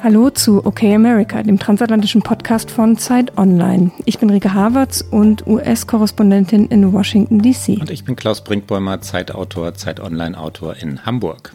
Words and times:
Hallo 0.00 0.30
zu 0.30 0.64
OK 0.64 0.84
America, 0.84 1.42
dem 1.42 1.58
transatlantischen 1.58 2.22
Podcast 2.22 2.70
von 2.70 2.96
Zeit 2.96 3.36
Online. 3.36 3.90
Ich 4.04 4.20
bin 4.20 4.30
Rike 4.30 4.54
Havertz 4.54 5.04
und 5.10 5.44
US-Korrespondentin 5.48 6.68
in 6.68 6.92
Washington, 6.92 7.40
D.C. 7.40 7.78
Und 7.80 7.90
ich 7.90 8.04
bin 8.04 8.14
Klaus 8.14 8.44
Brinkbäumer, 8.44 9.00
Zeitautor, 9.00 9.74
Zeit 9.74 9.98
Online-Autor 9.98 10.76
in 10.76 11.04
Hamburg. 11.04 11.52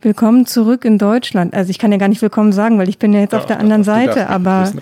Willkommen 0.00 0.46
zurück 0.46 0.84
in 0.84 0.96
Deutschland. 0.96 1.54
Also 1.54 1.70
ich 1.70 1.78
kann 1.78 1.90
ja 1.90 1.98
gar 1.98 2.06
nicht 2.06 2.22
willkommen 2.22 2.52
sagen, 2.52 2.78
weil 2.78 2.88
ich 2.88 2.98
bin 2.98 3.12
ja 3.12 3.18
jetzt 3.18 3.32
ja, 3.32 3.40
auf 3.40 3.46
der 3.46 3.58
anderen 3.58 3.82
Seite. 3.82 4.28
Aber 4.28 4.72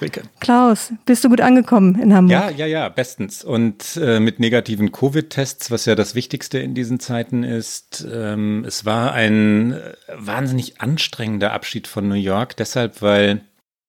Klaus, 0.41 0.93
bist 1.07 1.25
du 1.25 1.31
gut 1.31 1.41
angekommen 1.41 1.99
in 1.99 2.15
Hamburg? 2.15 2.33
Ja, 2.33 2.51
ja, 2.51 2.67
ja, 2.67 2.89
bestens. 2.91 3.43
Und 3.43 3.97
äh, 3.97 4.21
mit 4.21 4.41
negativen 4.41 4.93
Covid-Tests, 4.93 5.71
was 5.71 5.87
ja 5.87 5.95
das 5.95 6.15
Wichtigste 6.15 6.59
in 6.59 6.75
diesen 6.75 7.01
Zeiten 7.01 7.45
ist. 7.45 8.07
Ähm, 8.13 8.65
es 8.67 8.85
war 8.85 9.15
ein 9.15 9.73
äh, 9.73 9.95
wahnsinnig 10.15 10.83
anstrengender 10.83 11.55
Abschied 11.55 11.87
von 11.87 12.07
New 12.09 12.15
York, 12.15 12.55
deshalb, 12.59 13.01
weil, 13.01 13.41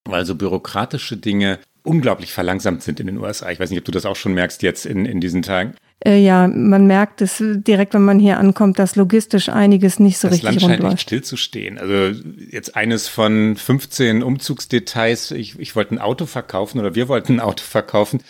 weil 0.06 0.26
so 0.26 0.36
bürokratische 0.36 1.18
Dinge 1.18 1.60
unglaublich 1.84 2.32
verlangsamt 2.32 2.84
sind 2.84 3.02
in 3.02 3.08
den 3.08 3.18
USA. 3.18 3.52
Ich 3.52 3.60
weiß 3.60 3.70
nicht, 3.70 3.80
ob 3.80 3.86
du 3.86 3.92
das 3.92 4.06
auch 4.06 4.16
schon 4.16 4.34
merkst 4.34 4.64
jetzt 4.64 4.86
in, 4.86 5.06
in 5.06 5.20
diesen 5.20 5.42
Tagen. 5.42 5.76
Äh, 6.06 6.20
ja, 6.20 6.48
man 6.48 6.86
merkt 6.86 7.22
es 7.22 7.42
direkt, 7.42 7.94
wenn 7.94 8.06
man 8.06 8.20
hier 8.20 8.38
ankommt, 8.38 8.78
dass 8.78 8.96
logistisch 8.96 9.50
einiges 9.50 10.00
nicht 10.00 10.20
so 10.20 10.28
das 10.28 10.44
richtig 10.44 10.62
Land 10.62 10.80
scheint 10.80 10.92
nicht 10.92 11.02
stillzustehen. 11.02 11.80
Also 11.80 12.22
jetzt 12.52 12.76
eines 12.76 13.08
von 13.08 13.56
15 13.56 14.22
Umzugsdetails. 14.22 15.32
Ich, 15.32 15.58
ich 15.60 15.76
wollte 15.76 15.96
ein 15.96 16.00
Auto 16.00 16.26
verkaufen 16.26 16.80
oder 16.80 16.94
wir 16.94 17.08
wollten 17.08 17.34
ein 17.34 17.40
Auto 17.40 17.64
verkaufen. 17.64 18.22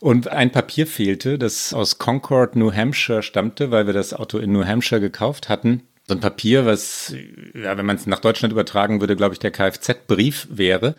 Und 0.00 0.28
ein 0.28 0.50
Papier 0.50 0.86
fehlte, 0.86 1.38
das 1.38 1.72
aus 1.72 1.98
Concord, 1.98 2.56
New 2.56 2.72
Hampshire 2.72 3.22
stammte, 3.22 3.70
weil 3.70 3.86
wir 3.86 3.94
das 3.94 4.12
Auto 4.14 4.38
in 4.38 4.50
New 4.50 4.64
Hampshire 4.64 5.00
gekauft 5.00 5.48
hatten. 5.48 5.82
So 6.08 6.14
ein 6.14 6.20
Papier, 6.20 6.66
was, 6.66 7.14
ja, 7.54 7.76
wenn 7.76 7.86
man 7.86 7.96
es 7.96 8.06
nach 8.06 8.18
Deutschland 8.18 8.52
übertragen 8.52 9.00
würde, 9.00 9.14
glaube 9.14 9.34
ich, 9.34 9.38
der 9.38 9.52
Kfz-Brief 9.52 10.48
wäre. 10.50 10.96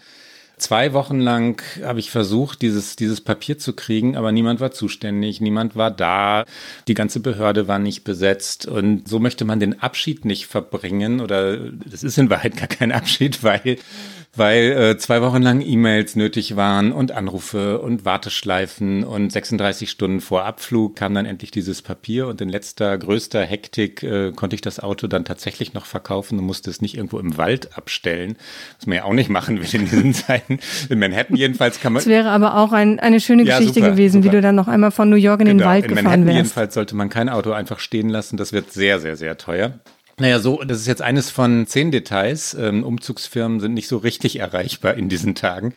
Zwei 0.64 0.94
Wochen 0.94 1.20
lang 1.20 1.62
habe 1.84 2.00
ich 2.00 2.10
versucht, 2.10 2.62
dieses, 2.62 2.96
dieses 2.96 3.20
Papier 3.20 3.58
zu 3.58 3.74
kriegen, 3.74 4.16
aber 4.16 4.32
niemand 4.32 4.62
war 4.62 4.72
zuständig, 4.72 5.42
niemand 5.42 5.76
war 5.76 5.92
da, 5.92 6.46
die 6.88 6.94
ganze 6.94 7.20
Behörde 7.20 7.68
war 7.68 7.80
nicht 7.80 8.06
besetzt 8.06 8.66
und 8.66 9.06
so 9.06 9.20
möchte 9.20 9.44
man 9.44 9.60
den 9.60 9.82
Abschied 9.82 10.24
nicht 10.24 10.46
verbringen 10.46 11.20
oder 11.20 11.58
das 11.58 12.02
ist 12.02 12.18
in 12.18 12.30
Wahrheit 12.30 12.56
gar 12.56 12.70
kein 12.70 12.94
Abschied, 12.94 13.44
weil 13.44 13.78
weil 14.36 14.72
äh, 14.72 14.98
zwei 14.98 15.22
Wochen 15.22 15.44
lang 15.44 15.62
E-Mails 15.62 16.16
nötig 16.16 16.56
waren 16.56 16.92
und 16.92 17.12
Anrufe 17.12 17.80
und 17.80 18.04
Warteschleifen 18.04 19.04
und 19.04 19.32
36 19.32 19.92
Stunden 19.92 20.22
vor 20.22 20.46
Abflug 20.46 20.96
kam 20.96 21.14
dann 21.14 21.28
endlich 21.28 21.52
dieses 21.52 21.84
Papier 21.84 22.28
und 22.28 22.42
in 22.42 22.50
letzter 22.50 22.98
größter 22.98 23.44
Hektik 23.44 24.02
äh, 24.02 24.32
konnte 24.32 24.56
ich 24.56 24.62
das 24.62 24.80
Auto 24.80 25.06
dann 25.06 25.24
tatsächlich 25.24 25.74
noch 25.76 25.86
verkaufen 25.86 26.40
und 26.40 26.46
musste 26.46 26.72
es 26.72 26.82
nicht 26.82 26.96
irgendwo 26.96 27.20
im 27.20 27.38
Wald 27.38 27.78
abstellen, 27.78 28.36
was 28.80 28.88
man 28.88 28.98
ja 28.98 29.04
auch 29.04 29.14
nicht 29.14 29.30
machen 29.30 29.62
will 29.62 29.70
in 29.72 29.86
diesen 29.86 30.14
Zeiten. 30.14 30.60
In 30.90 30.98
Manhattan 30.98 31.36
jedenfalls 31.36 31.80
kann 31.80 31.94
man. 31.94 32.00
Es 32.00 32.08
wäre 32.08 32.30
aber 32.30 32.58
auch 32.58 32.72
ein, 32.72 33.00
eine 33.00 33.20
schöne 33.20 33.44
Geschichte 33.44 33.82
ja, 33.82 33.86
super, 33.86 33.92
gewesen, 33.92 34.24
super. 34.24 34.34
wie 34.34 34.38
du 34.38 34.42
dann 34.42 34.56
noch 34.56 34.68
einmal 34.68 34.90
von 34.90 35.10
New 35.10 35.16
York 35.16 35.42
in 35.42 35.48
genau, 35.48 35.64
den 35.64 35.68
Wald 35.68 35.84
in 35.84 35.90
gefahren 35.90 36.06
Manhattan 36.06 36.26
wärst. 36.26 36.38
Jedenfalls 36.38 36.74
sollte 36.74 36.96
man 36.96 37.10
kein 37.10 37.30
Auto 37.30 37.52
einfach 37.52 37.80
stehen 37.80 38.10
lassen. 38.10 38.38
Das 38.38 38.52
wird 38.52 38.72
sehr, 38.72 39.00
sehr, 39.00 39.16
sehr 39.16 39.38
teuer. 39.38 39.80
Naja, 40.20 40.40
so, 40.40 40.64
das 40.64 40.80
ist 40.80 40.88
jetzt 40.88 41.02
eines 41.02 41.30
von 41.32 41.66
zehn 41.66 41.92
Details. 41.92 42.54
Ähm, 42.54 42.84
Umzugsfirmen 42.84 43.60
sind 43.60 43.74
nicht 43.74 43.88
so 43.88 43.98
richtig 43.98 44.40
erreichbar 44.40 44.94
in 44.94 45.10
diesen 45.10 45.36
Tagen. 45.36 45.74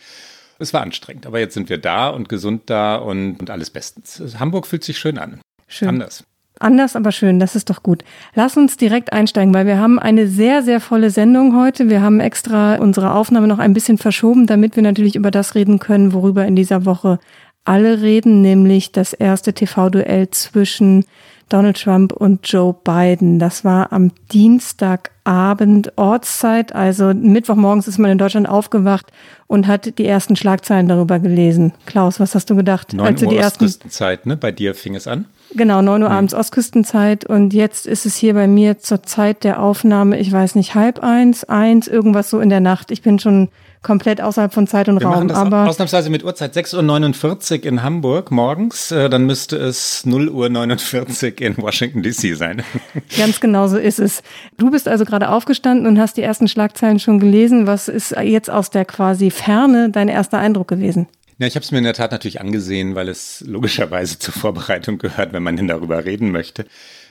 Es 0.58 0.72
war 0.72 0.82
anstrengend, 0.82 1.26
aber 1.26 1.38
jetzt 1.38 1.54
sind 1.54 1.68
wir 1.68 1.78
da 1.78 2.08
und 2.08 2.28
gesund 2.28 2.62
da 2.66 2.96
und, 2.96 3.40
und 3.40 3.50
alles 3.50 3.70
bestens. 3.70 4.22
Hamburg 4.38 4.66
fühlt 4.66 4.84
sich 4.84 4.98
schön 4.98 5.18
an. 5.18 5.40
Schön. 5.68 5.88
Anders. 5.88 6.24
Anders, 6.58 6.96
aber 6.96 7.12
schön, 7.12 7.38
das 7.38 7.54
ist 7.54 7.68
doch 7.68 7.82
gut. 7.82 8.02
Lass 8.34 8.56
uns 8.56 8.78
direkt 8.78 9.12
einsteigen, 9.12 9.52
weil 9.52 9.66
wir 9.66 9.78
haben 9.78 9.98
eine 9.98 10.26
sehr, 10.26 10.62
sehr 10.62 10.80
volle 10.80 11.10
Sendung 11.10 11.54
heute. 11.54 11.90
Wir 11.90 12.00
haben 12.00 12.18
extra 12.18 12.76
unsere 12.76 13.12
Aufnahme 13.12 13.46
noch 13.46 13.58
ein 13.58 13.74
bisschen 13.74 13.98
verschoben, 13.98 14.46
damit 14.46 14.74
wir 14.74 14.82
natürlich 14.82 15.16
über 15.16 15.30
das 15.30 15.54
reden 15.54 15.78
können, 15.78 16.14
worüber 16.14 16.46
in 16.46 16.56
dieser 16.56 16.86
Woche 16.86 17.18
alle 17.66 18.00
reden, 18.00 18.40
nämlich 18.40 18.92
das 18.92 19.12
erste 19.12 19.52
TV-Duell 19.52 20.30
zwischen 20.30 21.04
Donald 21.48 21.80
Trump 21.80 22.12
und 22.12 22.48
Joe 22.48 22.74
Biden. 22.74 23.38
Das 23.38 23.64
war 23.64 23.92
am 23.92 24.10
Dienstagabend 24.32 25.92
Ortszeit, 25.96 26.74
also 26.74 27.14
Mittwochmorgens 27.14 27.86
ist 27.86 27.98
man 27.98 28.10
in 28.10 28.18
Deutschland 28.18 28.48
aufgewacht 28.48 29.12
und 29.46 29.68
hat 29.68 29.98
die 29.98 30.06
ersten 30.06 30.34
Schlagzeilen 30.34 30.88
darüber 30.88 31.20
gelesen. 31.20 31.72
Klaus, 31.86 32.18
was 32.18 32.34
hast 32.34 32.50
du 32.50 32.56
gedacht? 32.56 32.92
9 32.92 33.06
als 33.06 33.22
Uhr 33.22 33.28
die 33.28 33.36
ersten 33.36 33.64
Ostküstenzeit, 33.64 34.26
ne? 34.26 34.36
Bei 34.36 34.50
dir 34.50 34.74
fing 34.74 34.96
es 34.96 35.06
an? 35.06 35.26
Genau, 35.54 35.82
9 35.82 36.02
Uhr 36.02 36.08
hm. 36.08 36.16
abends 36.16 36.34
Ostküstenzeit 36.34 37.24
und 37.24 37.54
jetzt 37.54 37.86
ist 37.86 38.06
es 38.06 38.16
hier 38.16 38.34
bei 38.34 38.48
mir 38.48 38.78
zur 38.78 39.04
Zeit 39.04 39.44
der 39.44 39.62
Aufnahme, 39.62 40.18
ich 40.18 40.32
weiß 40.32 40.56
nicht, 40.56 40.74
halb 40.74 41.00
eins, 41.00 41.44
eins, 41.44 41.86
irgendwas 41.86 42.28
so 42.28 42.40
in 42.40 42.48
der 42.48 42.60
Nacht. 42.60 42.90
Ich 42.90 43.02
bin 43.02 43.20
schon 43.20 43.48
komplett 43.86 44.20
außerhalb 44.20 44.52
von 44.52 44.66
Zeit 44.66 44.88
und 44.88 45.00
Wir 45.00 45.06
Raum. 45.06 45.30
Aber 45.30 45.68
ausnahmsweise 45.68 46.10
mit 46.10 46.24
Uhrzeit 46.24 46.56
6.49 46.56 47.60
Uhr 47.60 47.66
in 47.66 47.82
Hamburg 47.84 48.32
morgens, 48.32 48.90
äh, 48.90 49.08
dann 49.08 49.26
müsste 49.26 49.56
es 49.56 50.04
0.49 50.04 51.34
Uhr 51.34 51.40
in 51.46 51.56
Washington 51.56 52.02
DC 52.02 52.36
sein. 52.36 52.64
Ganz 53.16 53.38
genau 53.38 53.68
so 53.68 53.76
ist 53.76 54.00
es. 54.00 54.24
Du 54.56 54.72
bist 54.72 54.88
also 54.88 55.04
gerade 55.04 55.28
aufgestanden 55.28 55.86
und 55.86 56.00
hast 56.00 56.16
die 56.16 56.22
ersten 56.22 56.48
Schlagzeilen 56.48 56.98
schon 56.98 57.20
gelesen. 57.20 57.68
Was 57.68 57.86
ist 57.86 58.10
jetzt 58.10 58.50
aus 58.50 58.70
der 58.70 58.84
quasi 58.84 59.30
Ferne 59.30 59.90
dein 59.90 60.08
erster 60.08 60.38
Eindruck 60.38 60.66
gewesen? 60.66 61.06
Ja, 61.38 61.46
ich 61.46 61.54
habe 61.54 61.62
es 61.62 61.70
mir 61.70 61.78
in 61.78 61.84
der 61.84 61.94
Tat 61.94 62.10
natürlich 62.10 62.40
angesehen, 62.40 62.96
weil 62.96 63.08
es 63.08 63.44
logischerweise 63.46 64.18
zur 64.18 64.34
Vorbereitung 64.34 64.98
gehört, 64.98 65.32
wenn 65.32 65.44
man 65.44 65.56
denn 65.56 65.68
darüber 65.68 66.04
reden 66.04 66.32
möchte. 66.32 66.66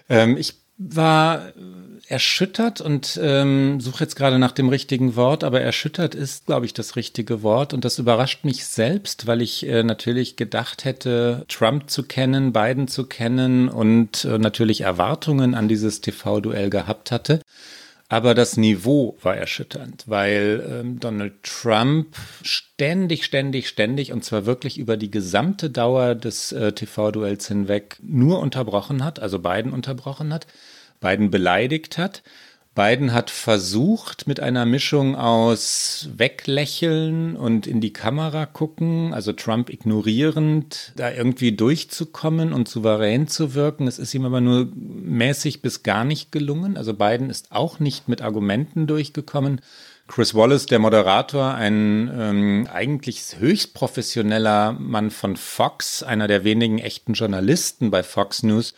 Ähm, 0.09 0.35
ich 0.35 0.56
war 0.78 1.53
erschüttert 2.08 2.82
und 2.82 3.20
ähm, 3.22 3.80
suche 3.82 4.04
jetzt 4.04 4.16
gerade 4.16 4.40
nach 4.40 4.52
dem 4.52 4.70
richtigen 4.70 5.16
Wort, 5.16 5.44
aber 5.44 5.62
erschüttert 5.62 6.16
ist, 6.16 6.46
glaube 6.46 6.66
ich, 6.66 6.74
das 6.74 6.96
richtige 6.96 7.44
Wort. 7.44 7.74
Und 7.74 7.86
das 7.86 8.00
überrascht 8.00 8.44
mich 8.44 8.66
selbst, 8.66 9.28
weil 9.28 9.42
ich 9.42 9.68
äh, 9.68 9.84
natürlich 9.84 10.36
gedacht 10.36 10.86
hätte, 10.86 11.46
Trump 11.48 11.90
zu 11.90 12.04
kennen, 12.04 12.54
Biden 12.54 12.88
zu 12.88 13.06
kennen 13.06 13.70
und 13.70 14.26
äh, 14.26 14.38
natürlich 14.38 14.82
Erwartungen 14.82 15.56
an 15.56 15.68
dieses 15.68 16.02
TV-Duell 16.02 16.70
gehabt 16.70 17.12
hatte. 17.12 17.42
Aber 18.08 18.36
das 18.36 18.56
Niveau 18.56 19.18
war 19.24 19.36
erschütternd, 19.36 20.04
weil 20.06 20.64
ähm, 20.70 21.00
Donald 21.00 21.42
Trump 21.42 22.16
ständig, 22.44 23.26
ständig, 23.26 23.68
ständig 23.68 24.14
und 24.14 24.24
zwar 24.24 24.46
wirklich 24.46 24.78
über 24.78 24.96
die 24.96 25.10
gesamte 25.10 25.72
Dauer 25.72 26.14
des 26.14 26.52
äh, 26.52 26.72
TV-Duells 26.72 27.48
hinweg 27.48 27.98
nur 28.04 28.40
unterbrochen 28.40 29.04
hat, 29.04 29.20
also 29.20 29.40
Biden 29.40 29.74
unterbrochen 29.74 30.32
hat. 30.32 30.46
Biden 31.06 31.30
beleidigt 31.30 31.98
hat. 31.98 32.24
Biden 32.74 33.14
hat 33.14 33.30
versucht, 33.30 34.28
mit 34.28 34.42
einer 34.42 34.66
Mischung 34.66 35.16
aus 35.16 36.10
Weglächeln 36.18 37.38
und 37.38 37.68
in 37.68 37.80
die 37.80 37.94
Kamera 37.94 38.46
gucken, 38.46 39.14
also 39.14 39.32
Trump 39.32 39.70
ignorierend, 39.70 40.92
da 40.98 41.10
irgendwie 41.10 41.54
durchzukommen 41.54 42.52
und 42.52 42.68
souverän 42.68 43.30
zu 43.30 43.54
wirken. 43.54 43.88
Es 43.88 43.98
ist 43.98 44.14
ihm 44.14 44.26
aber 44.26 44.42
nur 44.42 44.68
mäßig 44.76 45.62
bis 45.62 45.84
gar 45.84 46.04
nicht 46.04 46.34
gelungen. 46.34 46.76
Also 46.76 46.94
Biden 46.94 47.30
ist 47.30 47.54
auch 47.54 47.80
nicht 47.80 48.10
mit 48.10 48.22
Argumenten 48.22 48.88
durchgekommen. 48.88 49.62
Chris 50.08 50.36
Wallace, 50.36 50.66
der 50.66 50.80
Moderator, 50.80 51.54
ein 51.54 52.12
ähm, 52.14 52.68
eigentlich 52.72 53.38
höchst 53.40 53.74
professioneller 53.74 54.74
Mann 54.74 55.12
von 55.12 55.38
Fox, 55.38 56.04
einer 56.04 56.28
der 56.28 56.44
wenigen 56.44 56.80
echten 56.80 57.14
Journalisten 57.14 57.90
bei 57.90 58.04
Fox 58.04 58.44
News, 58.44 58.74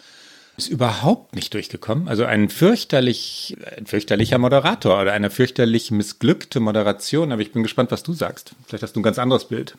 ist 0.58 0.70
überhaupt 0.70 1.36
nicht 1.36 1.54
durchgekommen. 1.54 2.08
Also 2.08 2.26
ein 2.26 2.50
fürchterlich, 2.50 3.56
ein 3.78 3.86
fürchterlicher 3.86 4.40
Moderator 4.40 5.00
oder 5.00 5.14
eine 5.14 5.30
fürchterlich 5.30 5.92
missglückte 5.92 6.60
Moderation. 6.60 7.32
Aber 7.32 7.42
ich 7.42 7.52
bin 7.52 7.62
gespannt, 7.62 7.92
was 7.92 8.02
du 8.02 8.14
sagst. 8.14 8.56
Vielleicht 8.66 8.84
hast 8.84 8.96
du 8.96 9.00
ein 9.00 9.04
ganz 9.04 9.20
anderes 9.20 9.46
Bild. 9.46 9.76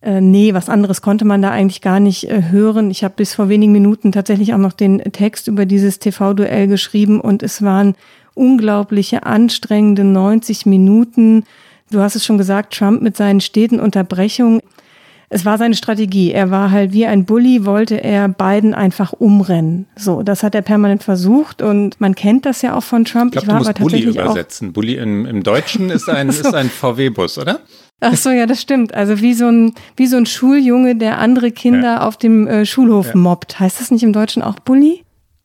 Äh, 0.00 0.22
nee, 0.22 0.54
was 0.54 0.70
anderes 0.70 1.02
konnte 1.02 1.26
man 1.26 1.42
da 1.42 1.50
eigentlich 1.50 1.82
gar 1.82 2.00
nicht 2.00 2.24
äh, 2.24 2.44
hören. 2.50 2.90
Ich 2.90 3.04
habe 3.04 3.14
bis 3.16 3.34
vor 3.34 3.50
wenigen 3.50 3.72
Minuten 3.72 4.10
tatsächlich 4.10 4.54
auch 4.54 4.58
noch 4.58 4.72
den 4.72 4.98
Text 5.12 5.48
über 5.48 5.66
dieses 5.66 5.98
TV-Duell 5.98 6.66
geschrieben 6.66 7.20
und 7.20 7.42
es 7.42 7.62
waren 7.62 7.94
unglaubliche, 8.34 9.24
anstrengende 9.24 10.02
90 10.02 10.64
Minuten. 10.64 11.44
Du 11.90 12.00
hast 12.00 12.16
es 12.16 12.24
schon 12.24 12.38
gesagt, 12.38 12.74
Trump 12.74 13.02
mit 13.02 13.18
seinen 13.18 13.42
steten 13.42 13.78
Unterbrechungen 13.78 14.62
es 15.32 15.46
war 15.46 15.56
seine 15.56 15.74
Strategie. 15.74 16.30
Er 16.30 16.50
war 16.50 16.70
halt 16.70 16.92
wie 16.92 17.06
ein 17.06 17.24
Bully, 17.24 17.64
wollte 17.64 18.02
er 18.02 18.28
Biden 18.28 18.74
einfach 18.74 19.12
umrennen. 19.12 19.86
So, 19.96 20.22
das 20.22 20.42
hat 20.42 20.54
er 20.54 20.60
permanent 20.60 21.02
versucht 21.02 21.62
und 21.62 22.00
man 22.00 22.14
kennt 22.14 22.44
das 22.44 22.60
ja 22.60 22.76
auch 22.76 22.82
von 22.82 23.06
Trump. 23.06 23.34
Ich, 23.34 23.42
glaub, 23.42 23.44
ich 23.60 23.66
war 23.66 23.72
du 23.72 23.82
musst 23.82 23.94
aber 23.94 24.02
Bully 24.02 24.02
übersetzen. 24.02 24.72
Bully 24.74 24.96
im, 24.96 25.24
im 25.24 25.42
Deutschen 25.42 25.88
ist 25.88 26.08
ein, 26.08 26.30
so. 26.30 26.46
ist 26.46 26.54
ein 26.54 26.68
VW-Bus, 26.68 27.38
oder? 27.38 27.60
Ach 28.00 28.16
so, 28.16 28.30
ja, 28.30 28.46
das 28.46 28.60
stimmt. 28.60 28.92
Also 28.94 29.20
wie 29.20 29.32
so 29.32 29.48
ein, 29.48 29.74
wie 29.96 30.06
so 30.06 30.18
ein 30.18 30.26
Schuljunge, 30.26 30.96
der 30.96 31.18
andere 31.18 31.50
Kinder 31.50 31.94
ja. 31.94 32.06
auf 32.06 32.18
dem 32.18 32.46
äh, 32.46 32.66
Schulhof 32.66 33.08
ja. 33.08 33.16
mobbt. 33.16 33.58
Heißt 33.58 33.80
das 33.80 33.90
nicht 33.90 34.02
im 34.02 34.12
Deutschen 34.12 34.42
auch 34.42 34.58
Bully? 34.58 35.02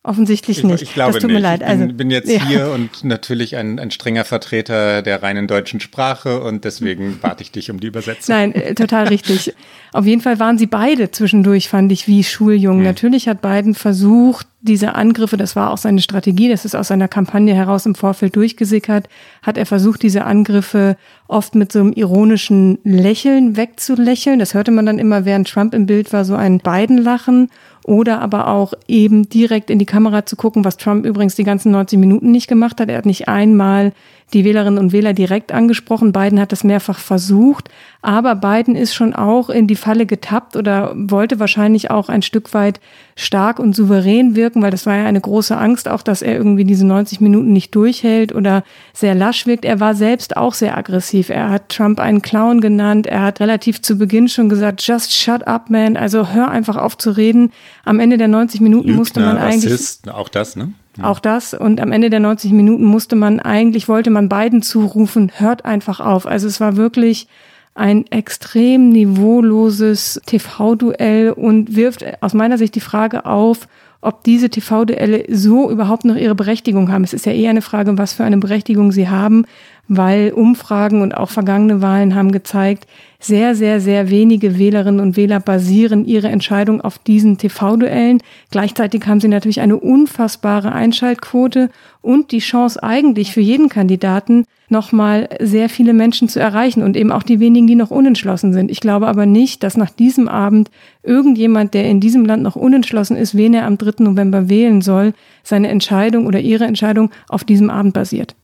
Offensichtlich 0.07 0.63
nicht. 0.63 0.75
Ich, 0.75 0.89
ich 0.89 0.93
glaube 0.93 1.11
das 1.11 1.21
tut 1.21 1.31
nicht. 1.31 1.41
mir 1.41 1.43
leid. 1.43 1.59
Ich 1.59 1.67
bin, 1.67 1.81
also, 1.81 1.93
bin 1.93 2.11
jetzt 2.11 2.31
ja. 2.31 2.41
hier 2.47 2.71
und 2.71 3.03
natürlich 3.03 3.57
ein, 3.57 3.77
ein 3.77 3.91
strenger 3.91 4.23
Vertreter 4.23 5.01
der 5.01 5.21
reinen 5.21 5.47
deutschen 5.47 5.81
Sprache 5.81 6.39
und 6.39 6.63
deswegen 6.63 7.19
warte 7.21 7.43
ich 7.43 7.51
dich 7.51 7.69
um 7.69 7.81
die 7.81 7.87
Übersetzung. 7.87 8.33
Nein, 8.33 8.55
äh, 8.55 8.73
total 8.73 9.09
richtig. 9.09 9.53
Auf 9.91 10.05
jeden 10.05 10.21
Fall 10.21 10.39
waren 10.39 10.57
sie 10.57 10.65
beide 10.65 11.11
zwischendurch, 11.11 11.67
fand 11.67 11.91
ich, 11.91 12.07
wie 12.07 12.23
Schuljungen. 12.23 12.79
Hm. 12.79 12.85
Natürlich 12.85 13.27
hat 13.27 13.41
Biden 13.41 13.75
versucht, 13.75 14.47
diese 14.61 14.95
Angriffe, 14.95 15.35
das 15.35 15.57
war 15.57 15.71
auch 15.71 15.77
seine 15.77 16.01
Strategie, 16.01 16.47
das 16.47 16.63
ist 16.63 16.75
aus 16.75 16.87
seiner 16.87 17.09
Kampagne 17.09 17.53
heraus 17.53 17.85
im 17.85 17.93
Vorfeld 17.93 18.37
durchgesickert, 18.37 19.09
hat 19.41 19.57
er 19.57 19.65
versucht, 19.65 20.03
diese 20.03 20.23
Angriffe 20.23 20.95
oft 21.27 21.53
mit 21.53 21.73
so 21.73 21.79
einem 21.79 21.91
ironischen 21.91 22.79
Lächeln 22.85 23.57
wegzulächeln. 23.57 24.39
Das 24.39 24.53
hörte 24.53 24.71
man 24.71 24.85
dann 24.85 24.99
immer, 24.99 25.25
während 25.25 25.49
Trump 25.49 25.73
im 25.73 25.85
Bild 25.85 26.13
war, 26.13 26.23
so 26.23 26.35
ein 26.35 26.59
Biden-Lachen 26.59 27.49
oder 27.87 28.21
aber 28.21 28.49
auch 28.49 28.73
eben 28.87 29.29
direkt 29.29 29.69
in 29.69 29.79
die 29.79 29.85
Kamera 29.85 30.25
zu 30.25 30.35
gucken, 30.35 30.65
was 30.65 30.77
Trump 30.77 31.05
übrigens 31.05 31.35
die 31.35 31.45
ganzen 31.45 31.71
90 31.71 31.97
Minuten 31.97 32.31
nicht 32.31 32.47
gemacht 32.47 32.79
hat. 32.79 32.89
Er 32.89 32.97
hat 32.97 33.05
nicht 33.05 33.27
einmal 33.27 33.93
die 34.33 34.43
Wählerinnen 34.43 34.77
und 34.77 34.91
Wähler 34.91 35.13
direkt 35.13 35.53
angesprochen. 35.53 36.11
Biden 36.11 36.39
hat 36.39 36.51
das 36.51 36.63
mehrfach 36.63 36.99
versucht, 36.99 37.69
aber 38.01 38.35
Biden 38.35 38.75
ist 38.75 38.93
schon 38.93 39.13
auch 39.13 39.49
in 39.49 39.67
die 39.67 39.75
Falle 39.75 40.05
getappt 40.05 40.55
oder 40.55 40.93
wollte 40.95 41.39
wahrscheinlich 41.39 41.91
auch 41.91 42.09
ein 42.09 42.21
Stück 42.21 42.53
weit 42.53 42.81
stark 43.15 43.57
und 43.57 43.75
souverän 43.75 44.35
wirken, 44.35 44.61
weil 44.61 44.71
das 44.71 44.85
war 44.85 44.97
ja 44.97 45.05
eine 45.05 45.21
große 45.21 45.57
Angst 45.57 45.87
auch, 45.87 46.01
dass 46.01 46.21
er 46.21 46.35
irgendwie 46.35 46.65
diese 46.65 46.85
90 46.85 47.21
Minuten 47.21 47.53
nicht 47.53 47.73
durchhält 47.73 48.35
oder 48.35 48.63
sehr 48.93 49.15
lasch 49.15 49.47
wirkt. 49.47 49.63
Er 49.63 49.79
war 49.79 49.95
selbst 49.95 50.35
auch 50.35 50.53
sehr 50.53 50.77
aggressiv. 50.77 51.29
Er 51.29 51.49
hat 51.49 51.69
Trump 51.69 51.99
einen 51.99 52.21
Clown 52.21 52.59
genannt. 52.59 53.07
Er 53.07 53.21
hat 53.21 53.39
relativ 53.39 53.81
zu 53.81 53.97
Beginn 53.97 54.27
schon 54.27 54.49
gesagt, 54.49 54.85
just 54.85 55.13
shut 55.13 55.47
up, 55.47 55.69
man. 55.69 55.95
Also 55.95 56.29
hör 56.29 56.49
einfach 56.49 56.75
auf 56.75 56.97
zu 56.97 57.11
reden. 57.11 57.51
Am 57.85 57.99
Ende 57.99 58.17
der 58.17 58.27
90 58.27 58.59
Minuten 58.59 58.87
Lügner, 58.89 58.99
musste 58.99 59.19
man 59.21 59.37
eigentlich. 59.37 59.71
Rassist, 59.71 60.09
auch 60.09 60.29
das, 60.29 60.55
ne? 60.55 60.73
Auch 61.01 61.19
das. 61.19 61.53
Und 61.53 61.79
am 61.79 61.91
Ende 61.91 62.09
der 62.09 62.19
90 62.19 62.51
Minuten 62.51 62.83
musste 62.83 63.15
man 63.15 63.39
eigentlich, 63.39 63.87
wollte 63.87 64.09
man 64.09 64.29
beiden 64.29 64.61
zurufen, 64.61 65.31
hört 65.35 65.65
einfach 65.65 65.99
auf. 65.99 66.25
Also 66.25 66.47
es 66.47 66.59
war 66.59 66.75
wirklich 66.75 67.27
ein 67.75 68.07
extrem 68.07 68.89
niveauloses 68.89 70.19
TV-Duell 70.25 71.31
und 71.31 71.75
wirft 71.75 72.03
aus 72.21 72.33
meiner 72.33 72.57
Sicht 72.57 72.73
die 72.73 72.81
Frage 72.81 73.25
auf, 73.25 73.67
ob 74.01 74.23
diese 74.23 74.49
TV-Duelle 74.49 75.25
so 75.29 75.69
überhaupt 75.69 76.05
noch 76.05 76.15
ihre 76.15 76.35
Berechtigung 76.35 76.91
haben. 76.91 77.03
Es 77.03 77.13
ist 77.13 77.25
ja 77.25 77.33
eher 77.33 77.49
eine 77.49 77.61
Frage, 77.61 77.97
was 77.97 78.13
für 78.13 78.23
eine 78.23 78.37
Berechtigung 78.37 78.91
sie 78.91 79.09
haben, 79.09 79.45
weil 79.87 80.31
Umfragen 80.31 81.01
und 81.01 81.15
auch 81.15 81.29
vergangene 81.29 81.81
Wahlen 81.81 82.15
haben 82.15 82.31
gezeigt, 82.31 82.87
sehr, 83.19 83.55
sehr, 83.55 83.81
sehr 83.81 84.09
wenige 84.09 84.59
Wählerinnen 84.59 84.99
und 84.99 85.17
Wähler 85.17 85.39
basieren 85.39 86.05
ihre 86.05 86.27
Entscheidung 86.27 86.81
auf 86.81 86.99
diesen 86.99 87.37
TV-Duellen. 87.37 88.21
Gleichzeitig 88.51 89.07
haben 89.07 89.19
sie 89.19 89.27
natürlich 89.27 89.61
eine 89.61 89.77
unfassbare 89.77 90.71
Einschaltquote 90.71 91.69
und 92.01 92.31
die 92.31 92.39
Chance 92.39 92.81
eigentlich 92.83 93.33
für 93.33 93.41
jeden 93.41 93.69
Kandidaten, 93.69 94.45
nochmal 94.69 95.29
sehr 95.39 95.69
viele 95.69 95.93
Menschen 95.93 96.27
zu 96.27 96.39
erreichen 96.39 96.83
und 96.83 96.97
eben 96.97 97.11
auch 97.11 97.23
die 97.23 97.39
wenigen, 97.39 97.67
die 97.67 97.75
noch 97.75 97.91
unentschlossen 97.91 98.53
sind. 98.53 98.69
Ich 98.69 98.81
glaube 98.81 99.07
aber 99.07 99.25
nicht, 99.25 99.63
dass 99.63 99.77
nach 99.77 99.89
diesem 99.89 100.27
Abend 100.27 100.69
irgendjemand, 101.03 101.73
der 101.73 101.85
in 101.85 102.01
diesem 102.01 102.25
Land 102.25 102.43
noch 102.43 102.55
unentschlossen 102.55 103.15
ist, 103.15 103.35
wen 103.35 103.53
er 103.53 103.65
am 103.65 103.77
3. 103.77 104.03
November 104.03 104.49
wählen 104.49 104.81
soll, 104.81 105.13
seine 105.43 105.69
Entscheidung 105.69 106.27
oder 106.27 106.39
ihre 106.39 106.65
Entscheidung 106.65 107.11
auf 107.29 107.43
diesem 107.43 107.69
Abend 107.69 107.93
basiert. 107.93 108.35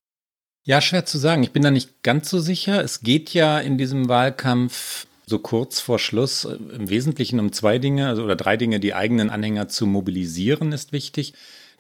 Ja, 0.66 0.80
schwer 0.80 1.06
zu 1.06 1.18
sagen. 1.18 1.44
Ich 1.44 1.52
bin 1.52 1.62
da 1.62 1.72
nicht 1.72 2.04
ganz 2.04 2.30
so 2.30 2.40
sicher. 2.40 2.82
Es 2.82 3.02
geht 3.02 3.34
ja 3.34 3.60
in 3.60 3.78
diesem 3.78 4.08
Wahlkampf 4.08 5.08
so 5.26 5.40
kurz 5.40 5.82
vor 5.82 6.00
Schluss 6.00 6.46
äh, 6.46 6.54
im 6.54 6.90
Wesentlichen 6.90 7.40
um 7.42 7.52
zwei 7.52 7.80
Dinge, 7.80 8.08
also 8.08 8.24
oder 8.24 8.38
drei 8.38 8.56
Dinge. 8.56 8.80
Die 8.80 8.94
eigenen 8.94 9.30
Anhänger 9.30 9.68
zu 9.68 9.86
mobilisieren 9.86 10.72
ist 10.72 10.94
wichtig. 10.94 11.34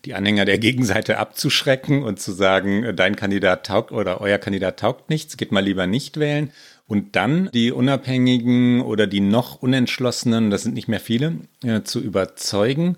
Die 0.03 0.13
Anhänger 0.15 0.43
der 0.43 0.57
Gegenseite 0.59 1.17
abzuschrecken 1.17 2.03
und 2.03 2.19
zu 2.19 2.33
sagen, 2.33 2.83
äh, 2.83 2.93
dein 2.93 3.15
Kandidat 3.15 3.65
taugt 3.65 3.93
oder 3.93 4.19
euer 4.19 4.37
Kandidat 4.37 4.79
taugt 4.81 5.09
nichts, 5.09 5.37
geht 5.37 5.53
mal 5.53 5.63
lieber 5.63 5.87
nicht 5.87 6.17
wählen. 6.17 6.51
Und 6.85 7.15
dann 7.15 7.49
die 7.53 7.71
Unabhängigen 7.71 8.81
oder 8.81 9.07
die 9.07 9.21
noch 9.21 9.61
Unentschlossenen, 9.61 10.49
das 10.49 10.63
sind 10.63 10.73
nicht 10.73 10.89
mehr 10.89 10.99
viele, 10.99 11.37
äh, 11.63 11.83
zu 11.83 12.01
überzeugen 12.01 12.97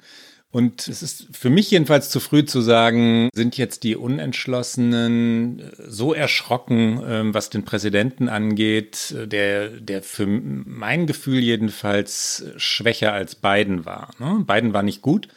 und 0.55 0.87
es 0.87 1.03
ist 1.03 1.27
für 1.33 1.49
mich 1.49 1.69
jedenfalls 1.69 2.09
zu 2.09 2.21
früh 2.21 2.45
zu 2.45 2.61
sagen, 2.61 3.27
sind 3.35 3.57
jetzt 3.57 3.83
die 3.83 3.97
Unentschlossenen 3.97 5.59
äh, 5.59 5.63
so 5.85 6.13
erschrocken, 6.13 7.03
ähm, 7.05 7.33
was 7.33 7.49
den 7.49 7.65
Präsidenten 7.65 8.29
angeht, 8.29 9.11
äh, 9.11 9.27
der, 9.27 9.67
der 9.67 10.01
für 10.01 10.25
mein 10.25 11.07
Gefühl 11.07 11.39
jedenfalls 11.39 12.45
schwächer 12.55 13.11
als 13.11 13.35
Biden 13.35 13.83
war. 13.83 14.11
Ne? 14.17 14.45
Biden 14.47 14.71
war 14.71 14.81
nicht 14.81 15.01
gut. 15.01 15.27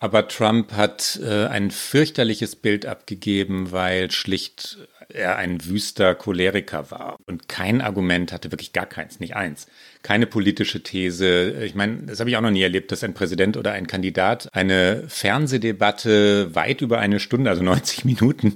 Aber 0.00 0.28
Trump 0.28 0.72
hat 0.72 1.18
äh, 1.24 1.46
ein 1.46 1.70
fürchterliches 1.70 2.54
Bild 2.54 2.84
abgegeben, 2.84 3.72
weil 3.72 4.10
schlicht 4.10 4.86
er 5.12 5.36
ein 5.36 5.64
wüster 5.64 6.14
Choleriker 6.14 6.90
war. 6.90 7.16
Und 7.26 7.48
kein 7.48 7.80
Argument 7.80 8.32
hatte, 8.32 8.52
wirklich 8.52 8.72
gar 8.72 8.86
keins, 8.86 9.20
nicht 9.20 9.36
eins. 9.36 9.66
Keine 10.02 10.26
politische 10.26 10.82
These. 10.82 11.62
Ich 11.64 11.74
meine, 11.74 12.02
das 12.06 12.20
habe 12.20 12.30
ich 12.30 12.36
auch 12.36 12.42
noch 12.42 12.50
nie 12.50 12.62
erlebt, 12.62 12.92
dass 12.92 13.04
ein 13.04 13.14
Präsident 13.14 13.56
oder 13.56 13.72
ein 13.72 13.86
Kandidat 13.86 14.48
eine 14.52 15.04
Fernsehdebatte 15.08 16.54
weit 16.54 16.82
über 16.82 16.98
eine 16.98 17.20
Stunde, 17.20 17.50
also 17.50 17.62
90 17.62 18.04
Minuten, 18.04 18.54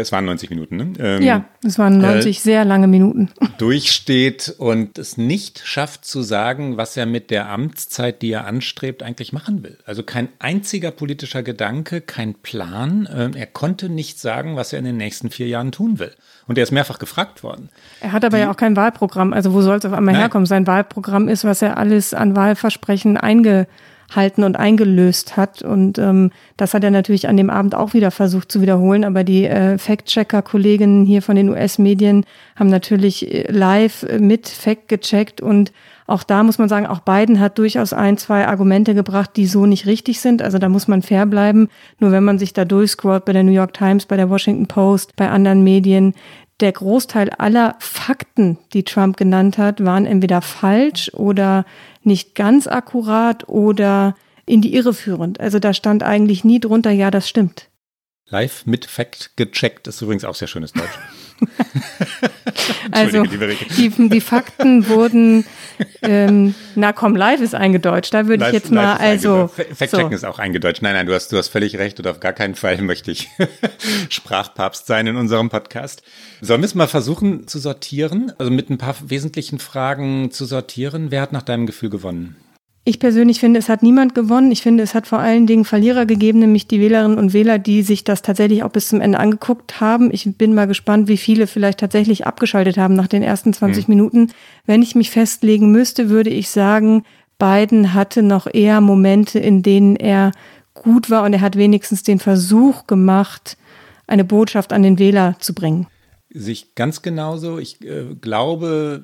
es 0.00 0.12
waren 0.12 0.24
90 0.24 0.50
Minuten, 0.50 0.76
ne? 0.76 0.92
Ähm, 0.98 1.22
ja, 1.22 1.44
es 1.64 1.78
waren 1.78 1.98
90 1.98 2.36
äh, 2.36 2.40
sehr 2.40 2.64
lange 2.64 2.86
Minuten. 2.86 3.30
Durchsteht 3.58 4.54
und 4.58 4.98
es 4.98 5.16
nicht 5.16 5.62
schafft 5.64 6.04
zu 6.04 6.22
sagen, 6.22 6.76
was 6.76 6.96
er 6.96 7.06
mit 7.06 7.30
der 7.30 7.48
Amtszeit, 7.48 8.22
die 8.22 8.30
er 8.30 8.46
anstrebt, 8.46 9.02
eigentlich 9.02 9.32
machen 9.32 9.62
will. 9.62 9.78
Also 9.84 10.02
kein 10.02 10.28
einziger 10.38 10.90
politischer 10.90 11.42
Gedanke, 11.42 12.00
kein 12.00 12.34
Plan. 12.34 13.08
Ähm, 13.12 13.32
er 13.34 13.46
konnte 13.46 13.88
nicht 13.88 14.18
sagen, 14.18 14.56
was 14.56 14.72
er 14.72 14.78
in 14.78 14.84
den 14.84 14.96
nächsten 14.96 15.30
vier 15.30 15.48
Jahren 15.48 15.72
tun 15.72 15.98
will. 15.98 16.12
Und 16.46 16.58
er 16.58 16.64
ist 16.64 16.72
mehrfach 16.72 16.98
gefragt 16.98 17.42
worden. 17.42 17.70
Er 18.00 18.12
hat 18.12 18.24
aber 18.24 18.36
die, 18.36 18.42
ja 18.44 18.50
auch 18.50 18.56
kein 18.56 18.76
Wahlprogramm. 18.76 19.32
Also 19.32 19.52
wo 19.52 19.62
soll 19.62 19.78
es 19.78 19.84
auf 19.84 19.92
einmal 19.92 20.14
nein. 20.14 20.22
herkommen? 20.22 20.46
Sein 20.46 20.66
Wahlprogramm 20.66 21.28
ist, 21.28 21.44
was 21.44 21.62
er 21.62 21.76
alles 21.76 22.14
an 22.14 22.36
Wahlversprechen 22.36 23.16
einge 23.16 23.66
halten 24.14 24.44
und 24.44 24.56
eingelöst 24.56 25.36
hat. 25.36 25.62
Und 25.62 25.98
ähm, 25.98 26.30
das 26.56 26.74
hat 26.74 26.84
er 26.84 26.90
natürlich 26.90 27.28
an 27.28 27.36
dem 27.36 27.50
Abend 27.50 27.74
auch 27.74 27.94
wieder 27.94 28.10
versucht 28.10 28.50
zu 28.52 28.60
wiederholen. 28.60 29.04
Aber 29.04 29.24
die 29.24 29.44
äh, 29.44 29.78
Fact-Checker-Kolleginnen 29.78 31.06
hier 31.06 31.22
von 31.22 31.36
den 31.36 31.48
US-Medien 31.48 32.24
haben 32.54 32.70
natürlich 32.70 33.32
äh, 33.32 33.50
live 33.50 34.04
äh, 34.04 34.18
mit 34.18 34.48
Fact 34.48 34.88
gecheckt 34.88 35.40
und 35.40 35.72
auch 36.06 36.22
da 36.22 36.42
muss 36.44 36.58
man 36.58 36.68
sagen, 36.68 36.86
auch 36.86 37.00
Biden 37.00 37.40
hat 37.40 37.58
durchaus 37.58 37.92
ein, 37.92 38.16
zwei 38.16 38.46
Argumente 38.46 38.94
gebracht, 38.94 39.30
die 39.34 39.46
so 39.46 39.66
nicht 39.66 39.86
richtig 39.86 40.20
sind. 40.20 40.40
Also 40.40 40.58
da 40.58 40.68
muss 40.68 40.86
man 40.86 41.02
fair 41.02 41.26
bleiben. 41.26 41.68
Nur 41.98 42.12
wenn 42.12 42.22
man 42.22 42.38
sich 42.38 42.52
da 42.52 42.64
durchscrollt 42.64 43.24
bei 43.24 43.32
der 43.32 43.42
New 43.42 43.52
York 43.52 43.74
Times, 43.74 44.06
bei 44.06 44.16
der 44.16 44.30
Washington 44.30 44.66
Post, 44.66 45.16
bei 45.16 45.28
anderen 45.28 45.64
Medien, 45.64 46.14
der 46.60 46.72
Großteil 46.72 47.30
aller 47.30 47.76
Fakten, 47.80 48.56
die 48.72 48.84
Trump 48.84 49.16
genannt 49.16 49.58
hat, 49.58 49.84
waren 49.84 50.06
entweder 50.06 50.40
falsch 50.40 51.10
oder 51.12 51.66
nicht 52.06 52.34
ganz 52.34 52.66
akkurat 52.66 53.48
oder 53.48 54.16
in 54.46 54.62
die 54.62 54.74
Irre 54.74 54.94
führend. 54.94 55.40
Also 55.40 55.58
da 55.58 55.74
stand 55.74 56.02
eigentlich 56.02 56.44
nie 56.44 56.60
drunter, 56.60 56.90
ja, 56.90 57.10
das 57.10 57.28
stimmt. 57.28 57.68
Live 58.28 58.66
mit 58.66 58.86
Fact 58.86 59.36
gecheckt 59.36 59.86
ist 59.86 60.00
übrigens 60.02 60.24
auch 60.24 60.34
sehr 60.34 60.48
schönes 60.48 60.72
Deutsch. 60.72 60.98
also 62.90 63.24
die, 63.24 63.90
die, 64.08 64.20
Fakten 64.20 64.88
wurden, 64.88 65.44
ähm, 66.02 66.54
na 66.74 66.92
komm, 66.92 67.16
live 67.16 67.40
ist 67.40 67.54
eingedeutscht. 67.54 68.14
Da 68.14 68.26
würde 68.26 68.46
ich 68.46 68.52
jetzt 68.52 68.70
mal, 68.70 68.96
also. 68.96 69.48
Fact-checken 69.48 70.10
so. 70.10 70.14
ist 70.14 70.24
auch 70.24 70.38
eingedeutscht. 70.38 70.82
Nein, 70.82 70.94
nein, 70.94 71.06
du 71.06 71.14
hast, 71.14 71.32
du 71.32 71.36
hast 71.36 71.48
völlig 71.48 71.76
recht 71.76 71.98
und 71.98 72.06
auf 72.06 72.20
gar 72.20 72.32
keinen 72.32 72.54
Fall 72.54 72.80
möchte 72.80 73.10
ich 73.10 73.28
Sprachpapst 74.08 74.86
sein 74.86 75.06
in 75.06 75.16
unserem 75.16 75.50
Podcast. 75.50 76.02
Sollen 76.40 76.62
wir 76.62 76.66
es 76.66 76.74
mal 76.74 76.88
versuchen 76.88 77.46
zu 77.46 77.58
sortieren? 77.58 78.32
Also 78.38 78.50
mit 78.50 78.70
ein 78.70 78.78
paar 78.78 78.96
wesentlichen 79.04 79.58
Fragen 79.58 80.30
zu 80.30 80.44
sortieren. 80.44 81.10
Wer 81.10 81.22
hat 81.22 81.32
nach 81.32 81.42
deinem 81.42 81.66
Gefühl 81.66 81.90
gewonnen? 81.90 82.36
Ich 82.88 83.00
persönlich 83.00 83.40
finde, 83.40 83.58
es 83.58 83.68
hat 83.68 83.82
niemand 83.82 84.14
gewonnen. 84.14 84.52
Ich 84.52 84.62
finde, 84.62 84.84
es 84.84 84.94
hat 84.94 85.08
vor 85.08 85.18
allen 85.18 85.48
Dingen 85.48 85.64
Verlierer 85.64 86.06
gegeben, 86.06 86.38
nämlich 86.38 86.68
die 86.68 86.78
Wählerinnen 86.78 87.18
und 87.18 87.32
Wähler, 87.32 87.58
die 87.58 87.82
sich 87.82 88.04
das 88.04 88.22
tatsächlich 88.22 88.62
auch 88.62 88.70
bis 88.70 88.86
zum 88.86 89.00
Ende 89.00 89.18
angeguckt 89.18 89.80
haben. 89.80 90.10
Ich 90.12 90.36
bin 90.38 90.54
mal 90.54 90.68
gespannt, 90.68 91.08
wie 91.08 91.16
viele 91.16 91.48
vielleicht 91.48 91.80
tatsächlich 91.80 92.28
abgeschaltet 92.28 92.78
haben 92.78 92.94
nach 92.94 93.08
den 93.08 93.24
ersten 93.24 93.52
20 93.52 93.88
mhm. 93.88 93.92
Minuten. 93.92 94.32
Wenn 94.66 94.82
ich 94.82 94.94
mich 94.94 95.10
festlegen 95.10 95.72
müsste, 95.72 96.10
würde 96.10 96.30
ich 96.30 96.48
sagen, 96.48 97.02
Biden 97.40 97.92
hatte 97.92 98.22
noch 98.22 98.46
eher 98.46 98.80
Momente, 98.80 99.40
in 99.40 99.64
denen 99.64 99.96
er 99.96 100.30
gut 100.72 101.10
war 101.10 101.24
und 101.24 101.32
er 101.32 101.40
hat 101.40 101.56
wenigstens 101.56 102.04
den 102.04 102.20
Versuch 102.20 102.86
gemacht, 102.86 103.56
eine 104.06 104.24
Botschaft 104.24 104.72
an 104.72 104.84
den 104.84 105.00
Wähler 105.00 105.34
zu 105.40 105.54
bringen. 105.54 105.88
Sich 106.30 106.76
ganz 106.76 107.02
genauso. 107.02 107.58
Ich 107.58 107.84
äh, 107.84 108.14
glaube, 108.20 109.02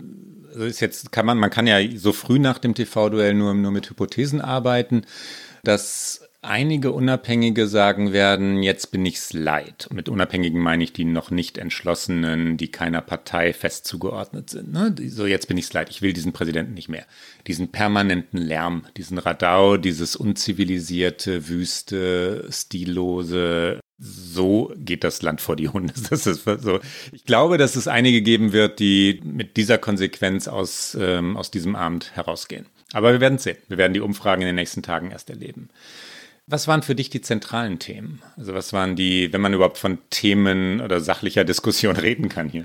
ist 0.56 0.80
jetzt 0.80 1.12
kann 1.12 1.26
man, 1.26 1.38
man 1.38 1.50
kann 1.50 1.66
ja 1.66 1.78
so 1.96 2.12
früh 2.12 2.38
nach 2.38 2.58
dem 2.58 2.74
TV-Duell 2.74 3.34
nur, 3.34 3.54
nur 3.54 3.70
mit 3.70 3.88
Hypothesen 3.90 4.40
arbeiten, 4.40 5.02
dass 5.64 6.22
einige 6.42 6.90
Unabhängige 6.90 7.68
sagen 7.68 8.12
werden, 8.12 8.62
jetzt 8.64 8.90
bin 8.90 9.06
ich's 9.06 9.32
leid. 9.32 9.88
mit 9.92 10.08
Unabhängigen 10.08 10.60
meine 10.60 10.82
ich 10.82 10.92
die 10.92 11.04
noch 11.04 11.30
nicht 11.30 11.56
entschlossenen, 11.56 12.56
die 12.56 12.68
keiner 12.68 13.00
Partei 13.00 13.52
fest 13.52 13.86
zugeordnet 13.86 14.50
sind. 14.50 14.72
Ne? 14.72 14.94
So, 15.08 15.26
jetzt 15.26 15.46
bin 15.46 15.56
ich's 15.56 15.72
leid, 15.72 15.88
ich 15.88 16.02
will 16.02 16.12
diesen 16.12 16.32
Präsidenten 16.32 16.74
nicht 16.74 16.88
mehr. 16.88 17.06
Diesen 17.46 17.68
permanenten 17.68 18.38
Lärm, 18.38 18.84
diesen 18.96 19.18
Radau, 19.18 19.76
dieses 19.76 20.16
unzivilisierte, 20.16 21.48
wüste, 21.48 22.48
stillose, 22.50 23.80
so 24.04 24.72
geht 24.76 25.04
das 25.04 25.22
Land 25.22 25.40
vor 25.40 25.54
die 25.54 25.68
Hunde. 25.68 25.94
Das 26.10 26.26
ist 26.26 26.44
so. 26.44 26.80
Ich 27.12 27.24
glaube, 27.24 27.56
dass 27.56 27.76
es 27.76 27.86
einige 27.86 28.20
geben 28.20 28.52
wird, 28.52 28.80
die 28.80 29.20
mit 29.24 29.56
dieser 29.56 29.78
Konsequenz 29.78 30.48
aus, 30.48 30.96
ähm, 31.00 31.36
aus 31.36 31.50
diesem 31.50 31.76
Abend 31.76 32.14
herausgehen. 32.14 32.66
Aber 32.92 33.12
wir 33.12 33.20
werden 33.20 33.38
sehen. 33.38 33.56
Wir 33.68 33.78
werden 33.78 33.94
die 33.94 34.00
Umfragen 34.00 34.42
in 34.42 34.46
den 34.46 34.56
nächsten 34.56 34.82
Tagen 34.82 35.12
erst 35.12 35.30
erleben. 35.30 35.68
Was 36.46 36.66
waren 36.66 36.82
für 36.82 36.96
dich 36.96 37.08
die 37.08 37.20
zentralen 37.20 37.78
Themen? 37.78 38.20
Also 38.36 38.52
was 38.52 38.72
waren 38.72 38.96
die, 38.96 39.32
wenn 39.32 39.40
man 39.40 39.54
überhaupt 39.54 39.78
von 39.78 39.98
Themen 40.10 40.80
oder 40.80 41.00
sachlicher 41.00 41.44
Diskussion 41.44 41.96
reden 42.08 42.28
kann 42.28 42.48
hier? 42.48 42.64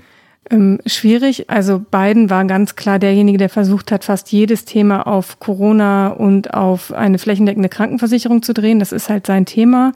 Ähm, 0.50 0.80
schwierig. 0.86 1.48
Also 1.48 1.78
Biden 1.78 2.30
war 2.30 2.44
ganz 2.46 2.74
klar 2.74 2.98
derjenige, 2.98 3.38
der 3.38 3.48
versucht 3.48 3.92
hat, 3.92 4.04
fast 4.04 4.32
jedes 4.32 4.64
Thema 4.64 5.06
auf 5.06 5.38
Corona 5.38 6.08
und 6.08 6.52
auf 6.52 6.92
eine 6.92 7.18
flächendeckende 7.18 7.68
Krankenversicherung 7.68 8.42
zu 8.42 8.52
drehen. 8.52 8.80
Das 8.80 8.92
ist 8.92 9.08
halt 9.08 9.26
sein 9.26 9.46
Thema. 9.46 9.92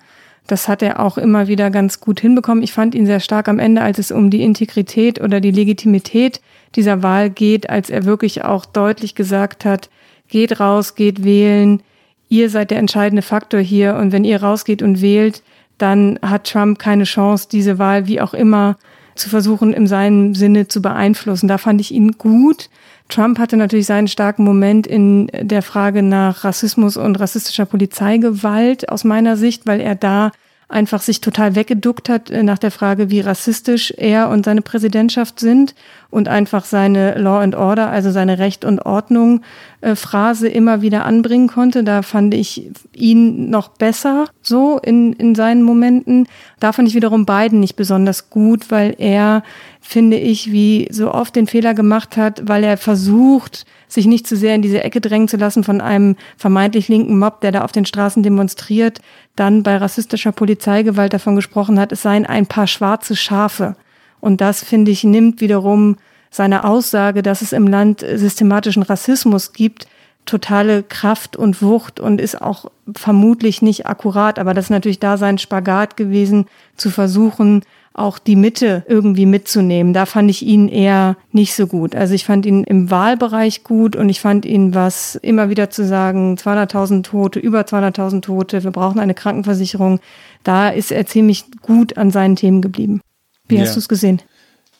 Das 0.47 0.69
hat 0.69 0.83
er 0.83 1.01
auch 1.01 1.19
immer 1.19 1.47
wieder 1.47 1.71
ganz 1.71 2.01
gut 2.01 2.21
hinbekommen. 2.21 2.65
Ich 2.65 2.73
fand 2.73 2.95
ihn 2.95 3.07
sehr 3.07 3.21
stark 3.21 3.49
am 3.49 3.59
Ende, 3.59 3.83
als 3.83 3.99
es 3.99 4.11
um 4.11 4.31
die 4.31 4.43
Integrität 4.43 5.21
oder 5.21 5.41
die 5.41 5.53
Legitimität 5.53 6.41
dieser 6.75 7.03
Wahl 7.03 7.31
geht, 7.31 7.71
als 7.71 7.91
er 7.91 8.05
wirklich 8.05 8.45
auch 8.45 8.67
deutlich 8.67 9.15
gesagt 9.15 9.65
hat, 9.65 9.89
geht 10.29 10.59
raus, 10.59 10.95
geht 10.95 11.25
wählen, 11.25 11.83
ihr 12.29 12.49
seid 12.51 12.71
der 12.71 12.79
entscheidende 12.79 13.23
Faktor 13.23 13.61
hier 13.61 13.97
und 13.97 14.11
wenn 14.11 14.25
ihr 14.25 14.43
rausgeht 14.43 14.83
und 14.83 15.01
wählt, 15.03 15.43
dann 15.79 16.19
hat 16.23 16.51
Trump 16.51 16.79
keine 16.79 17.05
Chance, 17.05 17.49
diese 17.51 17.79
Wahl 17.79 18.07
wie 18.07 18.21
auch 18.21 18.35
immer 18.35 18.79
zu 19.15 19.29
versuchen, 19.29 19.75
in 19.75 19.87
seinem 19.87 20.35
Sinne 20.35 20.69
zu 20.69 20.81
beeinflussen. 20.81 21.49
Da 21.49 21.59
fand 21.59 21.81
ich 21.81 21.93
ihn 21.93 22.13
gut. 22.13 22.71
Trump 23.13 23.39
hatte 23.39 23.59
natürlich 23.59 23.87
seinen 23.87 24.09
starken 24.09 24.43
Moment 24.43 24.87
in 24.87 25.27
der 25.39 25.63
Frage 25.63 26.03
nach 26.03 26.45
Rassismus 26.45 26.97
und 26.97 27.21
rassistischer 27.21 27.67
Polizeigewalt 27.67 28.89
aus 28.89 29.05
meiner 29.05 29.37
Sicht, 29.37 29.67
weil 29.67 29.81
er 29.81 29.95
da 29.95 30.33
einfach 30.73 31.03
sich 31.03 31.21
total 31.21 31.55
weggeduckt 31.55 32.09
hat 32.09 32.31
äh, 32.31 32.43
nach 32.43 32.59
der 32.59 32.71
Frage, 32.71 33.11
wie 33.11 33.21
rassistisch 33.21 33.93
er 33.97 34.31
und 34.31 34.45
seine 34.45 34.63
Präsidentschaft 34.63 35.39
sind 35.39 35.75
und 36.11 36.29
einfach 36.29 36.65
seine 36.65 37.19
Law 37.19 37.41
and 37.41 37.55
Order, 37.55 37.91
also 37.91 38.11
seine 38.11 38.39
Recht 38.39 38.65
und 38.65 38.81
Ordnung 38.81 39.43
äh, 39.83 39.95
Phrase 39.95 40.49
immer 40.49 40.83
wieder 40.83 41.05
anbringen 41.05 41.49
konnte. 41.49 41.85
Da 41.85 42.03
fand 42.03 42.35
ich 42.35 42.71
ihn 42.95 43.51
noch 43.51 43.69
besser 43.69 44.27
so 44.41 44.79
in, 44.79 45.13
in 45.13 45.35
seinen 45.35 45.63
Momenten. 45.63 46.27
Da 46.59 46.73
fand 46.73 46.89
ich 46.89 46.95
wiederum 46.95 47.27
Biden 47.27 47.61
nicht 47.61 47.77
besonders 47.77 48.31
gut, 48.31 48.71
weil 48.71 48.95
er, 48.99 49.43
finde 49.83 50.17
ich, 50.17 50.53
wie 50.53 50.89
so 50.91 51.13
oft 51.13 51.35
den 51.35 51.49
Fehler 51.49 51.75
gemacht 51.75 52.17
hat, 52.17 52.49
weil 52.49 52.65
er 52.65 52.77
versucht, 52.77 53.67
sich 53.89 54.07
nicht 54.07 54.27
zu 54.27 54.37
sehr 54.37 54.55
in 54.55 54.63
diese 54.63 54.83
Ecke 54.83 55.01
drängen 55.01 55.29
zu 55.29 55.37
lassen 55.37 55.65
von 55.65 55.81
einem 55.81 56.17
vermeintlich 56.39 56.89
linken 56.89 57.19
Mob, 57.19 57.41
der 57.41 57.53
da 57.53 57.63
auf 57.63 57.73
den 57.73 57.85
Straßen 57.85 58.23
demonstriert, 58.23 59.01
dann 59.37 59.63
bei 59.63 59.77
rassistischer 59.77 60.33
Polizeigewalt 60.33 61.13
davon 61.13 61.37
gesprochen 61.37 61.79
hat, 61.79 61.93
es 61.93 62.03
seien 62.03 62.25
ein 62.25 62.47
paar 62.47 62.69
schwarze 62.69 63.17
Schafe. 63.17 63.77
Und 64.21 64.41
das, 64.41 64.63
finde 64.63 64.93
ich, 64.93 65.03
nimmt 65.03 65.41
wiederum 65.41 65.97
seine 66.31 66.65
Aussage, 66.65 67.23
dass 67.23 67.43
es 67.43 67.53
im 67.53 67.67
Land 67.67 68.01
systematischen 68.15 68.85
Rassismus 68.85 69.53
gibt, 69.53 69.89
totale 70.25 70.85
Kraft 70.85 71.37
und 71.37 71.61
Wucht 71.61 71.99
und 71.99 72.21
ist 72.21 72.41
auch 72.41 72.71
vermutlich 72.95 73.63
nicht 73.63 73.87
akkurat. 73.87 74.39
Aber 74.39 74.55
das 74.55 74.67
ist 74.67 74.71
natürlich 74.71 75.01
da 75.01 75.17
sein 75.17 75.39
Spagat 75.39 75.97
gewesen, 75.97 76.47
zu 76.77 76.91
versuchen, 76.91 77.63
auch 77.95 78.19
die 78.19 78.37
Mitte 78.37 78.85
irgendwie 78.89 79.27
mitzunehmen. 79.27 79.93
Da 79.93 80.07
fand 80.07 80.31
ich 80.31 80.43
ihn 80.43 80.69
eher 80.69 81.17
nicht 81.31 81.55
so 81.55 81.67
gut. 81.67 81.95
Also 81.95 82.15
ich 82.15 82.25
fand 82.25 82.47
ihn 82.47 82.65
im 82.65 82.91
Wahlbereich 82.91 83.65
gut 83.65 83.97
und 83.97 84.09
ich 84.09 84.21
fand 84.21 84.45
ihn, 84.45 84.75
was 84.75 85.17
immer 85.17 85.51
wieder 85.51 85.71
zu 85.71 85.85
sagen, 85.87 86.37
200.000 86.37 87.03
Tote, 87.03 87.39
über 87.39 87.63
200.000 87.63 88.23
Tote, 88.23 88.65
wir 88.65 88.71
brauchen 88.71 89.01
eine 89.01 89.15
Krankenversicherung, 89.15 90.01
da 90.43 90.69
ist 90.69 90.91
er 90.91 91.07
ziemlich 91.07 91.45
gut 91.61 91.97
an 91.99 92.11
seinen 92.11 92.37
Themen 92.37 92.63
geblieben. 92.63 93.01
Wie 93.49 93.57
ja. 93.57 93.63
hast 93.63 93.75
du 93.75 93.81
es 93.81 93.89
gesehen? 93.89 94.23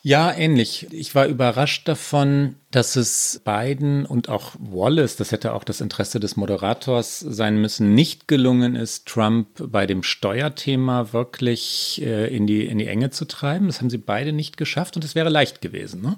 Ja, 0.05 0.33
ähnlich. 0.33 0.87
Ich 0.91 1.15
war 1.15 1.27
überrascht 1.27 1.87
davon, 1.87 2.57
dass 2.71 2.97
es 2.97 3.41
Biden 3.45 4.05
und 4.05 4.27
auch 4.27 4.51
Wallace, 4.59 5.15
das 5.15 5.31
hätte 5.31 5.53
auch 5.53 5.63
das 5.63 5.79
Interesse 5.79 6.19
des 6.19 6.35
Moderators 6.35 7.21
sein 7.21 7.61
müssen, 7.61 7.95
nicht 7.95 8.27
gelungen 8.27 8.75
ist, 8.75 9.07
Trump 9.07 9.47
bei 9.71 9.85
dem 9.87 10.03
Steuerthema 10.03 11.13
wirklich 11.13 12.01
äh, 12.03 12.35
in, 12.35 12.47
die, 12.47 12.65
in 12.65 12.79
die 12.79 12.87
Enge 12.87 13.11
zu 13.11 13.23
treiben. 13.23 13.67
Das 13.67 13.79
haben 13.79 13.89
sie 13.89 13.97
beide 13.97 14.33
nicht 14.33 14.57
geschafft 14.57 14.97
und 14.97 15.05
es 15.05 15.15
wäre 15.15 15.29
leicht 15.29 15.61
gewesen. 15.61 16.01
Ne? 16.01 16.17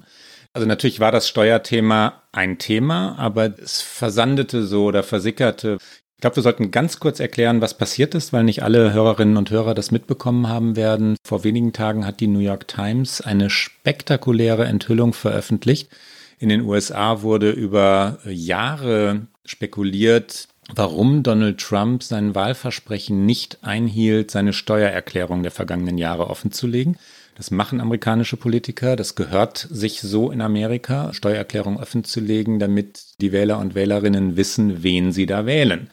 Also 0.52 0.66
natürlich 0.66 0.98
war 0.98 1.12
das 1.12 1.28
Steuerthema 1.28 2.24
ein 2.32 2.58
Thema, 2.58 3.16
aber 3.20 3.56
es 3.56 3.82
versandete 3.82 4.66
so 4.66 4.86
oder 4.86 5.04
versickerte 5.04 5.78
ich 6.16 6.22
glaube, 6.22 6.36
wir 6.36 6.42
sollten 6.42 6.70
ganz 6.70 6.98
kurz 6.98 7.20
erklären, 7.20 7.60
was 7.60 7.76
passiert 7.76 8.14
ist, 8.14 8.32
weil 8.32 8.42
nicht 8.42 8.62
alle 8.62 8.94
Hörerinnen 8.94 9.36
und 9.36 9.50
Hörer 9.50 9.74
das 9.74 9.90
mitbekommen 9.90 10.48
haben 10.48 10.74
werden. 10.74 11.16
Vor 11.22 11.44
wenigen 11.44 11.74
Tagen 11.74 12.06
hat 12.06 12.20
die 12.20 12.26
New 12.26 12.38
York 12.38 12.66
Times 12.68 13.20
eine 13.20 13.50
spektakuläre 13.50 14.64
Enthüllung 14.64 15.12
veröffentlicht. 15.12 15.90
In 16.38 16.48
den 16.48 16.62
USA 16.62 17.20
wurde 17.20 17.50
über 17.50 18.18
Jahre 18.24 19.26
spekuliert, 19.44 20.48
warum 20.74 21.22
Donald 21.22 21.60
Trump 21.60 22.02
sein 22.02 22.34
Wahlversprechen 22.34 23.26
nicht 23.26 23.58
einhielt, 23.62 24.30
seine 24.30 24.54
Steuererklärung 24.54 25.42
der 25.42 25.52
vergangenen 25.52 25.98
Jahre 25.98 26.30
offenzulegen. 26.30 26.96
Das 27.36 27.50
machen 27.50 27.82
amerikanische 27.82 28.38
Politiker. 28.38 28.96
Das 28.96 29.14
gehört 29.14 29.68
sich 29.70 30.00
so 30.00 30.30
in 30.30 30.40
Amerika, 30.40 31.12
Steuererklärung 31.12 31.78
offenzulegen, 31.78 32.58
damit 32.58 33.20
die 33.20 33.30
Wähler 33.30 33.58
und 33.58 33.74
Wählerinnen 33.74 34.36
wissen, 34.36 34.82
wen 34.82 35.12
sie 35.12 35.26
da 35.26 35.44
wählen. 35.44 35.90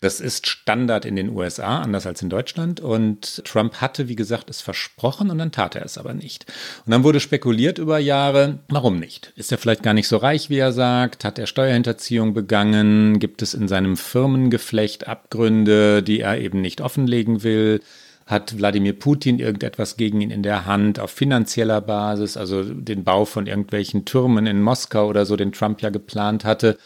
Das 0.00 0.20
ist 0.20 0.46
Standard 0.46 1.04
in 1.04 1.16
den 1.16 1.30
USA, 1.30 1.80
anders 1.80 2.06
als 2.06 2.22
in 2.22 2.30
Deutschland. 2.30 2.80
Und 2.80 3.44
Trump 3.44 3.80
hatte, 3.80 4.08
wie 4.08 4.16
gesagt, 4.16 4.48
es 4.48 4.60
versprochen 4.60 5.30
und 5.30 5.38
dann 5.38 5.52
tat 5.52 5.74
er 5.74 5.84
es 5.84 5.98
aber 5.98 6.14
nicht. 6.14 6.46
Und 6.84 6.92
dann 6.92 7.04
wurde 7.04 7.20
spekuliert 7.20 7.78
über 7.78 7.98
Jahre, 7.98 8.60
warum 8.68 8.98
nicht? 8.98 9.32
Ist 9.36 9.52
er 9.52 9.58
vielleicht 9.58 9.82
gar 9.82 9.94
nicht 9.94 10.08
so 10.08 10.16
reich, 10.16 10.48
wie 10.48 10.58
er 10.58 10.72
sagt? 10.72 11.24
Hat 11.24 11.38
er 11.38 11.46
Steuerhinterziehung 11.46 12.32
begangen? 12.32 13.18
Gibt 13.18 13.42
es 13.42 13.52
in 13.52 13.68
seinem 13.68 13.96
Firmengeflecht 13.96 15.08
Abgründe, 15.08 16.02
die 16.02 16.20
er 16.20 16.38
eben 16.38 16.60
nicht 16.60 16.80
offenlegen 16.80 17.42
will? 17.42 17.80
Hat 18.26 18.58
Wladimir 18.58 18.92
Putin 18.92 19.38
irgendetwas 19.38 19.96
gegen 19.96 20.20
ihn 20.20 20.30
in 20.30 20.42
der 20.42 20.66
Hand 20.66 21.00
auf 21.00 21.10
finanzieller 21.10 21.80
Basis, 21.80 22.36
also 22.36 22.62
den 22.62 23.04
Bau 23.04 23.24
von 23.24 23.46
irgendwelchen 23.46 24.04
Türmen 24.04 24.46
in 24.46 24.60
Moskau 24.60 25.06
oder 25.08 25.24
so, 25.24 25.36
den 25.36 25.52
Trump 25.52 25.80
ja 25.80 25.90
geplant 25.90 26.44
hatte? 26.44 26.76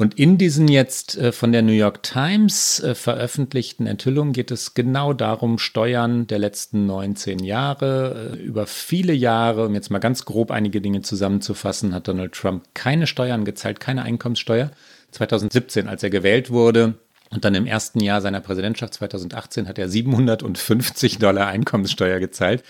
Und 0.00 0.18
in 0.18 0.38
diesen 0.38 0.66
jetzt 0.68 1.18
äh, 1.18 1.30
von 1.30 1.52
der 1.52 1.60
New 1.60 1.72
York 1.72 2.02
Times 2.02 2.80
äh, 2.80 2.94
veröffentlichten 2.94 3.86
Enthüllungen 3.86 4.32
geht 4.32 4.50
es 4.50 4.72
genau 4.72 5.12
darum, 5.12 5.58
Steuern 5.58 6.26
der 6.26 6.38
letzten 6.38 6.86
19 6.86 7.40
Jahre. 7.40 8.32
Äh, 8.32 8.36
über 8.38 8.66
viele 8.66 9.12
Jahre, 9.12 9.66
um 9.66 9.74
jetzt 9.74 9.90
mal 9.90 9.98
ganz 9.98 10.24
grob 10.24 10.52
einige 10.52 10.80
Dinge 10.80 11.02
zusammenzufassen, 11.02 11.94
hat 11.94 12.08
Donald 12.08 12.32
Trump 12.32 12.64
keine 12.72 13.06
Steuern 13.06 13.44
gezahlt, 13.44 13.78
keine 13.78 14.02
Einkommenssteuer. 14.02 14.70
2017, 15.10 15.86
als 15.86 16.02
er 16.02 16.08
gewählt 16.08 16.48
wurde, 16.48 16.94
und 17.30 17.44
dann 17.44 17.54
im 17.54 17.66
ersten 17.66 18.00
Jahr 18.00 18.20
seiner 18.20 18.40
Präsidentschaft 18.40 18.94
2018 18.94 19.68
hat 19.68 19.78
er 19.78 19.88
750 19.88 21.18
Dollar 21.18 21.46
Einkommenssteuer 21.46 22.18
gezahlt. 22.18 22.64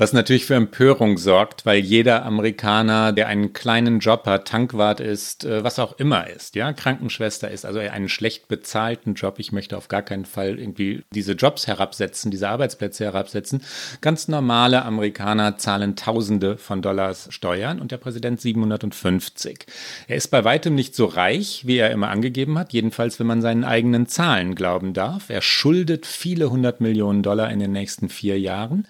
Was 0.00 0.14
natürlich 0.14 0.46
für 0.46 0.54
Empörung 0.54 1.18
sorgt, 1.18 1.66
weil 1.66 1.80
jeder 1.80 2.24
Amerikaner, 2.24 3.12
der 3.12 3.28
einen 3.28 3.52
kleinen 3.52 3.98
Job 3.98 4.24
hat, 4.24 4.48
Tankwart 4.48 4.98
ist, 4.98 5.44
äh, 5.44 5.62
was 5.62 5.78
auch 5.78 5.98
immer 5.98 6.26
ist, 6.26 6.54
ja, 6.54 6.72
Krankenschwester 6.72 7.50
ist, 7.50 7.66
also 7.66 7.80
einen 7.80 8.08
schlecht 8.08 8.48
bezahlten 8.48 9.12
Job. 9.12 9.34
Ich 9.36 9.52
möchte 9.52 9.76
auf 9.76 9.88
gar 9.88 10.00
keinen 10.00 10.24
Fall 10.24 10.58
irgendwie 10.58 11.02
diese 11.10 11.34
Jobs 11.34 11.66
herabsetzen, 11.66 12.30
diese 12.30 12.48
Arbeitsplätze 12.48 13.04
herabsetzen. 13.04 13.60
Ganz 14.00 14.26
normale 14.26 14.86
Amerikaner 14.86 15.58
zahlen 15.58 15.96
Tausende 15.96 16.56
von 16.56 16.80
Dollars 16.80 17.28
Steuern 17.28 17.78
und 17.78 17.92
der 17.92 17.98
Präsident 17.98 18.40
750. 18.40 19.66
Er 20.08 20.16
ist 20.16 20.28
bei 20.28 20.44
weitem 20.44 20.74
nicht 20.74 20.94
so 20.94 21.04
reich, 21.04 21.66
wie 21.66 21.76
er 21.76 21.90
immer 21.90 22.08
angegeben 22.08 22.58
hat, 22.58 22.72
jedenfalls 22.72 23.20
wenn 23.20 23.26
man 23.26 23.42
seinen 23.42 23.64
eigenen 23.64 24.06
Zahlen 24.06 24.54
glauben 24.54 24.94
darf. 24.94 25.28
Er 25.28 25.42
schuldet 25.42 26.06
viele 26.06 26.50
hundert 26.50 26.80
Millionen 26.80 27.22
Dollar 27.22 27.50
in 27.50 27.58
den 27.58 27.72
nächsten 27.72 28.08
vier 28.08 28.40
Jahren. 28.40 28.86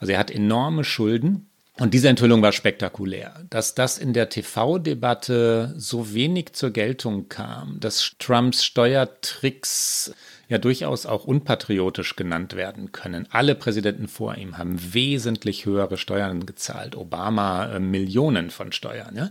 Also 0.00 0.12
er 0.12 0.18
hat 0.18 0.30
enorme 0.30 0.82
Schulden. 0.82 1.46
Und 1.78 1.94
diese 1.94 2.08
Enthüllung 2.08 2.42
war 2.42 2.52
spektakulär. 2.52 3.46
Dass 3.48 3.74
das 3.74 3.96
in 3.96 4.12
der 4.12 4.28
TV-Debatte 4.28 5.74
so 5.78 6.12
wenig 6.12 6.52
zur 6.52 6.70
Geltung 6.72 7.28
kam, 7.28 7.78
dass 7.80 8.16
Trumps 8.18 8.64
Steuertricks 8.64 10.12
ja 10.48 10.58
durchaus 10.58 11.06
auch 11.06 11.24
unpatriotisch 11.24 12.16
genannt 12.16 12.54
werden 12.54 12.92
können. 12.92 13.26
Alle 13.30 13.54
Präsidenten 13.54 14.08
vor 14.08 14.36
ihm 14.36 14.58
haben 14.58 14.78
wesentlich 14.92 15.64
höhere 15.64 15.96
Steuern 15.96 16.44
gezahlt. 16.44 16.96
Obama 16.96 17.72
äh, 17.72 17.78
Millionen 17.80 18.50
von 18.50 18.72
Steuern. 18.72 19.16
Ja? 19.16 19.30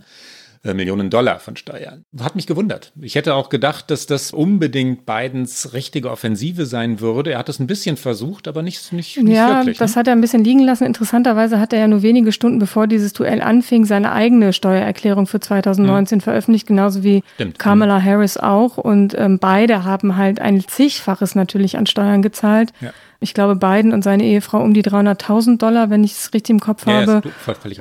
Äh, 0.62 0.74
Millionen 0.74 1.08
Dollar 1.08 1.38
von 1.38 1.56
Steuern. 1.56 2.04
Hat 2.20 2.36
mich 2.36 2.46
gewundert. 2.46 2.92
Ich 3.00 3.14
hätte 3.14 3.34
auch 3.34 3.48
gedacht, 3.48 3.90
dass 3.90 4.06
das 4.06 4.32
unbedingt 4.32 5.06
Bidens 5.06 5.72
richtige 5.72 6.10
Offensive 6.10 6.66
sein 6.66 7.00
würde. 7.00 7.32
Er 7.32 7.38
hat 7.38 7.48
es 7.48 7.60
ein 7.60 7.66
bisschen 7.66 7.96
versucht, 7.96 8.46
aber 8.46 8.62
nicht, 8.62 8.92
nicht, 8.92 9.16
nicht 9.16 9.34
ja, 9.34 9.56
wirklich. 9.58 9.78
Ja, 9.78 9.84
das 9.84 9.94
ne? 9.94 10.00
hat 10.00 10.06
er 10.06 10.12
ein 10.12 10.20
bisschen 10.20 10.44
liegen 10.44 10.60
lassen. 10.60 10.84
Interessanterweise 10.84 11.58
hat 11.58 11.72
er 11.72 11.80
ja 11.80 11.88
nur 11.88 12.02
wenige 12.02 12.30
Stunden 12.30 12.58
bevor 12.58 12.86
dieses 12.86 13.14
Duell 13.14 13.40
anfing, 13.40 13.86
seine 13.86 14.12
eigene 14.12 14.52
Steuererklärung 14.52 15.26
für 15.26 15.40
2019 15.40 16.18
mhm. 16.18 16.20
veröffentlicht, 16.20 16.66
genauso 16.66 17.02
wie 17.02 17.22
Stimmt. 17.34 17.58
Kamala 17.58 17.98
mhm. 17.98 18.04
Harris 18.04 18.36
auch. 18.36 18.76
Und 18.76 19.16
ähm, 19.16 19.38
beide 19.38 19.84
haben 19.84 20.16
halt 20.16 20.40
ein 20.40 20.60
zigfaches 20.60 21.34
natürlich 21.34 21.78
an 21.78 21.86
Steuern 21.86 22.20
gezahlt. 22.20 22.72
Ja 22.80 22.92
ich 23.22 23.34
glaube, 23.34 23.54
Biden 23.54 23.92
und 23.92 24.02
seine 24.02 24.24
Ehefrau 24.24 24.62
um 24.62 24.72
die 24.72 24.82
300.000 24.82 25.58
Dollar, 25.58 25.90
wenn 25.90 26.02
ich 26.02 26.12
es 26.12 26.32
richtig 26.32 26.54
im 26.54 26.60
Kopf 26.60 26.86
ja, 26.86 26.94
habe. 26.94 27.22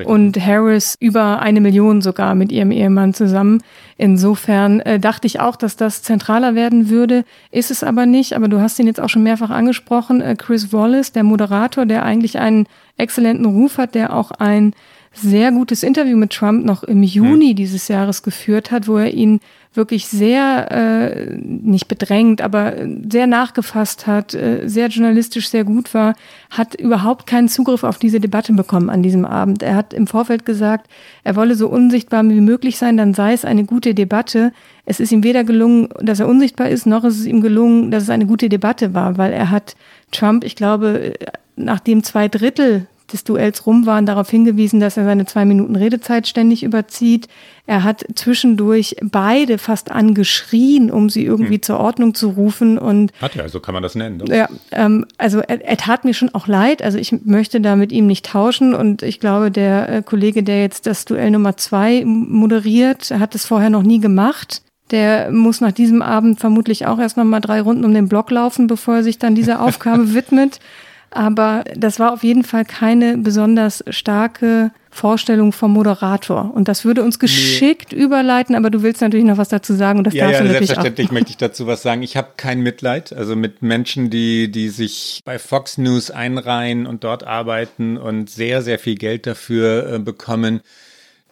Und 0.04 0.38
Harris 0.38 0.96
über 1.00 1.40
eine 1.40 1.62
Million 1.62 2.02
sogar 2.02 2.36
mit 2.36 2.52
ihrem 2.52 2.72
Ehemann 2.72 3.14
zusammen. 3.14 3.64
Insofern 3.98 4.82
äh, 4.82 5.00
dachte 5.00 5.28
ich 5.28 5.40
auch, 5.40 5.56
dass 5.56 5.78
das 5.78 6.04
zentraler 6.04 6.56
werden 6.56 6.90
würde. 6.90 7.24
Ist 7.52 7.72
es 7.72 7.84
aber 7.86 8.06
nicht. 8.06 8.36
Aber 8.36 8.50
du 8.50 8.60
hast 8.60 8.78
ihn 8.80 8.88
jetzt 8.88 9.00
auch 9.00 9.10
schon 9.10 9.24
mehrfach 9.24 9.50
angesprochen. 9.50 10.20
Äh, 10.20 10.36
Chris 10.38 10.74
Wallace, 10.74 11.14
der 11.14 11.24
Moderator, 11.24 11.86
der 11.86 12.04
eigentlich 12.04 12.38
einen 12.38 12.68
exzellenten 12.98 13.46
Ruf 13.46 13.78
hat, 13.78 13.96
der 13.96 14.14
auch 14.14 14.32
ein 14.32 14.74
sehr 15.14 15.52
gutes 15.52 15.84
Interview 15.84 16.18
mit 16.18 16.32
Trump 16.32 16.66
noch 16.66 16.84
im 16.84 17.02
Juni 17.02 17.52
mhm. 17.52 17.56
dieses 17.56 17.88
Jahres 17.88 18.24
geführt 18.24 18.72
hat, 18.72 18.88
wo 18.88 18.98
er 18.98 19.14
ihn 19.14 19.40
wirklich 19.74 20.08
sehr, 20.08 20.72
äh, 20.72 21.36
nicht 21.36 21.88
bedrängt, 21.88 22.42
aber 22.42 22.74
sehr 23.10 23.28
nachgefasst 23.28 24.08
hat, 24.08 24.34
äh, 24.34 24.68
sehr 24.68 24.88
journalistisch 24.88 25.50
sehr 25.50 25.64
gut 25.64 25.94
war, 25.94 26.16
hat 26.50 26.74
überhaupt 26.74 27.28
keinen 27.28 27.50
Zugriff 27.50 27.84
auf 27.84 28.00
diese 28.00 28.20
Debatte 28.20 28.54
bekommen 28.54 28.90
an 28.90 29.04
diesem 29.04 29.26
Abend. 29.26 29.62
Er 29.62 29.76
hat 29.76 29.94
im 29.94 30.08
Vorfeld 30.08 30.46
gesagt, 30.46 30.90
er 31.24 31.36
wolle 31.36 31.54
so 31.54 31.70
unsichtbar 31.70 32.28
wie 32.28 32.42
möglich 32.42 32.78
sein, 32.78 32.98
dann 32.98 33.14
sei 33.14 33.34
es 33.34 33.46
eine 33.46 33.64
gute 33.64 33.94
Debatte. 33.94 34.54
Es 34.86 35.00
ist 35.00 35.12
ihm 35.12 35.24
weder 35.24 35.44
gelungen, 35.44 35.90
dass 36.02 36.20
er 36.20 36.28
unsichtbar 36.28 36.70
ist, 36.70 36.88
noch 36.88 37.04
ist 37.04 37.20
es 37.20 37.26
ihm 37.28 37.42
gelungen, 37.42 37.92
dass 37.92 38.04
es 38.04 38.10
eine 38.10 38.26
gute 38.26 38.50
Debatte 38.50 38.96
war, 38.96 39.18
weil 39.18 39.32
er 39.32 39.52
hat 39.52 39.76
Trump, 40.12 40.44
ich 40.44 40.56
glaube, 40.56 41.14
nachdem 41.56 42.04
zwei 42.04 42.28
Drittel 42.28 42.88
des 43.14 43.24
Duells 43.24 43.66
rum 43.66 43.86
waren, 43.86 44.06
darauf 44.06 44.30
hingewiesen, 44.30 44.80
dass 44.80 44.98
er 44.98 45.04
seine 45.04 45.26
zwei 45.26 45.46
Minuten 45.46 45.76
Redezeit 45.76 46.28
ständig 46.28 46.64
überzieht. 46.64 47.28
Er 47.66 47.84
hat 47.84 48.06
zwischendurch 48.16 48.96
beide 49.02 49.58
fast 49.58 49.92
angeschrien, 49.92 50.90
um 50.90 51.10
sie 51.10 51.24
irgendwie 51.24 51.56
hm. 51.56 51.62
zur 51.62 51.80
Ordnung 51.80 52.16
zu 52.16 52.30
rufen. 52.30 52.78
Und 52.80 53.12
hat 53.22 53.36
ja, 53.36 53.48
so 53.48 53.60
kann 53.60 53.74
man 53.74 53.84
das 53.84 53.94
nennen. 53.94 54.18
Ne? 54.18 54.36
Ja, 54.36 54.50
ähm, 54.72 55.06
also 55.18 55.40
er, 55.40 55.64
er, 55.64 55.78
tat 55.78 56.04
mir 56.04 56.14
schon 56.14 56.34
auch 56.34 56.48
leid. 56.48 56.82
Also 56.82 56.98
ich 56.98 57.12
möchte 57.26 57.62
da 57.62 57.76
mit 57.76 57.92
ihm 57.92 58.08
nicht 58.08 58.26
tauschen. 58.26 58.74
Und 58.74 59.04
ich 59.04 59.20
glaube, 59.20 59.52
der 59.52 59.90
äh, 59.90 60.02
Kollege, 60.02 60.42
der 60.42 60.62
jetzt 60.62 60.88
das 60.88 61.06
Duell 61.06 61.30
Nummer 61.30 61.58
zwei 61.58 62.04
moderiert, 62.06 63.12
hat 63.12 63.36
es 63.36 63.46
vorher 63.46 63.70
noch 63.70 63.84
nie 63.84 64.00
gemacht. 64.00 64.64
Der 64.92 65.32
muss 65.32 65.62
nach 65.62 65.72
diesem 65.72 66.02
Abend 66.02 66.40
vermutlich 66.40 66.88
auch 66.88 66.98
erst 66.98 67.18
noch 67.18 67.24
mal 67.24 67.40
drei 67.40 67.62
Runden 67.62 67.86
um 67.86 67.94
den 67.94 68.10
Block 68.10 68.32
laufen, 68.32 68.68
bevor 68.68 68.96
er 68.96 69.04
sich 69.04 69.20
dann 69.20 69.36
dieser 69.36 69.62
Aufgabe 69.66 70.14
widmet. 70.14 70.60
Aber 71.12 71.64
das 71.76 72.00
war 72.00 72.14
auf 72.14 72.24
jeden 72.24 72.44
Fall 72.44 72.66
keine 72.66 73.18
besonders 73.18 73.84
starke 73.90 74.72
Vorstellung 74.92 75.52
vom 75.52 75.72
Moderator. 75.72 76.52
Und 76.54 76.68
das 76.68 76.84
würde 76.84 77.04
uns 77.04 77.20
geschickt 77.20 77.92
nee. 77.92 78.00
überleiten, 78.00 78.56
aber 78.56 78.70
du 78.70 78.82
willst 78.82 79.02
natürlich 79.02 79.26
noch 79.26 79.38
was 79.38 79.50
dazu 79.50 79.74
sagen 79.74 80.00
und 80.00 80.06
das 80.06 80.14
ja, 80.14 80.26
darfst 80.26 80.40
ja, 80.40 80.40
du 80.40 80.46
natürlich 80.48 80.68
selbstverständlich 80.68 81.08
auch. 81.08 81.12
möchte 81.12 81.30
ich 81.30 81.38
dazu 81.38 81.68
was 81.68 81.82
sagen. 81.82 82.02
Ich 82.02 82.18
habe 82.18 82.30
kein 82.38 82.62
Mitleid, 82.62 83.14
also 83.14 83.36
mit 83.36 83.62
Menschen, 83.62 84.10
die, 84.10 84.52
die 84.52 84.70
sich 84.70 85.22
bei 85.26 85.40
Fox 85.40 85.78
News 85.78 86.12
einreihen 86.12 86.86
und 86.86 87.04
dort 87.04 87.24
arbeiten 87.24 87.98
und 87.98 88.30
sehr, 88.30 88.62
sehr 88.62 88.80
viel 88.80 88.96
Geld 88.96 89.28
dafür 89.28 89.94
äh, 89.94 90.00
bekommen, 90.00 90.62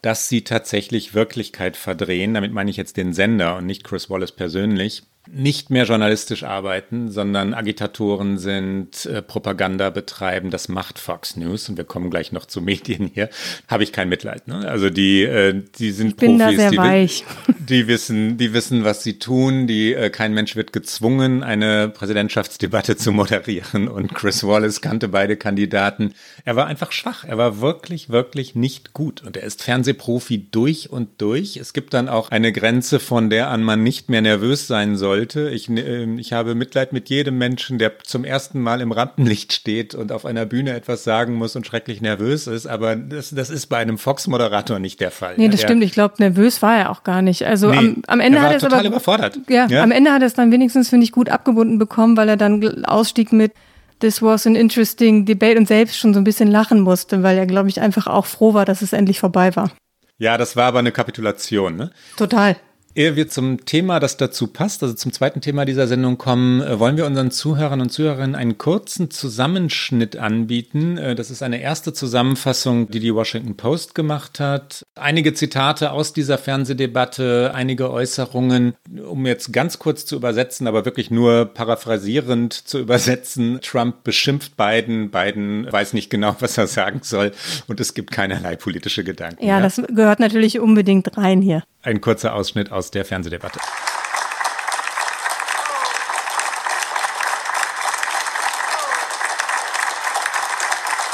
dass 0.02 0.30
sie 0.30 0.44
tatsächlich 0.44 1.16
Wirklichkeit 1.16 1.78
verdrehen. 1.78 2.36
Damit 2.36 2.54
meine 2.54 2.70
ich 2.70 2.78
jetzt 2.78 2.96
den 2.96 3.14
Sender 3.14 3.58
und 3.58 3.66
nicht 3.66 3.84
Chris 3.84 4.10
Wallace 4.10 4.32
persönlich 4.32 5.04
nicht 5.32 5.70
mehr 5.70 5.86
journalistisch 5.86 6.44
arbeiten, 6.44 7.12
sondern 7.12 7.54
Agitatoren 7.54 8.38
sind, 8.38 9.06
äh, 9.06 9.22
Propaganda 9.22 9.90
betreiben. 9.90 10.52
Das 10.52 10.70
macht 10.70 11.00
Fox 11.00 11.36
News 11.36 11.68
und 11.70 11.78
wir 11.78 11.84
kommen 11.84 12.10
gleich 12.10 12.32
noch 12.32 12.46
zu 12.46 12.62
Medien 12.62 13.12
hier. 13.14 13.30
Habe 13.68 13.84
ich 13.84 13.92
kein 13.92 14.10
Mitleid. 14.10 14.48
Ne? 14.48 14.68
Also 14.68 14.90
die, 14.90 15.24
äh, 15.24 15.62
die 15.78 15.92
sind 15.92 16.10
ich 16.10 16.16
bin 16.16 16.38
Profis, 16.38 16.56
da 16.56 16.62
sehr 16.62 16.72
die, 16.72 16.78
weich. 16.78 17.26
die 17.60 17.88
wissen, 17.88 18.38
die 18.38 18.54
wissen, 18.54 18.84
was 18.84 19.04
sie 19.04 19.20
tun. 19.20 19.68
Die 19.68 19.94
äh, 19.94 20.10
kein 20.10 20.34
Mensch 20.34 20.56
wird 20.56 20.74
gezwungen, 20.74 21.44
eine 21.44 21.90
Präsidentschaftsdebatte 21.90 22.96
zu 22.96 23.12
moderieren. 23.12 23.88
Und 23.88 24.14
Chris 24.14 24.44
Wallace 24.46 24.82
kannte 24.82 25.10
beide 25.10 25.36
Kandidaten. 25.36 26.14
Er 26.46 26.56
war 26.56 26.68
einfach 26.68 26.92
schwach. 26.92 27.26
Er 27.26 27.38
war 27.38 27.62
wirklich, 27.62 28.10
wirklich 28.10 28.56
nicht 28.56 28.94
gut. 28.94 29.24
Und 29.24 29.36
er 29.36 29.44
ist 29.44 29.64
Fernsehprofi 29.64 30.48
durch 30.52 30.90
und 30.90 31.22
durch. 31.22 31.58
Es 31.58 31.74
gibt 31.74 31.94
dann 31.94 32.08
auch 32.08 32.30
eine 32.30 32.54
Grenze, 32.54 33.00
von 33.00 33.30
der 33.30 33.50
an 33.50 33.64
man 33.64 33.84
nicht 33.84 34.10
mehr 34.10 34.22
nervös 34.22 34.68
sein 34.68 34.96
soll 34.96 35.17
sollte. 35.18 35.50
Ich, 35.50 35.70
äh, 35.70 36.06
ich 36.18 36.34
habe 36.34 36.56
Mitleid 36.56 36.94
mit 36.94 37.10
jedem 37.10 37.38
Menschen, 37.38 37.80
der 37.80 38.00
zum 38.00 38.24
ersten 38.24 38.62
Mal 38.62 38.82
im 38.82 38.92
Rampenlicht 38.92 39.54
steht 39.54 39.96
und 39.96 40.12
auf 40.12 40.26
einer 40.26 40.46
Bühne 40.46 40.74
etwas 40.74 41.04
sagen 41.04 41.34
muss 41.36 41.56
und 41.56 41.66
schrecklich 41.66 42.02
nervös 42.02 42.48
ist. 42.48 42.68
Aber 42.68 42.96
das, 42.96 43.32
das 43.32 43.50
ist 43.50 43.68
bei 43.68 43.78
einem 43.78 43.98
Fox-Moderator 43.98 44.80
nicht 44.80 45.00
der 45.02 45.12
Fall. 45.12 45.36
Nee, 45.38 45.50
das 45.50 45.62
ja, 45.62 45.68
stimmt. 45.68 45.84
Ich 45.84 45.92
glaube, 45.92 46.16
nervös 46.20 46.62
war 46.62 46.78
er 46.78 46.92
auch 46.92 47.04
gar 47.04 47.22
nicht. 47.22 47.44
Also 47.44 47.72
nee, 47.72 47.78
am, 47.78 48.04
am, 48.08 48.20
Ende 48.20 48.38
er 48.38 48.44
war 48.44 48.50
hat 48.50 48.56
er 48.58 48.62
total 48.62 48.80
aber, 48.80 48.88
überfordert. 48.88 49.40
Ja, 49.50 49.68
ja, 49.68 49.84
am 49.84 49.92
Ende 49.92 50.12
hat 50.12 50.22
er 50.22 50.28
es 50.28 50.34
dann 50.34 50.52
wenigstens, 50.52 50.90
finde 50.90 51.04
ich, 51.04 51.12
gut 51.12 51.30
abgebunden 51.30 51.80
bekommen, 51.80 52.16
weil 52.18 52.30
er 52.30 52.38
dann 52.38 52.86
ausstieg 52.86 53.32
mit 53.34 53.54
This 54.00 54.22
was 54.22 54.46
an 54.46 54.56
interesting 54.56 55.26
debate 55.26 55.58
und 55.58 55.68
selbst 55.68 55.98
schon 55.98 56.14
so 56.14 56.20
ein 56.20 56.24
bisschen 56.24 56.52
lachen 56.52 56.82
musste, 56.82 57.24
weil 57.24 57.36
er, 57.36 57.48
glaube 57.48 57.70
ich, 57.70 57.82
einfach 57.82 58.06
auch 58.06 58.28
froh 58.28 58.54
war, 58.54 58.64
dass 58.64 58.84
es 58.84 58.94
endlich 58.94 59.20
vorbei 59.20 59.56
war. 59.56 59.72
Ja, 60.20 60.38
das 60.38 60.56
war 60.56 60.66
aber 60.66 60.80
eine 60.80 60.92
Kapitulation, 60.92 61.76
ne? 61.76 61.92
Total. 62.16 62.58
Ehe 62.98 63.16
wir 63.16 63.30
zum 63.30 63.64
Thema, 63.64 64.00
das 64.00 64.18
dazu 64.18 64.48
passt, 64.48 64.82
also 64.82 64.96
zum 64.96 65.14
zweiten 65.14 65.40
Thema 65.40 65.66
dieser 65.66 65.86
Sendung 65.86 66.18
kommen, 66.18 66.62
äh, 66.62 66.80
wollen 66.80 66.98
wir 66.98 67.06
unseren 67.06 67.30
Zuhörern 67.30 67.80
und 67.80 67.92
Zuhörerinnen 67.92 68.34
einen 68.34 68.58
kurzen 68.58 69.12
Zusammenschnitt 69.12 70.18
anbieten. 70.18 70.98
Äh, 70.98 71.14
das 71.14 71.30
ist 71.30 71.44
eine 71.44 71.62
erste 71.62 71.94
Zusammenfassung, 71.94 72.90
die 72.90 73.00
die 73.00 73.14
Washington 73.14 73.56
Post 73.56 73.94
gemacht 73.94 74.40
hat. 74.40 74.84
Einige 74.96 75.36
Zitate 75.36 75.92
aus 75.92 76.12
dieser 76.12 76.40
Fernsehdebatte, 76.40 77.52
einige 77.54 77.92
Äußerungen, 77.92 78.74
um 79.08 79.28
jetzt 79.28 79.54
ganz 79.54 79.78
kurz 79.78 80.08
zu 80.08 80.16
übersetzen, 80.16 80.66
aber 80.66 80.84
wirklich 80.84 81.12
nur 81.12 81.46
paraphrasierend 81.46 82.52
zu 82.52 82.80
übersetzen. 82.80 83.60
Trump 83.62 84.04
beschimpft 84.06 84.58
Biden, 84.58 85.12
Biden 85.12 85.72
weiß 85.72 85.94
nicht 85.94 86.10
genau, 86.10 86.36
was 86.40 86.58
er 86.58 86.66
sagen 86.66 87.02
soll 87.04 87.32
und 87.68 87.80
es 87.80 87.94
gibt 87.94 88.10
keinerlei 88.10 88.56
politische 88.56 89.04
Gedanken. 89.04 89.46
Ja, 89.46 89.58
ja? 89.58 89.62
das 89.62 89.80
gehört 89.88 90.20
natürlich 90.20 90.60
unbedingt 90.60 91.16
rein 91.16 91.44
hier. 91.44 91.62
Ein 91.84 92.02
kurzer 92.02 92.34
Ausschnitt 92.34 92.72
aus 92.72 92.87
der 92.92 93.06
Fernsehdebatte. 93.06 93.60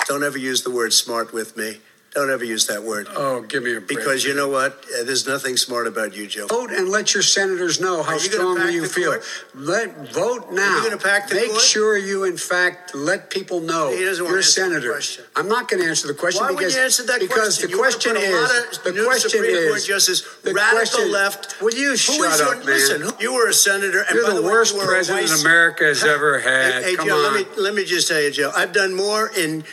Don't 0.07 0.23
ever 0.23 0.37
use 0.37 0.63
the 0.63 0.69
word 0.69 0.93
smart 0.93 1.33
with 1.33 1.57
me. 1.57 1.79
Don't 2.13 2.29
ever 2.29 2.43
use 2.43 2.67
that 2.67 2.83
word. 2.83 3.07
Oh, 3.15 3.41
give 3.41 3.63
me 3.63 3.71
a 3.75 3.81
break. 3.81 3.87
Because 3.87 4.23
you 4.23 4.35
know 4.35 4.47
what? 4.47 4.73
Uh, 4.73 5.03
there's 5.03 5.25
nothing 5.25 5.57
smart 5.57 5.87
about 5.87 6.15
you, 6.15 6.27
Joe. 6.27 6.45
Vote 6.45 6.69
and 6.69 6.89
let 6.89 7.15
your 7.15 7.23
senators 7.23 7.81
know 7.81 8.03
how 8.03 8.13
you 8.13 8.19
strongly 8.19 8.71
you 8.73 8.85
feel. 8.85 9.13
Court? 9.13 9.23
Let 9.55 10.13
vote 10.13 10.51
now. 10.51 10.61
Are 10.61 10.75
you 10.77 10.89
going 10.89 10.97
to 10.97 11.03
pack 11.03 11.27
the 11.27 11.35
Make 11.35 11.49
court? 11.49 11.61
sure 11.61 11.97
you, 11.97 12.23
in 12.25 12.37
fact, 12.37 12.93
let 12.93 13.31
people 13.31 13.61
know 13.61 13.89
he 13.89 14.05
doesn't 14.05 14.23
you're 14.27 14.37
a 14.37 14.43
senator. 14.43 14.99
I'm 15.35 15.47
not 15.47 15.67
going 15.69 15.81
to 15.81 15.89
answer 15.89 16.07
the 16.07 16.13
question 16.13 16.43
Why 16.43 16.51
because 16.51 16.73
would 16.73 16.77
you 16.77 16.83
answer 16.83 17.03
that 17.03 17.19
because 17.19 17.57
question? 17.57 17.71
the 17.71 17.77
question 17.77 18.17
is 18.17 18.79
the 18.83 19.03
question 19.03 19.29
Supreme 19.31 19.55
is 19.55 19.69
Court 19.69 19.83
Justice, 19.83 20.21
the 20.43 20.53
radical 20.53 20.85
question, 20.85 21.11
left. 21.11 21.61
Will 21.63 21.73
you 21.73 21.97
shut 21.97 22.31
is 22.31 22.41
up, 22.41 22.47
your, 22.47 22.57
man? 22.57 22.65
Listen, 22.65 23.11
you 23.19 23.33
were 23.33 23.49
a 23.49 23.53
senator. 23.53 24.01
And 24.01 24.13
you're 24.13 24.27
by 24.27 24.35
the, 24.35 24.41
the 24.41 24.47
way, 24.47 24.53
worst 24.53 24.75
you 24.75 24.83
president 24.83 25.29
vice, 25.29 25.41
America 25.41 25.85
has 25.85 26.03
ever 26.03 26.39
had. 26.41 26.83
Hey, 26.83 26.91
hey 26.91 26.95
Come 26.95 27.07
Joe, 27.07 27.15
on. 27.25 27.33
let 27.33 27.55
me 27.57 27.61
let 27.63 27.73
me 27.73 27.85
just 27.85 28.07
tell 28.07 28.21
you, 28.21 28.29
Joe. 28.29 28.51
I've 28.55 28.71
done 28.71 28.93
more 28.93 29.31
in 29.35 29.63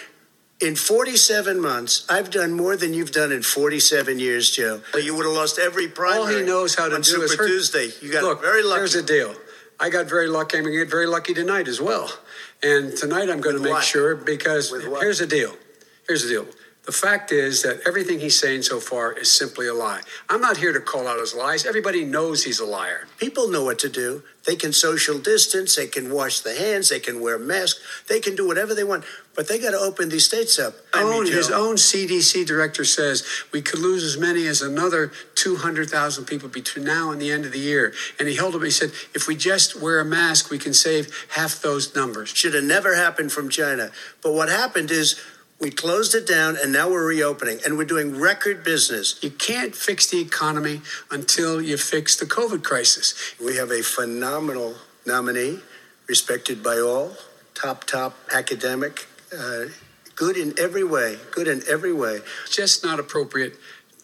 in 0.61 0.77
47 0.77 1.61
months, 1.61 2.05
I've 2.09 2.31
done 2.31 2.53
more 2.53 2.77
than 2.77 2.93
you've 2.93 3.13
done 3.13 3.33
in 3.33 3.43
47 3.43 4.19
years, 4.19 4.51
Joe. 4.51 4.83
But 4.93 5.05
you 5.05 5.15
would 5.17 5.25
have 5.25 5.35
lost 5.35 5.59
every 5.59 5.89
primary. 5.89 6.21
All 6.21 6.27
he 6.27 6.43
knows 6.43 6.75
how 6.75 6.89
to 6.89 6.95
on 6.95 7.01
do 7.01 7.11
Super 7.11 7.25
is. 7.45 7.71
Tuesday. 7.71 7.91
You 8.05 8.13
got 8.13 8.23
Look, 8.23 8.43
very 8.43 8.63
lucky. 8.63 8.81
Here's 8.81 8.93
the 8.93 9.03
deal. 9.03 9.35
I 9.79 9.89
got 9.89 10.07
very 10.07 10.29
lucky. 10.29 10.59
I'm 10.59 10.65
going 10.65 10.75
to 10.75 10.79
get 10.85 10.91
very 10.91 11.07
lucky 11.07 11.33
tonight 11.33 11.67
as 11.67 11.81
well. 11.81 12.13
And 12.63 12.95
tonight 12.95 13.31
I'm 13.31 13.41
going 13.41 13.55
With 13.55 13.63
to 13.63 13.69
make 13.69 13.73
what? 13.73 13.85
sure 13.85 14.15
because 14.15 14.71
here's 15.01 15.21
the 15.21 15.27
deal. 15.27 15.57
Here's 16.07 16.23
the 16.25 16.29
deal. 16.29 16.47
The 16.91 16.97
fact 16.97 17.31
is 17.31 17.63
that 17.63 17.83
everything 17.87 18.19
he's 18.19 18.37
saying 18.37 18.63
so 18.63 18.81
far 18.81 19.13
is 19.13 19.31
simply 19.31 19.69
a 19.69 19.75
lie. 19.75 20.01
I'm 20.29 20.41
not 20.41 20.57
here 20.57 20.73
to 20.73 20.81
call 20.81 21.07
out 21.07 21.21
his 21.21 21.37
lies. 21.37 21.65
Everybody 21.65 22.05
knows 22.05 22.43
he's 22.43 22.59
a 22.59 22.65
liar. 22.65 23.07
People 23.17 23.47
know 23.49 23.63
what 23.63 23.79
to 23.79 23.89
do. 23.89 24.25
They 24.45 24.57
can 24.57 24.73
social 24.73 25.21
distance, 25.21 25.77
they 25.77 25.87
can 25.87 26.13
wash 26.13 26.41
the 26.41 26.53
hands, 26.53 26.89
they 26.89 26.99
can 26.99 27.21
wear 27.21 27.39
masks, 27.39 27.79
they 28.09 28.19
can 28.19 28.35
do 28.35 28.45
whatever 28.45 28.75
they 28.75 28.83
want, 28.83 29.05
but 29.37 29.47
they 29.47 29.59
got 29.61 29.71
to 29.71 29.77
open 29.77 30.09
these 30.09 30.25
states 30.25 30.59
up. 30.59 30.75
I 30.93 31.05
mean, 31.05 31.13
Own, 31.13 31.27
his 31.27 31.51
own 31.51 31.77
CDC 31.77 32.45
director 32.45 32.85
says 32.85 33.23
we 33.53 33.63
could 33.63 33.79
lose 33.79 34.03
as 34.03 34.19
many 34.19 34.49
as 34.49 34.61
another 34.61 35.13
200,000 35.37 36.25
people 36.25 36.49
between 36.49 36.87
now 36.87 37.13
and 37.13 37.21
the 37.21 37.31
end 37.31 37.45
of 37.45 37.53
the 37.53 37.61
year. 37.61 37.93
And 38.19 38.27
he 38.29 38.35
held 38.35 38.57
up, 38.57 38.63
he 38.63 38.71
said, 38.71 38.91
if 39.15 39.29
we 39.29 39.37
just 39.37 39.81
wear 39.81 40.01
a 40.01 40.05
mask, 40.05 40.51
we 40.51 40.59
can 40.59 40.75
save 40.75 41.27
half 41.37 41.63
those 41.63 41.95
numbers. 41.95 42.31
should 42.31 42.55
have 42.55 42.65
never 42.65 42.97
happened 42.97 43.31
from 43.31 43.49
China. 43.49 43.93
But 44.23 44.33
what 44.33 44.49
happened 44.49 44.91
is 44.91 45.21
We 45.61 45.71
closed 45.71 46.15
it 46.15 46.27
down 46.27 46.57
and 46.57 46.73
now 46.73 46.89
we're 46.89 47.07
reopening 47.07 47.61
and 47.67 47.77
we're 47.77 47.85
doing 47.85 48.19
record 48.19 48.65
business. 48.65 49.23
You 49.23 49.31
can't 49.31 49.77
fix 49.77 50.07
the 50.07 50.19
economy 50.19 50.81
until 51.11 51.61
you 51.61 51.77
fix 51.77 52.17
the 52.17 52.25
COVID 52.25 52.65
crisis. 52.65 53.15
We 53.39 53.57
have 53.57 53.71
a 53.71 53.83
phenomenal 53.83 54.77
nominee, 55.05 55.59
respected 56.07 56.63
by 56.63 56.79
all, 56.79 57.13
top, 57.55 57.85
top 57.85 58.17
academic, 58.33 59.07
uh, 59.39 59.67
good 60.17 60.39
in 60.39 60.59
every 60.59 60.83
way, 60.83 61.19
good 61.31 61.47
in 61.47 61.63
every 61.69 61.93
way. 61.93 62.21
Just 62.51 62.83
not 62.83 62.99
appropriate 62.99 63.55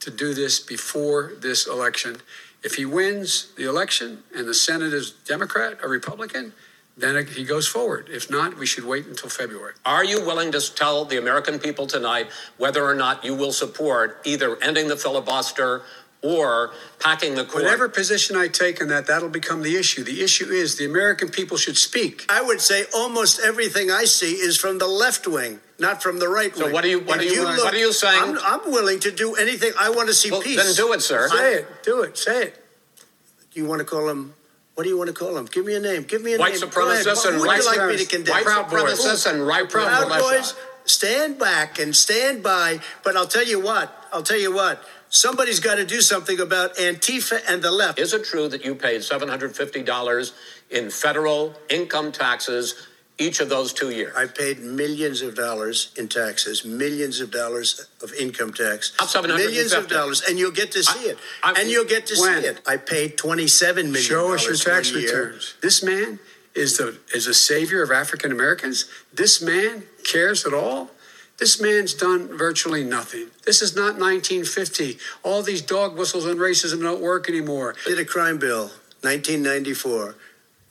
to 0.01 0.11
do 0.11 0.35
this 0.35 0.61
before 0.61 1.33
this 1.40 1.66
election. 1.66 2.19
If 2.62 2.75
he 2.75 2.85
wins 2.85 3.53
the 3.57 3.66
election 3.66 4.25
and 4.37 4.47
the 4.47 4.55
Senate 4.55 4.92
is 4.92 5.11
Democrat 5.11 5.79
or 5.83 5.88
Republican, 5.88 6.53
then 6.97 7.27
he 7.27 7.45
goes 7.45 7.67
forward. 7.69 8.09
If 8.11 8.31
not, 8.31 8.57
we 8.57 8.65
should 8.67 8.85
wait 8.85 9.07
until 9.07 9.29
February. 9.29 9.75
Are 9.85 10.05
you 10.05 10.25
willing 10.25 10.53
to 10.53 10.75
tell 10.75 11.05
the 11.05 11.19
American 11.19 11.59
people 11.59 11.87
tonight 11.87 12.29
whether 12.57 12.85
or 12.85 12.95
not 12.95 13.25
you 13.25 13.35
will 13.35 13.53
support 13.53 14.21
either 14.25 14.57
ending 14.63 14.89
the 14.89 14.97
filibuster 14.97 15.83
or 16.23 16.73
packing 16.99 17.35
the 17.35 17.45
court? 17.45 17.65
Whatever 17.65 17.91
position 17.91 18.35
I 18.37 18.49
take 18.49 18.81
on 18.81 18.89
that, 18.89 19.07
that'll 19.07 19.29
become 19.29 19.63
the 19.63 19.77
issue. 19.77 20.05
The 20.05 20.23
issue 20.23 20.47
is 20.51 20.77
the 20.77 20.87
American 20.87 21.29
people 21.29 21.59
should 21.59 21.77
speak. 21.77 22.25
I 22.31 22.41
would 22.41 22.63
say 22.63 22.87
almost 22.95 23.41
everything 23.41 23.91
I 23.91 24.05
see 24.05 24.33
is 24.33 24.57
from 24.57 24.79
the 24.79 24.87
left 24.87 25.27
wing, 25.27 25.61
not 25.79 26.03
from 26.03 26.19
the 26.19 26.29
right 26.31 26.57
So 26.57 26.65
wing. 26.65 26.73
what 26.73 26.85
are 26.85 26.89
you- 26.89 27.01
what 27.01 27.23
If 27.23 27.31
are 27.31 27.35
you- 27.35 27.45
look- 27.45 27.63
what 27.65 27.75
are 27.75 27.79
you 27.79 27.93
saying? 27.93 28.23
I'm, 28.23 28.39
I'm 28.39 28.71
willing 28.73 29.01
to 29.01 29.11
do 29.13 29.35
anything. 29.35 29.73
I 29.79 29.91
want 29.91 30.09
to 30.09 30.15
see 30.15 30.31
Well, 30.31 30.41
peace. 30.41 30.57
then 30.57 30.75
do 30.75 30.95
it, 30.95 31.03
sir. 31.03 31.29
Say 31.29 31.55
it. 31.57 31.83
Do 31.83 32.01
it. 32.01 32.17
Say 32.17 32.43
it. 32.45 32.65
Do 33.53 33.61
you 33.61 33.67
want 33.67 33.81
to 33.81 33.85
call 33.85 34.09
him? 34.09 34.35
What 34.77 34.85
do 34.85 34.91
you 34.91 34.99
want 34.99 35.09
to 35.09 35.15
call 35.15 35.39
him? 35.39 35.47
Give 35.47 35.65
me 35.65 35.75
a 35.75 35.81
name. 35.81 36.03
Give 36.03 36.23
me 36.23 36.35
a 36.35 36.39
White 36.39 36.53
name. 36.53 36.61
Supremacists 36.61 37.25
and 37.25 37.37
Who 37.37 37.41
would 37.41 37.47
white 37.47 37.61
you 37.62 37.65
like 37.65 37.89
me 37.89 37.97
to 37.97 38.05
supremacists. 38.05 38.11
condemn? 38.11 38.35
White 38.35 38.45
Proud 38.45 38.67
supremacists 38.69 39.31
and 39.33 39.47
right 39.47 39.71
Proud 39.71 40.09
militia. 40.09 40.21
Boys, 40.23 40.55
stand 40.85 41.39
back 41.39 41.79
and 41.79 41.97
stand 41.97 42.43
by. 42.43 42.81
But 43.03 43.17
I'll 43.17 43.27
tell 43.27 43.47
you 43.47 43.59
what. 43.59 43.91
I'll 44.12 44.23
tell 44.23 44.39
you 44.39 44.53
what. 44.55 44.83
Somebody's 45.09 45.61
got 45.61 45.77
to 45.77 45.87
do 45.87 46.03
something 46.03 46.39
about 46.41 46.77
Antifa 46.77 47.41
and 47.49 47.62
the 47.62 47.71
left. 47.71 47.99
Is 47.99 48.12
it 48.12 48.25
true 48.27 48.49
that 48.49 48.67
you 48.67 48.75
paid 48.75 49.01
$750 49.01 50.33
in 50.71 50.91
federal 50.91 51.55
income 51.71 52.12
taxes 52.12 52.87
each 53.18 53.40
of 53.40 53.48
those 53.48 53.72
two 53.72 53.90
years? 53.90 54.14
I 54.16 54.26
paid 54.26 54.61
millions 54.61 55.22
of 55.22 55.35
dollars 55.35 55.92
in 55.96 56.09
taxes, 56.09 56.64
millions 56.64 57.20
of 57.20 57.31
dollars 57.31 57.87
of 58.02 58.12
income 58.14 58.52
tax, 58.52 58.92
millions 59.24 59.72
of 59.72 59.88
dollars, 59.88 60.22
and 60.29 60.38
you'll 60.38 60.50
get 60.50 60.72
to 60.72 60.83
see 60.83 61.09
I- 61.09 61.11
it. 61.12 61.18
I- 61.42 61.61
and 61.61 61.70
you'll 61.70 61.85
get 61.85 62.07
to 62.09 62.20
When? 62.20 62.42
see 62.42 62.48
it. 62.48 62.59
I 62.66 62.76
paid 62.76 63.16
twenty-seven 63.16 63.87
million. 63.92 64.02
Show 64.09 64.35
us 64.35 64.44
your 64.46 64.57
tax 64.57 64.92
returns. 64.92 65.55
This 65.61 65.83
man 65.83 66.18
is 66.55 66.76
the 66.79 66.96
is 67.14 67.26
a 67.26 67.35
savior 67.35 67.83
of 67.83 67.90
African 67.90 68.33
Americans. 68.33 68.87
This 69.12 69.40
man 69.42 69.85
cares 70.05 70.44
at 70.46 70.52
all. 70.55 70.90
This 71.38 71.61
man's 71.61 71.92
done 71.92 72.37
virtually 72.38 72.83
nothing. 72.83 73.26
This 73.44 73.61
is 73.61 73.76
not 73.76 73.98
1950. 73.98 74.96
All 75.22 75.42
these 75.42 75.61
dog 75.61 75.94
whistles 75.98 76.24
and 76.24 76.40
racism 76.40 76.81
don't 76.81 77.02
work 77.02 77.29
anymore. 77.29 77.74
Did 77.85 77.98
a 77.98 78.07
crime 78.07 78.38
bill, 78.38 78.70
1994, 79.02 80.14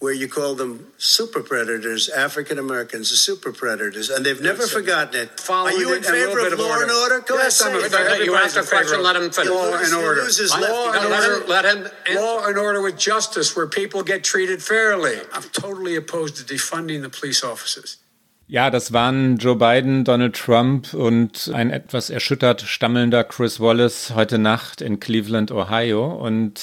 where 0.06 0.14
you 0.14 0.28
call 0.28 0.54
them 0.54 0.86
super 1.00 1.42
predators, 1.42 2.10
African 2.10 2.60
Americans, 2.60 3.10
the 3.10 3.16
super 3.16 3.52
predators, 3.52 4.12
and 4.12 4.24
they've 4.24 4.40
never 4.40 4.62
Yes, 4.62 4.72
forgotten 4.72 5.20
it. 5.20 5.40
Following 5.40 5.76
Are 5.76 5.80
you 5.80 5.90
in 5.94 5.98
and 5.98 6.06
a 6.06 6.12
little 6.12 6.36
favor 6.36 6.48
of 6.48 6.54
of 6.54 6.60
law 6.60 6.74
and 6.80 6.92
order. 6.92 7.16
order? 7.16 7.20
Go 7.28 7.38
Yes, 7.38 7.60
ahead, 7.60 7.76
I'm 7.76 7.84
in 7.86 7.90
favor. 7.90 8.24
You 8.24 8.36
asked 8.36 8.56
a 8.56 8.62
question, 8.62 9.02
let 9.02 9.16
him 9.16 9.32
finish. 9.32 9.50
Law 9.52 9.72
and 9.72 9.80
lose- 9.80 9.92
you 9.92 10.00
order. 10.00 10.22
lose 10.22 10.38
his 10.38 10.52
Law 10.52 10.60
left. 10.60 11.02
and 11.02 11.10
Let 11.10 11.24
him- 11.24 11.32
order. 11.34 11.48
let 11.48 11.66
him. 11.66 11.90
Law 12.22 12.46
and 12.46 12.58
order 12.60 12.82
with 12.84 13.00
justice, 13.00 13.56
where 13.56 13.66
people 13.66 14.04
get 14.04 14.24
treated 14.24 14.62
fairly. 14.62 15.20
I'm 15.34 15.42
totally 15.50 15.96
opposed 15.96 16.36
to 16.38 16.44
defunding 16.44 17.02
the 17.02 17.10
police 17.10 17.44
officers. 17.44 17.98
Ja, 18.48 18.70
das 18.70 18.94
waren 18.94 19.38
Joe 19.38 19.56
Biden, 19.56 20.04
Donald 20.04 20.36
Trump 20.36 20.94
und 20.94 21.50
ein 21.54 21.72
etwas 21.72 22.12
erschüttert 22.12 22.62
stammelnder 22.62 23.24
Chris 23.24 23.60
Wallace 23.60 24.14
heute 24.14 24.38
Nacht 24.38 24.82
in 24.82 25.00
Cleveland, 25.00 25.52
Ohio. 25.52 26.14
Und 26.14 26.62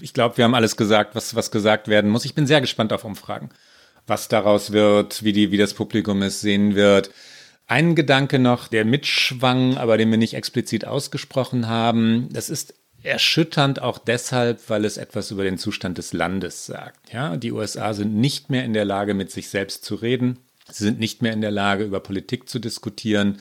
ich 0.00 0.12
glaube, 0.12 0.36
wir 0.38 0.44
haben 0.44 0.56
alles 0.56 0.76
gesagt, 0.76 1.14
was, 1.14 1.36
was 1.36 1.52
gesagt 1.52 1.86
werden 1.86 2.10
muss. 2.10 2.24
Ich 2.24 2.34
bin 2.34 2.48
sehr 2.48 2.60
gespannt 2.60 2.92
auf 2.92 3.04
Umfragen, 3.04 3.50
was 4.08 4.26
daraus 4.26 4.72
wird, 4.72 5.22
wie, 5.22 5.32
die, 5.32 5.52
wie 5.52 5.56
das 5.56 5.74
Publikum 5.74 6.20
es 6.22 6.40
sehen 6.40 6.74
wird. 6.74 7.10
Ein 7.68 7.94
Gedanke 7.94 8.40
noch, 8.40 8.66
der 8.66 8.84
mitschwang, 8.84 9.76
aber 9.76 9.98
den 9.98 10.10
wir 10.10 10.18
nicht 10.18 10.34
explizit 10.34 10.84
ausgesprochen 10.84 11.68
haben. 11.68 12.28
Das 12.32 12.50
ist 12.50 12.74
erschütternd 13.04 13.80
auch 13.80 13.98
deshalb, 13.98 14.68
weil 14.68 14.84
es 14.84 14.96
etwas 14.96 15.30
über 15.30 15.44
den 15.44 15.58
Zustand 15.58 15.98
des 15.98 16.12
Landes 16.12 16.66
sagt. 16.66 17.12
Ja, 17.12 17.36
die 17.36 17.52
USA 17.52 17.94
sind 17.94 18.16
nicht 18.16 18.50
mehr 18.50 18.64
in 18.64 18.72
der 18.72 18.84
Lage, 18.84 19.14
mit 19.14 19.30
sich 19.30 19.48
selbst 19.48 19.84
zu 19.84 19.94
reden. 19.94 20.40
Sie 20.70 20.84
sind 20.84 20.98
nicht 21.00 21.22
mehr 21.22 21.32
in 21.32 21.40
der 21.40 21.50
Lage, 21.50 21.84
über 21.84 22.00
Politik 22.00 22.48
zu 22.48 22.58
diskutieren. 22.58 23.40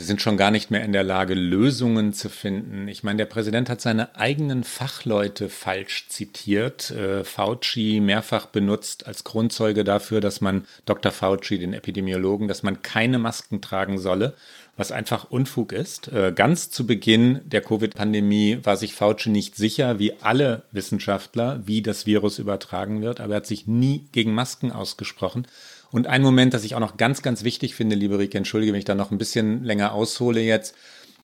Sie 0.00 0.06
sind 0.06 0.22
schon 0.22 0.38
gar 0.38 0.50
nicht 0.50 0.70
mehr 0.70 0.82
in 0.82 0.92
der 0.94 1.02
Lage, 1.02 1.34
Lösungen 1.34 2.14
zu 2.14 2.30
finden. 2.30 2.88
Ich 2.88 3.02
meine, 3.02 3.18
der 3.18 3.26
Präsident 3.26 3.68
hat 3.68 3.82
seine 3.82 4.16
eigenen 4.16 4.64
Fachleute 4.64 5.50
falsch 5.50 6.06
zitiert. 6.08 6.90
Äh, 6.90 7.22
Fauci 7.22 8.00
mehrfach 8.00 8.46
benutzt 8.46 9.06
als 9.06 9.24
Grundzeuge 9.24 9.84
dafür, 9.84 10.22
dass 10.22 10.40
man 10.40 10.64
Dr. 10.86 11.12
Fauci, 11.12 11.58
den 11.58 11.74
Epidemiologen, 11.74 12.48
dass 12.48 12.62
man 12.62 12.80
keine 12.80 13.18
Masken 13.18 13.60
tragen 13.60 13.98
solle, 13.98 14.32
was 14.74 14.90
einfach 14.90 15.30
Unfug 15.30 15.72
ist. 15.72 16.08
Äh, 16.08 16.32
ganz 16.34 16.70
zu 16.70 16.86
Beginn 16.86 17.42
der 17.44 17.60
Covid-Pandemie 17.60 18.60
war 18.62 18.78
sich 18.78 18.94
Fauci 18.94 19.28
nicht 19.28 19.54
sicher, 19.54 19.98
wie 19.98 20.14
alle 20.22 20.62
Wissenschaftler, 20.72 21.60
wie 21.66 21.82
das 21.82 22.06
Virus 22.06 22.38
übertragen 22.38 23.02
wird, 23.02 23.20
aber 23.20 23.34
er 23.34 23.38
hat 23.38 23.46
sich 23.46 23.66
nie 23.66 24.06
gegen 24.12 24.32
Masken 24.32 24.72
ausgesprochen. 24.72 25.46
Und 25.92 26.06
ein 26.06 26.22
Moment, 26.22 26.54
das 26.54 26.64
ich 26.64 26.74
auch 26.74 26.80
noch 26.80 26.96
ganz, 26.96 27.22
ganz 27.22 27.44
wichtig 27.44 27.74
finde, 27.74 27.96
liebe 27.96 28.18
Rike, 28.18 28.38
entschuldige, 28.38 28.72
wenn 28.72 28.78
ich 28.78 28.84
da 28.84 28.94
noch 28.94 29.10
ein 29.10 29.18
bisschen 29.18 29.64
länger 29.64 29.92
aushole 29.92 30.40
jetzt. 30.40 30.74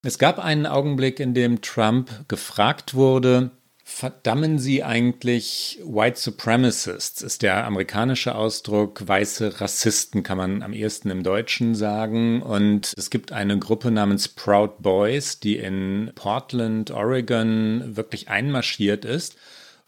Es 0.03 0.19
gab 0.19 0.39
einen 0.39 0.67
Augenblick, 0.67 1.21
in 1.21 1.35
dem 1.35 1.63
Trump 1.63 2.11
gefragt 2.29 2.95
wurde, 2.95 3.51
verdammen 3.89 4.59
Sie 4.59 4.83
eigentlich 4.83 5.81
White 5.85 6.19
Supremacists, 6.19 7.23
ist 7.23 7.43
der 7.43 7.65
amerikanische 7.67 8.35
Ausdruck, 8.35 9.07
weiße 9.07 9.61
Rassisten 9.61 10.25
kann 10.25 10.39
man 10.39 10.63
am 10.65 10.73
ehesten 10.73 11.09
im 11.09 11.23
Deutschen 11.23 11.77
sagen. 11.77 12.43
Und 12.43 12.93
es 12.97 13.11
gibt 13.11 13.31
eine 13.31 13.59
Gruppe 13.61 13.93
namens 13.93 14.27
Proud 14.27 14.83
Boys, 14.83 15.39
die 15.39 15.57
in 15.57 16.11
Portland, 16.17 16.91
Oregon 16.91 17.97
wirklich 17.97 18.29
einmarschiert 18.29 19.05
ist. 19.05 19.37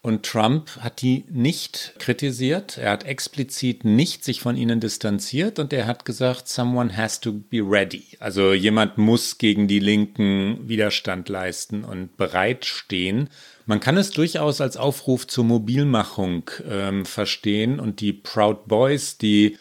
Und 0.01 0.25
Trump 0.25 0.71
hat 0.79 1.03
die 1.03 1.25
nicht 1.29 1.95
kritisiert. 1.99 2.79
Er 2.79 2.93
hat 2.93 3.05
explizit 3.05 3.85
nicht 3.85 4.25
sich 4.25 4.41
von 4.41 4.57
ihnen 4.57 4.79
distanziert 4.79 5.59
und 5.59 5.73
er 5.73 5.89
hat 5.89 6.05
gesagt, 6.05 6.49
someone 6.49 6.97
has 6.97 7.21
to 7.21 7.33
be 7.33 7.59
ready. 7.59 8.05
Also 8.21 8.53
jemand 8.53 8.97
muss 8.97 9.39
gegen 9.39 9.67
die 9.67 9.81
Linken 9.81 10.69
Widerstand 10.69 11.29
leisten 11.29 11.83
und 11.83 12.17
bereitstehen. 12.17 13.29
Man 13.67 13.81
kann 13.81 13.97
es 13.97 14.11
durchaus 14.11 14.61
als 14.61 14.77
Aufruf 14.77 15.27
zur 15.27 15.45
Mobilmachung 15.45 16.49
ähm, 16.71 17.05
verstehen 17.05 17.81
und 17.81 18.01
die 18.01 18.13
Proud 18.13 18.69
Boys, 18.69 19.19
die 19.19 19.59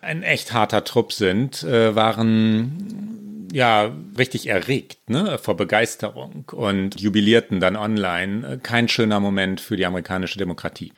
ein 0.00 0.22
echt 0.22 0.52
harter 0.52 0.84
Trupp 0.84 1.12
sind, 1.12 1.62
äh, 1.62 1.94
waren 1.94 3.48
ja 3.52 3.90
richtig 4.16 4.48
erregt 4.48 5.10
ne, 5.10 5.38
vor 5.38 5.56
Begeisterung 5.56 6.44
und 6.52 7.00
jubilierten 7.00 7.60
dann 7.60 7.76
online. 7.76 8.60
Kein 8.62 8.88
schöner 8.88 9.20
Moment 9.20 9.60
für 9.60 9.76
die 9.76 9.86
amerikanische 9.86 10.38
Demokratie. 10.38 10.92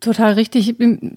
Total 0.00 0.34
richtig. 0.34 0.74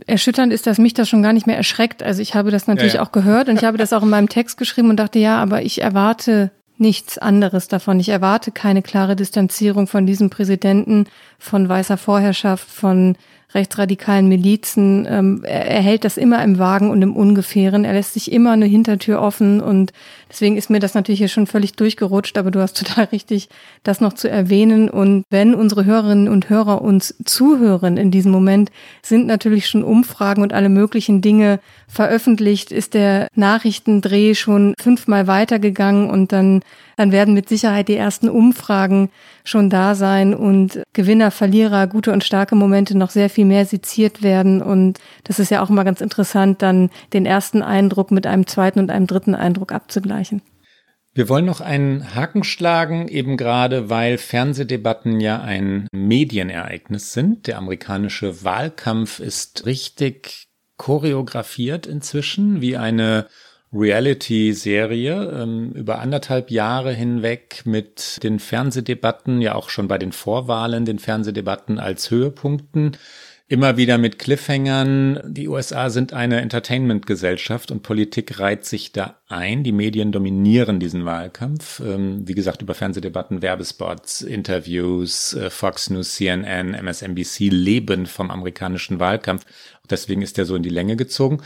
Erschütternd 0.07 0.53
ist, 0.53 0.65
dass 0.65 0.77
mich 0.77 0.93
das 0.93 1.09
schon 1.09 1.21
gar 1.21 1.33
nicht 1.33 1.47
mehr 1.47 1.57
erschreckt. 1.57 2.01
Also 2.01 2.21
ich 2.21 2.33
habe 2.33 2.49
das 2.49 2.67
natürlich 2.67 2.93
Ja, 2.93 3.01
ja. 3.01 3.05
auch 3.05 3.11
gehört 3.11 3.49
und 3.49 3.57
ich 3.57 3.65
habe 3.65 3.77
das 3.77 3.91
auch 3.91 4.03
in 4.03 4.09
meinem 4.09 4.29
Text 4.29 4.57
geschrieben 4.57 4.89
und 4.89 4.97
dachte, 4.97 5.19
ja, 5.19 5.37
aber 5.37 5.61
ich 5.63 5.81
erwarte 5.81 6.51
nichts 6.79 7.17
anderes 7.17 7.67
davon. 7.67 7.99
Ich 7.99 8.09
erwarte 8.09 8.51
keine 8.51 8.81
klare 8.81 9.15
Distanzierung 9.15 9.87
von 9.87 10.05
diesem 10.05 10.29
Präsidenten, 10.29 11.05
von 11.37 11.67
weißer 11.67 11.97
Vorherrschaft, 11.97 12.69
von 12.69 13.15
rechtsradikalen 13.53 14.27
Milizen. 14.27 15.07
Ähm, 15.09 15.43
er, 15.43 15.65
er 15.65 15.81
hält 15.81 16.05
das 16.05 16.17
immer 16.17 16.43
im 16.43 16.59
Wagen 16.59 16.91
und 16.91 17.01
im 17.01 17.15
Ungefähren. 17.15 17.83
Er 17.83 17.93
lässt 17.93 18.13
sich 18.13 18.31
immer 18.31 18.51
eine 18.51 18.65
Hintertür 18.65 19.21
offen 19.21 19.59
und 19.59 19.91
deswegen 20.29 20.55
ist 20.55 20.69
mir 20.69 20.79
das 20.79 20.93
natürlich 20.93 21.19
hier 21.19 21.29
schon 21.29 21.47
völlig 21.47 21.73
durchgerutscht, 21.73 22.37
aber 22.37 22.51
du 22.51 22.61
hast 22.61 22.77
total 22.77 23.05
richtig, 23.05 23.49
das 23.83 24.01
noch 24.01 24.13
zu 24.13 24.29
erwähnen. 24.29 24.89
Und 24.89 25.23
wenn 25.29 25.55
unsere 25.55 25.85
Hörerinnen 25.85 26.29
und 26.29 26.49
Hörer 26.49 26.81
uns 26.81 27.15
zuhören 27.25 27.97
in 27.97 28.11
diesem 28.11 28.31
Moment, 28.31 28.71
sind 29.01 29.25
natürlich 29.25 29.67
schon 29.67 29.83
Umfragen 29.83 30.43
und 30.43 30.53
alle 30.53 30.69
möglichen 30.69 31.21
Dinge 31.21 31.59
veröffentlicht, 31.87 32.71
ist 32.71 32.93
der 32.93 33.29
Nachrichtendreh 33.33 34.35
schon 34.35 34.75
fünfmal 34.79 35.25
weitergegangen 35.25 36.09
und 36.09 36.31
dann, 36.31 36.61
dann 36.97 37.11
werden 37.11 37.33
mit 37.33 37.47
Sicherheit 37.47 37.87
die 37.87 37.95
ersten 37.95 38.27
Umfragen 38.27 39.09
schon 39.45 39.69
da 39.69 39.95
sein 39.95 40.33
und 40.33 40.83
Gewinner, 40.93 41.31
Verlierer, 41.31 41.87
gute 41.87 42.11
und 42.11 42.23
starke 42.23 42.55
Momente 42.55 42.97
noch 42.97 43.09
sehr 43.09 43.29
viel 43.29 43.45
mehr 43.45 43.65
seziert 43.65 44.21
werden. 44.21 44.61
Und 44.61 44.99
das 45.23 45.39
ist 45.39 45.49
ja 45.49 45.61
auch 45.61 45.69
immer 45.69 45.85
ganz 45.85 46.01
interessant, 46.01 46.61
dann 46.61 46.89
den 47.13 47.25
ersten 47.25 47.61
Eindruck 47.61 48.11
mit 48.11 48.27
einem 48.27 48.47
zweiten 48.47 48.79
und 48.79 48.91
einem 48.91 49.07
dritten 49.07 49.33
Eindruck 49.35 49.71
abzugleichen. 49.71 50.41
Wir 51.13 51.27
wollen 51.27 51.45
noch 51.45 51.59
einen 51.59 52.15
Haken 52.15 52.43
schlagen, 52.43 53.07
eben 53.07 53.35
gerade 53.35 53.89
weil 53.89 54.17
Fernsehdebatten 54.17 55.19
ja 55.19 55.41
ein 55.41 55.87
Medienereignis 55.91 57.13
sind. 57.13 57.47
Der 57.47 57.57
amerikanische 57.57 58.43
Wahlkampf 58.43 59.19
ist 59.19 59.65
richtig 59.65 60.47
choreografiert 60.77 61.87
inzwischen, 61.87 62.61
wie 62.61 62.77
eine 62.77 63.27
Reality-Serie 63.73 65.41
ähm, 65.41 65.71
über 65.73 65.99
anderthalb 65.99 66.51
Jahre 66.51 66.93
hinweg 66.93 67.61
mit 67.65 68.23
den 68.23 68.39
Fernsehdebatten, 68.39 69.41
ja 69.41 69.55
auch 69.55 69.69
schon 69.69 69.87
bei 69.87 69.97
den 69.97 70.11
Vorwahlen, 70.11 70.85
den 70.85 70.99
Fernsehdebatten 70.99 71.79
als 71.79 72.09
Höhepunkten 72.09 72.97
immer 73.49 73.77
wieder 73.77 73.97
mit 73.97 74.19
Cliffhangern. 74.19 75.19
Die 75.25 75.47
USA 75.47 75.89
sind 75.89 76.13
eine 76.13 76.39
Entertainment-Gesellschaft 76.41 77.71
und 77.71 77.81
Politik 77.81 78.39
reiht 78.39 78.63
sich 78.63 78.91
da 78.91 79.15
ein. 79.27 79.63
Die 79.63 79.71
Medien 79.71 80.11
dominieren 80.11 80.79
diesen 80.79 81.03
Wahlkampf. 81.03 81.79
Ähm, 81.79 82.27
wie 82.27 82.35
gesagt, 82.35 82.61
über 82.61 82.75
Fernsehdebatten, 82.75 83.41
Werbespots, 83.41 84.21
Interviews, 84.21 85.33
äh, 85.33 85.49
Fox 85.49 85.89
News, 85.89 86.13
CNN, 86.13 86.75
MSNBC 86.75 87.49
leben 87.49 88.05
vom 88.05 88.29
amerikanischen 88.29 88.99
Wahlkampf. 88.99 89.45
Deswegen 89.89 90.21
ist 90.21 90.37
der 90.37 90.45
so 90.45 90.55
in 90.55 90.63
die 90.63 90.69
Länge 90.69 90.95
gezogen. 90.95 91.41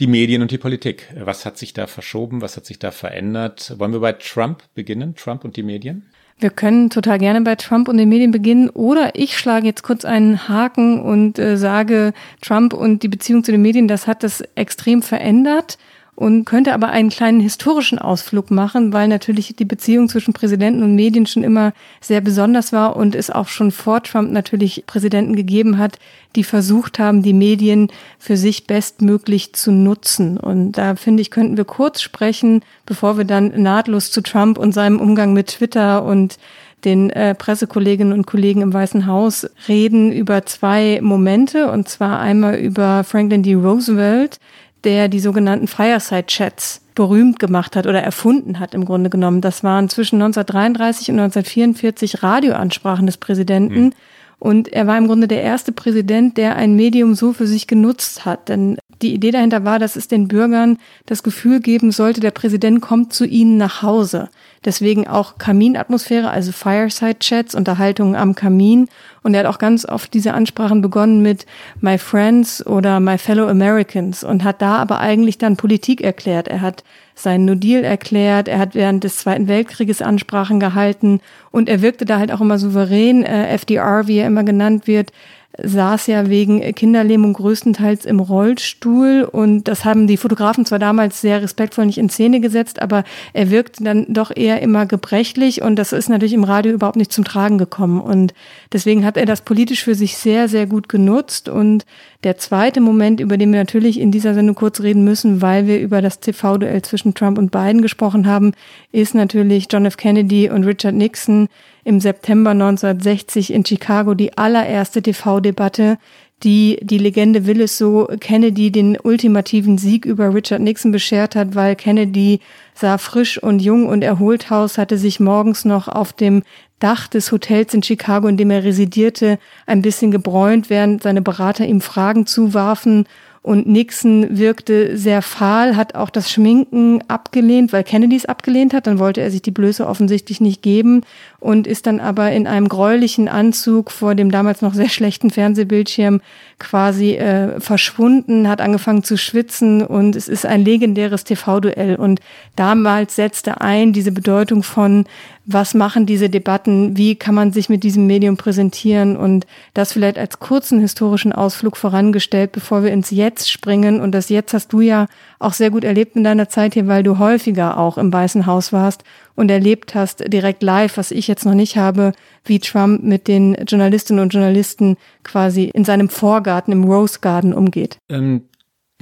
Die 0.00 0.06
Medien 0.06 0.42
und 0.42 0.50
die 0.50 0.58
Politik. 0.58 1.12
Was 1.18 1.44
hat 1.44 1.58
sich 1.58 1.74
da 1.74 1.86
verschoben? 1.86 2.40
Was 2.40 2.56
hat 2.56 2.66
sich 2.66 2.78
da 2.78 2.90
verändert? 2.90 3.74
Wollen 3.78 3.92
wir 3.92 4.00
bei 4.00 4.12
Trump 4.12 4.62
beginnen? 4.74 5.14
Trump 5.14 5.44
und 5.44 5.56
die 5.56 5.62
Medien? 5.62 6.06
Wir 6.38 6.50
können 6.50 6.90
total 6.90 7.18
gerne 7.18 7.40
bei 7.42 7.54
Trump 7.54 7.88
und 7.88 7.98
den 7.98 8.08
Medien 8.08 8.32
beginnen 8.32 8.68
oder 8.70 9.14
ich 9.14 9.38
schlage 9.38 9.66
jetzt 9.66 9.82
kurz 9.82 10.04
einen 10.04 10.48
Haken 10.48 11.00
und 11.00 11.38
äh, 11.38 11.56
sage, 11.56 12.12
Trump 12.40 12.72
und 12.72 13.04
die 13.04 13.08
Beziehung 13.08 13.44
zu 13.44 13.52
den 13.52 13.62
Medien, 13.62 13.86
das 13.86 14.08
hat 14.08 14.24
das 14.24 14.42
extrem 14.56 15.02
verändert 15.02 15.78
und 16.14 16.44
könnte 16.44 16.74
aber 16.74 16.90
einen 16.90 17.08
kleinen 17.08 17.40
historischen 17.40 17.98
Ausflug 17.98 18.50
machen, 18.50 18.92
weil 18.92 19.08
natürlich 19.08 19.56
die 19.56 19.64
Beziehung 19.64 20.08
zwischen 20.08 20.34
Präsidenten 20.34 20.82
und 20.82 20.94
Medien 20.94 21.26
schon 21.26 21.42
immer 21.42 21.72
sehr 22.00 22.20
besonders 22.20 22.72
war 22.72 22.96
und 22.96 23.14
es 23.14 23.30
auch 23.30 23.48
schon 23.48 23.70
vor 23.70 24.02
Trump 24.02 24.30
natürlich 24.30 24.84
Präsidenten 24.86 25.34
gegeben 25.36 25.78
hat, 25.78 25.98
die 26.36 26.44
versucht 26.44 26.98
haben, 26.98 27.22
die 27.22 27.32
Medien 27.32 27.88
für 28.18 28.36
sich 28.36 28.66
bestmöglich 28.66 29.54
zu 29.54 29.72
nutzen. 29.72 30.36
Und 30.36 30.72
da 30.72 30.96
finde 30.96 31.22
ich, 31.22 31.30
könnten 31.30 31.56
wir 31.56 31.64
kurz 31.64 32.02
sprechen, 32.02 32.62
bevor 32.84 33.16
wir 33.16 33.24
dann 33.24 33.62
nahtlos 33.62 34.10
zu 34.10 34.20
Trump 34.20 34.58
und 34.58 34.72
seinem 34.72 35.00
Umgang 35.00 35.32
mit 35.32 35.48
Twitter 35.48 36.04
und 36.04 36.38
den 36.84 37.10
äh, 37.10 37.34
Pressekolleginnen 37.34 38.12
und 38.12 38.26
Kollegen 38.26 38.60
im 38.60 38.72
Weißen 38.72 39.06
Haus 39.06 39.48
reden 39.68 40.12
über 40.12 40.44
zwei 40.46 40.98
Momente, 41.00 41.70
und 41.70 41.88
zwar 41.88 42.20
einmal 42.20 42.56
über 42.56 43.04
Franklin 43.04 43.42
D. 43.42 43.54
Roosevelt, 43.54 44.40
der 44.84 45.08
die 45.08 45.20
sogenannten 45.20 45.68
Fireside-Chats 45.68 46.80
berühmt 46.94 47.38
gemacht 47.38 47.76
hat 47.76 47.86
oder 47.86 48.02
erfunden 48.02 48.58
hat 48.58 48.74
im 48.74 48.84
Grunde 48.84 49.10
genommen. 49.10 49.40
Das 49.40 49.64
waren 49.64 49.88
zwischen 49.88 50.16
1933 50.16 51.10
und 51.10 51.20
1944 51.20 52.22
Radioansprachen 52.22 53.06
des 53.06 53.16
Präsidenten. 53.16 53.84
Mhm. 53.84 53.92
Und 54.38 54.72
er 54.72 54.88
war 54.88 54.98
im 54.98 55.06
Grunde 55.06 55.28
der 55.28 55.42
erste 55.42 55.70
Präsident, 55.70 56.36
der 56.36 56.56
ein 56.56 56.74
Medium 56.74 57.14
so 57.14 57.32
für 57.32 57.46
sich 57.46 57.68
genutzt 57.68 58.24
hat. 58.24 58.48
Denn 58.48 58.76
die 59.00 59.14
Idee 59.14 59.30
dahinter 59.30 59.64
war, 59.64 59.78
dass 59.78 59.94
es 59.94 60.08
den 60.08 60.26
Bürgern 60.28 60.78
das 61.06 61.22
Gefühl 61.22 61.60
geben 61.60 61.92
sollte, 61.92 62.20
der 62.20 62.32
Präsident 62.32 62.80
kommt 62.80 63.12
zu 63.12 63.24
ihnen 63.24 63.56
nach 63.56 63.82
Hause. 63.82 64.30
Deswegen 64.64 65.08
auch 65.08 65.38
Kaminatmosphäre, 65.38 66.30
also 66.30 66.52
Fireside-Chats, 66.52 67.54
Unterhaltungen 67.54 68.14
am 68.14 68.34
Kamin. 68.34 68.88
Und 69.22 69.34
er 69.34 69.40
hat 69.40 69.46
auch 69.46 69.58
ganz 69.58 69.84
oft 69.84 70.14
diese 70.14 70.34
Ansprachen 70.34 70.82
begonnen 70.82 71.22
mit 71.22 71.46
My 71.80 71.98
Friends 71.98 72.64
oder 72.66 73.00
My 73.00 73.18
Fellow 73.18 73.48
Americans 73.48 74.22
und 74.22 74.44
hat 74.44 74.62
da 74.62 74.76
aber 74.76 75.00
eigentlich 75.00 75.38
dann 75.38 75.56
Politik 75.56 76.00
erklärt. 76.00 76.48
Er 76.48 76.60
hat 76.60 76.84
seinen 77.14 77.44
No 77.44 77.54
Deal 77.54 77.84
erklärt, 77.84 78.48
er 78.48 78.58
hat 78.58 78.74
während 78.74 79.04
des 79.04 79.18
Zweiten 79.18 79.48
Weltkrieges 79.48 80.00
Ansprachen 80.00 80.60
gehalten 80.60 81.20
und 81.50 81.68
er 81.68 81.82
wirkte 81.82 82.04
da 82.04 82.18
halt 82.18 82.32
auch 82.32 82.40
immer 82.40 82.58
souverän. 82.58 83.24
Äh, 83.24 83.48
FDR, 83.48 84.06
wie 84.06 84.18
er 84.18 84.26
immer 84.26 84.44
genannt 84.44 84.86
wird, 84.86 85.12
saß 85.60 86.06
ja 86.06 86.28
wegen 86.30 86.60
Kinderlähmung 86.74 87.34
größtenteils 87.34 88.06
im 88.06 88.20
Rollstuhl 88.20 89.28
und 89.30 89.68
das 89.68 89.84
haben 89.84 90.06
die 90.06 90.16
Fotografen 90.16 90.64
zwar 90.64 90.78
damals 90.78 91.20
sehr 91.20 91.42
respektvoll 91.42 91.86
nicht 91.86 91.98
in 91.98 92.08
Szene 92.08 92.40
gesetzt, 92.40 92.80
aber 92.80 93.04
er 93.34 93.50
wirkte 93.50 93.84
dann 93.84 94.06
doch 94.08 94.30
eher 94.34 94.62
immer 94.62 94.86
gebrechlich 94.86 95.60
und 95.60 95.76
das 95.76 95.92
ist 95.92 96.08
natürlich 96.08 96.32
im 96.32 96.44
Radio 96.44 96.72
überhaupt 96.72 96.96
nicht 96.96 97.12
zum 97.12 97.24
Tragen 97.24 97.58
gekommen. 97.58 98.00
Und 98.00 98.32
deswegen 98.72 99.04
hat 99.04 99.16
er 99.16 99.26
das 99.26 99.42
politisch 99.42 99.84
für 99.84 99.94
sich 99.94 100.16
sehr, 100.16 100.48
sehr 100.48 100.66
gut 100.66 100.88
genutzt. 100.88 101.48
Und 101.48 101.84
der 102.24 102.38
zweite 102.38 102.80
Moment, 102.80 103.20
über 103.20 103.36
den 103.36 103.52
wir 103.52 103.58
natürlich 103.58 104.00
in 104.00 104.10
dieser 104.10 104.34
Sendung 104.34 104.54
kurz 104.54 104.80
reden 104.80 105.04
müssen, 105.04 105.42
weil 105.42 105.66
wir 105.66 105.80
über 105.80 106.00
das 106.00 106.20
TV-Duell 106.20 106.82
zwischen 106.82 107.14
Trump 107.14 107.36
und 107.36 107.50
Biden 107.50 107.82
gesprochen 107.82 108.26
haben, 108.26 108.52
ist 108.90 109.14
natürlich 109.14 109.68
John 109.70 109.84
F. 109.84 109.96
Kennedy 109.96 110.48
und 110.48 110.64
Richard 110.64 110.94
Nixon, 110.94 111.48
im 111.84 112.00
September 112.00 112.50
1960 112.50 113.52
in 113.52 113.64
Chicago 113.64 114.14
die 114.14 114.36
allererste 114.36 115.02
TV-Debatte, 115.02 115.98
die 116.42 116.78
die 116.82 116.98
Legende 116.98 117.46
will 117.46 117.60
es 117.60 117.78
so 117.78 118.08
Kennedy 118.20 118.72
den 118.72 118.98
ultimativen 119.00 119.78
Sieg 119.78 120.04
über 120.04 120.34
Richard 120.34 120.60
Nixon 120.60 120.92
beschert 120.92 121.36
hat, 121.36 121.54
weil 121.54 121.76
Kennedy 121.76 122.40
sah 122.74 122.98
frisch 122.98 123.40
und 123.40 123.60
jung 123.60 123.86
und 123.86 124.02
erholt 124.02 124.50
aus, 124.50 124.78
hatte 124.78 124.98
sich 124.98 125.20
morgens 125.20 125.64
noch 125.64 125.88
auf 125.88 126.12
dem 126.12 126.42
Dach 126.78 127.06
des 127.06 127.30
Hotels 127.30 127.74
in 127.74 127.82
Chicago, 127.82 128.26
in 128.26 128.36
dem 128.36 128.50
er 128.50 128.64
residierte, 128.64 129.38
ein 129.66 129.82
bisschen 129.82 130.10
gebräunt, 130.10 130.68
während 130.68 131.02
seine 131.02 131.22
Berater 131.22 131.64
ihm 131.64 131.80
Fragen 131.80 132.26
zuwarfen 132.26 133.06
und 133.42 133.66
Nixon 133.66 134.38
wirkte 134.38 134.96
sehr 134.96 135.20
fahl, 135.20 135.76
hat 135.76 135.96
auch 135.96 136.10
das 136.10 136.30
Schminken 136.30 137.02
abgelehnt, 137.08 137.72
weil 137.72 137.82
Kennedy 137.82 138.14
es 138.14 138.24
abgelehnt 138.24 138.72
hat. 138.72 138.86
Dann 138.86 139.00
wollte 139.00 139.20
er 139.20 139.32
sich 139.32 139.42
die 139.42 139.50
Blöße 139.50 139.86
offensichtlich 139.86 140.40
nicht 140.40 140.62
geben 140.62 141.02
und 141.42 141.66
ist 141.66 141.86
dann 141.86 141.98
aber 141.98 142.30
in 142.30 142.46
einem 142.46 142.68
gräulichen 142.68 143.26
Anzug 143.28 143.90
vor 143.90 144.14
dem 144.14 144.30
damals 144.30 144.62
noch 144.62 144.74
sehr 144.74 144.88
schlechten 144.88 145.28
Fernsehbildschirm 145.28 146.20
quasi 146.60 147.14
äh, 147.16 147.58
verschwunden, 147.60 148.48
hat 148.48 148.60
angefangen 148.60 149.02
zu 149.02 149.18
schwitzen 149.18 149.84
und 149.84 150.14
es 150.14 150.28
ist 150.28 150.46
ein 150.46 150.64
legendäres 150.64 151.24
TV-Duell. 151.24 151.96
Und 151.96 152.20
damals 152.54 153.16
setzte 153.16 153.60
ein 153.60 153.92
diese 153.92 154.12
Bedeutung 154.12 154.62
von, 154.62 155.04
was 155.44 155.74
machen 155.74 156.06
diese 156.06 156.30
Debatten, 156.30 156.96
wie 156.96 157.16
kann 157.16 157.34
man 157.34 157.52
sich 157.52 157.68
mit 157.68 157.82
diesem 157.82 158.06
Medium 158.06 158.36
präsentieren 158.36 159.16
und 159.16 159.44
das 159.74 159.94
vielleicht 159.94 160.18
als 160.18 160.38
kurzen 160.38 160.78
historischen 160.78 161.32
Ausflug 161.32 161.76
vorangestellt, 161.76 162.52
bevor 162.52 162.84
wir 162.84 162.92
ins 162.92 163.10
Jetzt 163.10 163.50
springen. 163.50 164.00
Und 164.00 164.12
das 164.12 164.28
Jetzt 164.28 164.54
hast 164.54 164.72
du 164.72 164.80
ja 164.80 165.08
auch 165.40 165.54
sehr 165.54 165.70
gut 165.70 165.82
erlebt 165.82 166.14
in 166.14 166.22
deiner 166.22 166.48
Zeit 166.48 166.74
hier, 166.74 166.86
weil 166.86 167.02
du 167.02 167.18
häufiger 167.18 167.78
auch 167.78 167.98
im 167.98 168.12
Weißen 168.12 168.46
Haus 168.46 168.72
warst 168.72 169.02
und 169.34 169.50
erlebt 169.50 169.94
hast, 169.94 170.24
direkt 170.32 170.62
live, 170.62 170.96
was 170.96 171.10
ich 171.10 171.28
jetzt 171.28 171.44
noch 171.44 171.54
nicht 171.54 171.76
habe, 171.76 172.12
wie 172.44 172.58
Trump 172.58 173.02
mit 173.02 173.28
den 173.28 173.54
Journalistinnen 173.66 174.22
und 174.22 174.32
Journalisten 174.32 174.96
quasi 175.22 175.64
in 175.64 175.84
seinem 175.84 176.08
Vorgarten, 176.08 176.72
im 176.72 176.84
Rose 176.84 177.20
Garden 177.20 177.52
umgeht. 177.52 177.96
Ähm, 178.08 178.42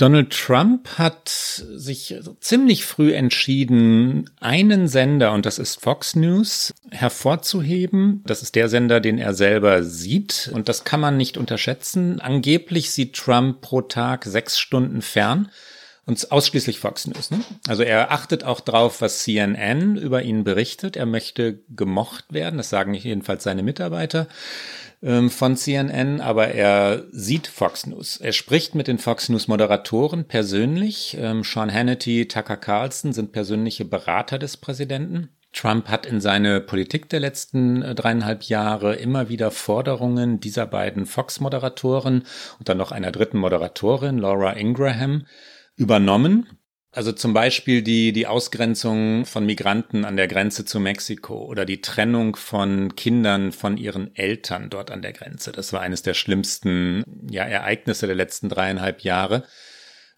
Donald 0.00 0.30
Trump 0.30 0.96
hat 0.96 1.28
sich 1.28 2.14
ziemlich 2.40 2.86
früh 2.86 3.12
entschieden, 3.12 4.30
einen 4.40 4.88
Sender, 4.88 5.32
und 5.32 5.44
das 5.44 5.58
ist 5.58 5.82
Fox 5.82 6.16
News, 6.16 6.72
hervorzuheben. 6.90 8.22
Das 8.24 8.40
ist 8.40 8.54
der 8.54 8.70
Sender, 8.70 9.00
den 9.00 9.18
er 9.18 9.34
selber 9.34 9.82
sieht. 9.82 10.50
Und 10.54 10.70
das 10.70 10.84
kann 10.84 11.00
man 11.00 11.18
nicht 11.18 11.36
unterschätzen. 11.36 12.18
Angeblich 12.18 12.92
sieht 12.92 13.14
Trump 13.14 13.60
pro 13.60 13.82
Tag 13.82 14.24
sechs 14.24 14.58
Stunden 14.58 15.02
fern 15.02 15.50
und 16.10 16.32
ausschließlich 16.32 16.80
Fox 16.80 17.06
News. 17.06 17.30
Ne? 17.30 17.40
Also 17.68 17.84
er 17.84 18.10
achtet 18.10 18.42
auch 18.42 18.58
drauf, 18.58 19.00
was 19.00 19.20
CNN 19.20 19.96
über 19.96 20.22
ihn 20.22 20.42
berichtet. 20.42 20.96
Er 20.96 21.06
möchte 21.06 21.60
gemocht 21.68 22.24
werden, 22.32 22.56
das 22.56 22.68
sagen 22.68 22.94
jedenfalls 22.94 23.44
seine 23.44 23.62
Mitarbeiter 23.62 24.26
ähm, 25.04 25.30
von 25.30 25.56
CNN, 25.56 26.20
aber 26.20 26.48
er 26.48 27.04
sieht 27.12 27.46
Fox 27.46 27.86
News. 27.86 28.16
Er 28.16 28.32
spricht 28.32 28.74
mit 28.74 28.88
den 28.88 28.98
Fox 28.98 29.28
News 29.28 29.46
Moderatoren 29.46 30.24
persönlich. 30.24 31.16
Ähm, 31.18 31.44
Sean 31.44 31.72
Hannity, 31.72 32.26
Tucker 32.26 32.56
Carlson 32.56 33.12
sind 33.12 33.30
persönliche 33.30 33.84
Berater 33.84 34.40
des 34.40 34.56
Präsidenten. 34.56 35.28
Trump 35.52 35.88
hat 35.88 36.06
in 36.06 36.20
seine 36.20 36.60
Politik 36.60 37.08
der 37.08 37.20
letzten 37.20 37.82
äh, 37.82 37.94
dreieinhalb 37.94 38.42
Jahre 38.44 38.96
immer 38.96 39.28
wieder 39.28 39.50
Forderungen 39.50 40.40
dieser 40.40 40.66
beiden 40.66 41.06
Fox-Moderatoren 41.06 42.24
und 42.58 42.68
dann 42.68 42.78
noch 42.78 42.92
einer 42.92 43.12
dritten 43.12 43.38
Moderatorin, 43.38 44.18
Laura 44.18 44.52
Ingraham, 44.52 45.26
übernommen. 45.80 46.46
Also 46.92 47.12
zum 47.12 47.32
Beispiel 47.32 47.82
die, 47.82 48.12
die 48.12 48.26
Ausgrenzung 48.26 49.24
von 49.24 49.46
Migranten 49.46 50.04
an 50.04 50.16
der 50.16 50.26
Grenze 50.26 50.64
zu 50.64 50.80
Mexiko 50.80 51.44
oder 51.44 51.64
die 51.64 51.80
Trennung 51.80 52.34
von 52.34 52.96
Kindern 52.96 53.52
von 53.52 53.76
ihren 53.76 54.14
Eltern 54.16 54.70
dort 54.70 54.90
an 54.90 55.00
der 55.00 55.12
Grenze. 55.12 55.52
Das 55.52 55.72
war 55.72 55.80
eines 55.80 56.02
der 56.02 56.14
schlimmsten 56.14 57.04
ja, 57.30 57.44
Ereignisse 57.44 58.06
der 58.06 58.16
letzten 58.16 58.48
dreieinhalb 58.48 59.02
Jahre 59.02 59.44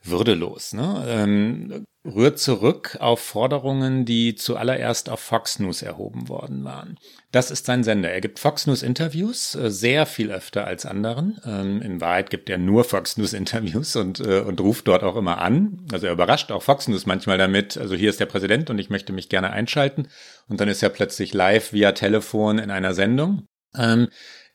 würdelos. 0.05 0.73
Ne? 0.73 1.05
Ähm, 1.07 1.85
rührt 2.05 2.39
zurück 2.39 2.97
auf 3.01 3.21
Forderungen, 3.21 4.05
die 4.05 4.35
zuallererst 4.35 5.09
auf 5.09 5.21
Fox 5.21 5.61
News 5.61 5.83
erhoben 5.83 6.29
worden 6.29 6.65
waren. 6.65 6.99
Das 7.31 7.51
ist 7.51 7.67
sein 7.67 7.85
Sender. 7.85 8.11
Er 8.11 8.21
gibt 8.21 8.41
Fox 8.41 8.67
News 8.67 8.83
Interviews, 8.83 9.55
äh, 9.55 9.71
sehr 9.71 10.07
viel 10.07 10.33
öfter 10.33 10.67
als 10.67 10.85
anderen. 10.85 11.39
Ähm, 11.45 11.81
in 11.81 12.01
Wahrheit 12.01 12.31
gibt 12.31 12.51
er 12.51 12.59
nur 12.59 12.85
Fox 12.85 13.17
News 13.17 13.33
Interviews 13.33 13.95
und, 13.95 14.21
äh, 14.21 14.41
und 14.41 14.61
ruft 14.61 14.89
dort 14.89 15.05
auch 15.05 15.17
immer 15.17 15.39
an. 15.39 15.87
Also 15.93 16.07
er 16.07 16.13
überrascht 16.13 16.51
auch 16.51 16.63
Fox 16.63 16.89
News 16.89 17.07
manchmal 17.07 17.39
damit, 17.39 17.77
also 17.77 17.95
hier 17.95 18.11
ist 18.11 18.21
der 18.21 18.27
Präsident 18.27 18.69
und 18.71 18.79
ich 18.79 18.91
möchte 18.91 19.13
mich 19.13 19.29
gerne 19.29 19.51
einschalten. 19.51 20.09
Und 20.49 20.61
dann 20.61 20.69
ist 20.69 20.83
er 20.83 20.91
plötzlich 20.91 21.33
live 21.33 21.73
via 21.73 21.93
Telefon 21.93 22.59
in 22.59 22.71
einer 22.71 22.95
Sendung. 22.95 23.47
Ähm, 23.77 24.09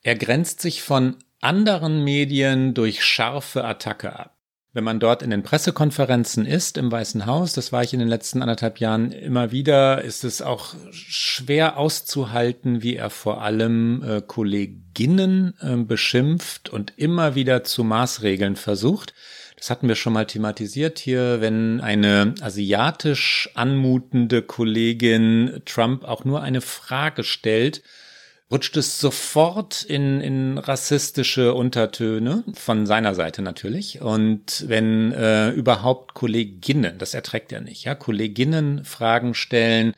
er 0.03 0.15
grenzt 0.15 0.61
sich 0.61 0.81
von 0.81 1.17
anderen 1.39 2.03
Medien 2.03 2.73
durch 2.73 3.03
scharfe 3.03 3.63
Attacke 3.63 4.17
ab. 4.17 4.36
Wenn 4.77 4.83
man 4.83 4.99
dort 4.99 5.23
in 5.23 5.31
den 5.31 5.41
Pressekonferenzen 5.41 6.45
ist 6.45 6.77
im 6.77 6.91
Weißen 6.91 7.25
Haus, 7.25 7.53
das 7.53 7.71
war 7.71 7.81
ich 7.81 7.93
in 7.93 7.99
den 7.99 8.07
letzten 8.07 8.43
anderthalb 8.43 8.79
Jahren 8.79 9.11
immer 9.11 9.51
wieder, 9.51 10.03
ist 10.03 10.23
es 10.23 10.43
auch 10.43 10.75
schwer 10.91 11.77
auszuhalten, 11.77 12.83
wie 12.83 12.95
er 12.95 13.09
vor 13.09 13.41
allem 13.41 14.03
äh, 14.03 14.21
Kolleginnen 14.21 15.55
äh, 15.61 15.77
beschimpft 15.77 16.69
und 16.69 16.93
immer 16.95 17.33
wieder 17.33 17.63
zu 17.63 17.83
Maßregeln 17.83 18.55
versucht. 18.55 19.15
Das 19.55 19.71
hatten 19.71 19.87
wir 19.87 19.95
schon 19.95 20.13
mal 20.13 20.27
thematisiert 20.27 20.99
hier, 20.99 21.41
wenn 21.41 21.81
eine 21.81 22.35
asiatisch 22.41 23.49
anmutende 23.55 24.43
Kollegin 24.43 25.63
Trump 25.65 26.03
auch 26.03 26.23
nur 26.23 26.43
eine 26.43 26.61
Frage 26.61 27.23
stellt, 27.23 27.81
rutscht 28.51 28.77
es 28.77 28.99
sofort 28.99 29.83
in, 29.83 30.21
in 30.21 30.57
rassistische 30.57 31.53
Untertöne, 31.53 32.43
von 32.53 32.85
seiner 32.85 33.13
Seite 33.13 33.41
natürlich. 33.41 34.01
Und 34.01 34.65
wenn 34.67 35.11
äh, 35.11 35.49
überhaupt 35.49 36.13
Kolleginnen, 36.13 36.97
das 36.97 37.13
erträgt 37.13 37.51
er 37.51 37.61
nicht, 37.61 37.83
ja, 37.83 37.95
Kolleginnen 37.95 38.85
Fragen 38.85 39.33
stellen, 39.33 39.93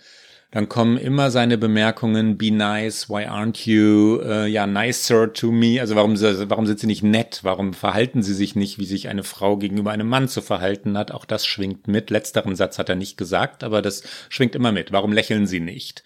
dann 0.52 0.68
kommen 0.68 0.98
immer 0.98 1.30
seine 1.30 1.60
Bemerkungen, 1.60 2.40
be 2.40 2.50
nice, 2.50 3.08
why 3.08 3.28
aren't 3.28 3.70
you, 3.70 4.20
äh, 4.22 4.48
ja, 4.48 4.66
nicer 4.66 5.32
to 5.32 5.52
me, 5.52 5.80
also 5.80 5.96
warum, 5.96 6.20
warum 6.20 6.66
sind 6.66 6.80
sie 6.80 6.88
nicht 6.88 7.04
nett, 7.04 7.42
warum 7.44 7.74
verhalten 7.76 8.24
sie 8.24 8.34
sich 8.34 8.56
nicht, 8.56 8.80
wie 8.80 8.86
sich 8.86 9.10
eine 9.10 9.24
Frau 9.24 9.58
gegenüber 9.58 9.92
einem 9.92 10.10
Mann 10.10 10.28
zu 10.28 10.42
verhalten 10.42 10.98
hat, 10.98 11.12
auch 11.12 11.26
das 11.26 11.46
schwingt 11.46 11.88
mit. 11.88 12.10
Letzteren 12.10 12.56
Satz 12.56 12.80
hat 12.80 12.90
er 12.90 12.96
nicht 12.96 13.16
gesagt, 13.16 13.64
aber 13.64 13.84
das 13.84 14.02
schwingt 14.30 14.56
immer 14.56 14.72
mit. 14.72 14.92
Warum 14.92 15.14
lächeln 15.14 15.46
sie 15.46 15.60
nicht? 15.60 16.04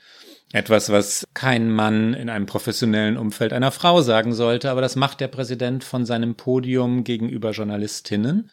Etwas, 0.54 0.92
was 0.92 1.26
kein 1.34 1.72
Mann 1.72 2.14
in 2.14 2.30
einem 2.30 2.46
professionellen 2.46 3.18
Umfeld 3.18 3.54
einer 3.54 3.72
Frau 3.72 4.02
sagen 4.02 4.34
sollte, 4.34 4.70
aber 4.70 4.82
das 4.82 4.96
macht 4.96 5.20
der 5.20 5.28
Präsident 5.28 5.84
von 5.84 6.06
seinem 6.06 6.36
Podium 6.36 7.04
gegenüber 7.04 7.52
Journalistinnen. 7.52 8.52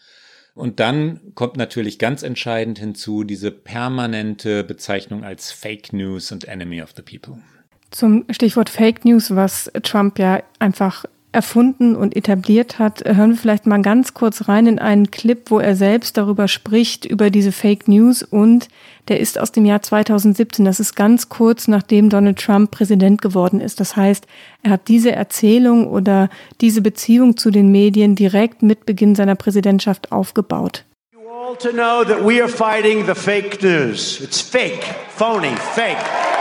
Und 0.54 0.80
dann 0.80 1.20
kommt 1.34 1.58
natürlich 1.58 1.98
ganz 1.98 2.22
entscheidend 2.22 2.78
hinzu 2.78 3.22
diese 3.22 3.50
permanente 3.50 4.64
Bezeichnung 4.64 5.24
als 5.24 5.52
Fake 5.52 5.92
News 5.92 6.32
und 6.32 6.46
Enemy 6.46 6.80
of 6.80 6.94
the 6.96 7.02
People. 7.02 7.42
Zum 7.90 8.24
Stichwort 8.30 8.70
Fake 8.70 9.04
News, 9.04 9.34
was 9.36 9.70
Trump 9.82 10.18
ja 10.18 10.42
einfach 10.58 11.04
erfunden 11.32 11.94
und 11.94 12.16
etabliert 12.16 12.78
hat, 12.78 13.04
hören 13.06 13.30
wir 13.30 13.36
vielleicht 13.36 13.66
mal 13.66 13.80
ganz 13.82 14.14
kurz 14.14 14.48
rein 14.48 14.66
in 14.66 14.78
einen 14.78 15.10
Clip, 15.10 15.50
wo 15.50 15.60
er 15.60 15.76
selbst 15.76 16.16
darüber 16.16 16.48
spricht, 16.48 17.04
über 17.04 17.30
diese 17.30 17.52
Fake 17.52 17.86
News 17.86 18.22
und 18.22 18.68
der 19.08 19.20
ist 19.20 19.38
aus 19.38 19.52
dem 19.52 19.64
Jahr 19.64 19.82
2017. 19.82 20.64
Das 20.64 20.80
ist 20.80 20.94
ganz 20.94 21.28
kurz 21.28 21.68
nachdem 21.68 22.10
Donald 22.10 22.38
Trump 22.38 22.70
Präsident 22.70 23.22
geworden 23.22 23.60
ist. 23.60 23.80
Das 23.80 23.96
heißt, 23.96 24.26
er 24.62 24.72
hat 24.72 24.88
diese 24.88 25.12
Erzählung 25.12 25.86
oder 25.86 26.30
diese 26.60 26.82
Beziehung 26.82 27.36
zu 27.36 27.50
den 27.50 27.70
Medien 27.70 28.14
direkt 28.14 28.62
mit 28.62 28.86
Beginn 28.86 29.14
seiner 29.14 29.36
Präsidentschaft 29.36 30.12
aufgebaut. 30.12 30.84
You 31.12 31.28
all 31.28 31.56
to 31.56 31.70
know 31.70 32.04
that 32.04 32.24
we 32.26 32.42
are 32.42 32.48
fighting 32.48 33.06
the 33.06 33.14
fake 33.14 33.62
news. 33.62 34.20
It's 34.20 34.40
fake, 34.40 34.84
phony, 35.16 35.54
fake. 35.74 36.39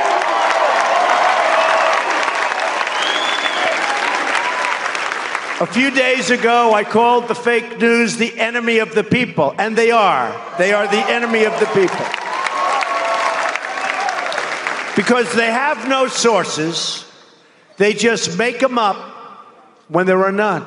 A 5.62 5.66
few 5.66 5.92
days 5.92 6.30
ago, 6.30 6.74
I 6.74 6.86
called 6.86 7.28
the 7.28 7.36
fake 7.36 7.82
news 7.82 8.16
the 8.16 8.32
enemy 8.40 8.80
of 8.80 8.96
the 8.96 9.04
people, 9.04 9.54
and 9.58 9.76
they 9.76 9.92
are. 9.92 10.32
They 10.58 10.72
are 10.72 10.88
the 10.88 11.04
enemy 11.12 11.46
of 11.46 11.54
the 11.60 11.66
people. 11.74 12.06
Because 14.96 15.30
they 15.34 15.52
have 15.52 15.86
no 15.90 16.08
sources, 16.08 17.04
they 17.76 17.94
just 17.94 18.38
make 18.38 18.60
them 18.60 18.78
up 18.78 18.96
when 19.90 20.06
there 20.06 20.24
are 20.24 20.32
none. 20.32 20.66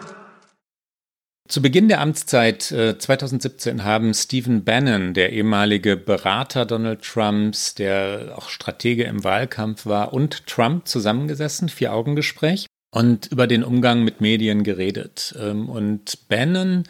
Zu 1.49 1.63
Beginn 1.63 1.89
der 1.89 2.03
Amtszeit 2.03 2.71
äh, 2.71 2.99
2017 2.99 3.85
haben 3.85 4.13
Stephen 4.13 4.63
Bannon, 4.63 5.15
der 5.15 5.33
ehemalige 5.33 5.97
Berater 5.97 6.67
Donald 6.67 7.01
Trumps, 7.01 7.75
der 7.75 8.35
auch 8.37 8.51
Stratege 8.51 9.05
im 9.05 9.25
Wahlkampf 9.25 9.87
war, 9.87 10.13
und 10.13 10.47
Trump 10.47 10.87
zusammengesessen, 10.87 11.71
Vier-Augen-Gespräch 11.71 12.67
und 12.93 13.27
über 13.33 13.47
den 13.47 13.65
Umgang 13.65 14.05
mit 14.05 14.21
Medien 14.21 14.63
geredet. 14.63 15.35
Ähm, 15.41 15.69
und 15.69 16.29
Bannon 16.29 16.85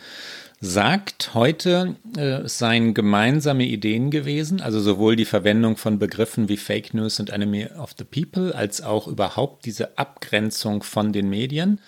sagt 0.61 1.35
heute, 1.35 1.97
äh, 2.17 2.43
es 2.43 2.59
seien 2.59 2.93
gemeinsame 2.93 3.65
Ideen 3.65 4.11
gewesen, 4.11 4.61
also 4.61 4.81
sowohl 4.81 5.17
die 5.17 5.25
Verwendung 5.25 5.77
von 5.77 5.99
Begriffen 5.99 6.49
wie 6.49 6.57
Fake 6.57 6.93
News 6.93 7.19
und 7.21 7.31
Enemy 7.31 7.69
of 7.79 7.95
the 7.97 8.05
People, 8.05 8.55
als 8.55 8.83
auch 8.83 9.07
überhaupt 9.07 9.65
diese 9.65 9.97
Abgrenzung 9.97 10.83
von 10.83 11.13
den 11.13 11.31
Medien. 11.31 11.81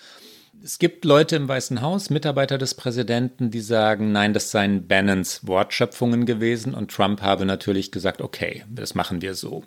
Es 0.63 0.79
gibt 0.79 1.05
Leute 1.05 1.35
im 1.35 1.47
Weißen 1.47 1.81
Haus, 1.81 2.09
Mitarbeiter 2.09 2.57
des 2.57 2.73
Präsidenten, 2.73 3.51
die 3.51 3.59
sagen, 3.59 4.13
nein, 4.13 4.33
das 4.33 4.49
seien 4.49 4.87
Bannons 4.87 5.45
Wortschöpfungen 5.45 6.25
gewesen 6.25 6.73
und 6.73 6.89
Trump 6.89 7.21
habe 7.21 7.45
natürlich 7.45 7.91
gesagt, 7.91 8.21
okay, 8.21 8.63
das 8.69 8.95
machen 8.95 9.21
wir 9.21 9.35
so. 9.35 9.63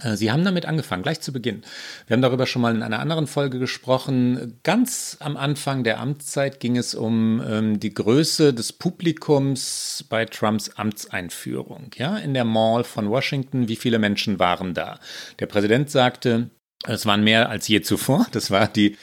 Äh, 0.00 0.16
Sie 0.16 0.30
haben 0.30 0.44
damit 0.44 0.66
angefangen, 0.66 1.02
gleich 1.02 1.20
zu 1.20 1.32
Beginn. 1.32 1.62
Wir 2.06 2.14
haben 2.14 2.22
darüber 2.22 2.46
schon 2.46 2.62
mal 2.62 2.74
in 2.74 2.82
einer 2.82 3.00
anderen 3.00 3.26
Folge 3.26 3.58
gesprochen. 3.58 4.58
Ganz 4.62 5.16
am 5.20 5.36
Anfang 5.36 5.84
der 5.84 6.00
Amtszeit 6.00 6.60
ging 6.60 6.76
es 6.76 6.94
um 6.94 7.42
ähm, 7.46 7.80
die 7.80 7.94
Größe 7.94 8.52
des 8.52 8.72
Publikums 8.72 10.04
bei 10.08 10.24
Trumps 10.24 10.70
Amtseinführung. 10.70 11.90
Ja, 11.96 12.16
in 12.16 12.34
der 12.34 12.44
Mall 12.44 12.84
von 12.84 13.10
Washington, 13.10 13.68
wie 13.68 13.76
viele 13.76 13.98
Menschen 13.98 14.38
waren 14.38 14.74
da? 14.74 14.98
Der 15.38 15.46
Präsident 15.46 15.90
sagte, 15.90 16.50
es 16.84 17.06
waren 17.06 17.24
mehr 17.24 17.48
als 17.48 17.66
je 17.68 17.80
zuvor. 17.80 18.26
Das 18.32 18.50
war 18.50 18.68
die 18.68 18.96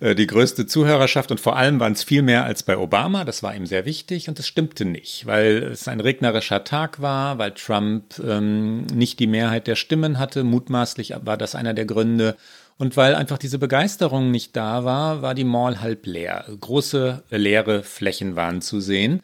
die 0.00 0.26
größte 0.26 0.66
Zuhörerschaft 0.66 1.30
und 1.32 1.40
vor 1.40 1.56
allem 1.56 1.80
waren 1.80 1.92
es 1.92 2.04
viel 2.04 2.22
mehr 2.22 2.44
als 2.44 2.62
bei 2.62 2.78
Obama. 2.78 3.24
Das 3.24 3.42
war 3.42 3.54
ihm 3.54 3.66
sehr 3.66 3.84
wichtig 3.84 4.28
und 4.28 4.38
das 4.38 4.46
stimmte 4.46 4.84
nicht, 4.84 5.26
weil 5.26 5.64
es 5.72 5.88
ein 5.88 6.00
regnerischer 6.00 6.62
Tag 6.62 7.02
war, 7.02 7.38
weil 7.38 7.52
Trump 7.52 8.18
ähm, 8.24 8.82
nicht 8.86 9.18
die 9.18 9.26
Mehrheit 9.26 9.66
der 9.66 9.74
Stimmen 9.74 10.18
hatte. 10.18 10.44
Mutmaßlich 10.44 11.14
war 11.22 11.36
das 11.36 11.54
einer 11.54 11.74
der 11.74 11.84
Gründe. 11.84 12.36
Und 12.76 12.96
weil 12.96 13.16
einfach 13.16 13.38
diese 13.38 13.58
Begeisterung 13.58 14.30
nicht 14.30 14.54
da 14.54 14.84
war, 14.84 15.20
war 15.20 15.34
die 15.34 15.42
Mall 15.42 15.80
halb 15.80 16.06
leer. 16.06 16.44
Große 16.60 17.24
leere 17.30 17.82
Flächen 17.82 18.36
waren 18.36 18.62
zu 18.62 18.80
sehen. 18.80 19.20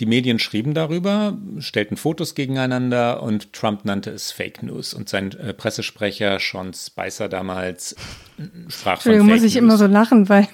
Die 0.00 0.06
Medien 0.06 0.38
schrieben 0.38 0.72
darüber, 0.74 1.36
stellten 1.58 1.96
Fotos 1.96 2.34
gegeneinander 2.34 3.22
und 3.22 3.52
Trump 3.52 3.84
nannte 3.84 4.10
es 4.10 4.32
Fake 4.32 4.62
News. 4.62 4.94
Und 4.94 5.08
sein 5.08 5.32
äh, 5.32 5.52
Pressesprecher 5.52 6.38
Sean 6.40 6.72
Spicer 6.72 7.28
damals 7.28 7.92
äh, 8.38 8.44
sprach 8.68 9.02
von 9.02 9.12
Fake 9.12 9.22
muss 9.22 9.42
ich 9.42 9.56
immer 9.56 9.76
so 9.76 9.86
lachen, 9.86 10.28
weil 10.28 10.48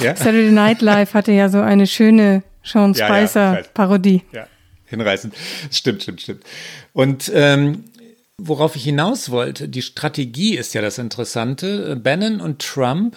ja? 0.00 0.14
Saturday 0.16 0.52
Night 0.52 0.82
Live 0.82 1.14
hatte 1.14 1.32
ja 1.32 1.48
so 1.48 1.60
eine 1.60 1.86
schöne 1.86 2.42
Sean 2.62 2.94
Spicer-Parodie. 2.94 4.22
Ja, 4.32 4.40
ja, 4.40 4.46
hinreißend. 4.86 5.34
Stimmt, 5.70 6.02
stimmt, 6.02 6.22
stimmt. 6.22 6.44
Und 6.92 7.30
ähm, 7.34 7.84
worauf 8.38 8.76
ich 8.76 8.84
hinaus 8.84 9.30
wollte, 9.30 9.68
die 9.68 9.82
Strategie 9.82 10.56
ist 10.56 10.74
ja 10.74 10.80
das 10.80 10.98
Interessante. 10.98 11.96
Bannon 11.96 12.40
und 12.40 12.60
Trump 12.60 13.16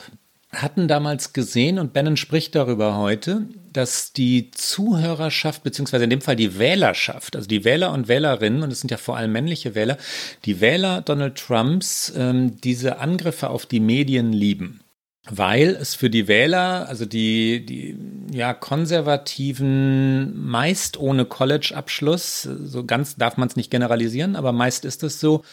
hatten 0.52 0.88
damals 0.88 1.34
gesehen, 1.34 1.80
und 1.80 1.94
Bannon 1.94 2.18
spricht 2.18 2.56
darüber 2.56 2.98
heute, 2.98 3.48
dass 3.72 4.14
die 4.14 4.52
Zuhörerschaft, 4.52 5.64
beziehungsweise 5.64 6.04
in 6.06 6.10
dem 6.10 6.22
Fall 6.22 6.36
die 6.36 6.58
Wählerschaft, 6.58 7.36
also 7.36 7.48
die 7.48 7.64
Wähler 7.64 7.92
und 7.94 8.08
Wählerinnen, 8.08 8.64
und 8.64 8.72
es 8.72 8.82
sind 8.82 8.92
ja 8.92 8.98
vor 8.98 9.18
allem 9.18 9.32
männliche 9.32 9.76
Wähler, 9.76 9.98
die 10.46 10.62
Wähler 10.62 11.02
Donald 11.02 11.38
Trumps 11.38 12.12
ähm, 12.16 12.60
diese 12.62 13.00
Angriffe 13.00 13.50
auf 13.50 13.66
die 13.66 13.80
Medien 13.80 14.34
lieben. 14.34 14.82
Weil 15.30 15.70
es 15.70 15.94
für 15.94 16.10
die 16.10 16.30
Wähler, 16.30 16.88
also 16.88 17.06
die, 17.06 17.66
die 17.66 17.98
ja, 18.32 18.54
konservativen, 18.54 20.42
meist 20.48 20.98
ohne 20.98 21.26
College-Abschluss, 21.26 22.44
so 22.44 22.86
ganz 22.86 23.18
darf 23.18 23.36
man 23.36 23.50
es 23.50 23.58
nicht 23.58 23.70
generalisieren, 23.70 24.38
aber 24.38 24.54
meist 24.54 24.86
ist 24.86 25.04
es 25.04 25.20
so, 25.20 25.44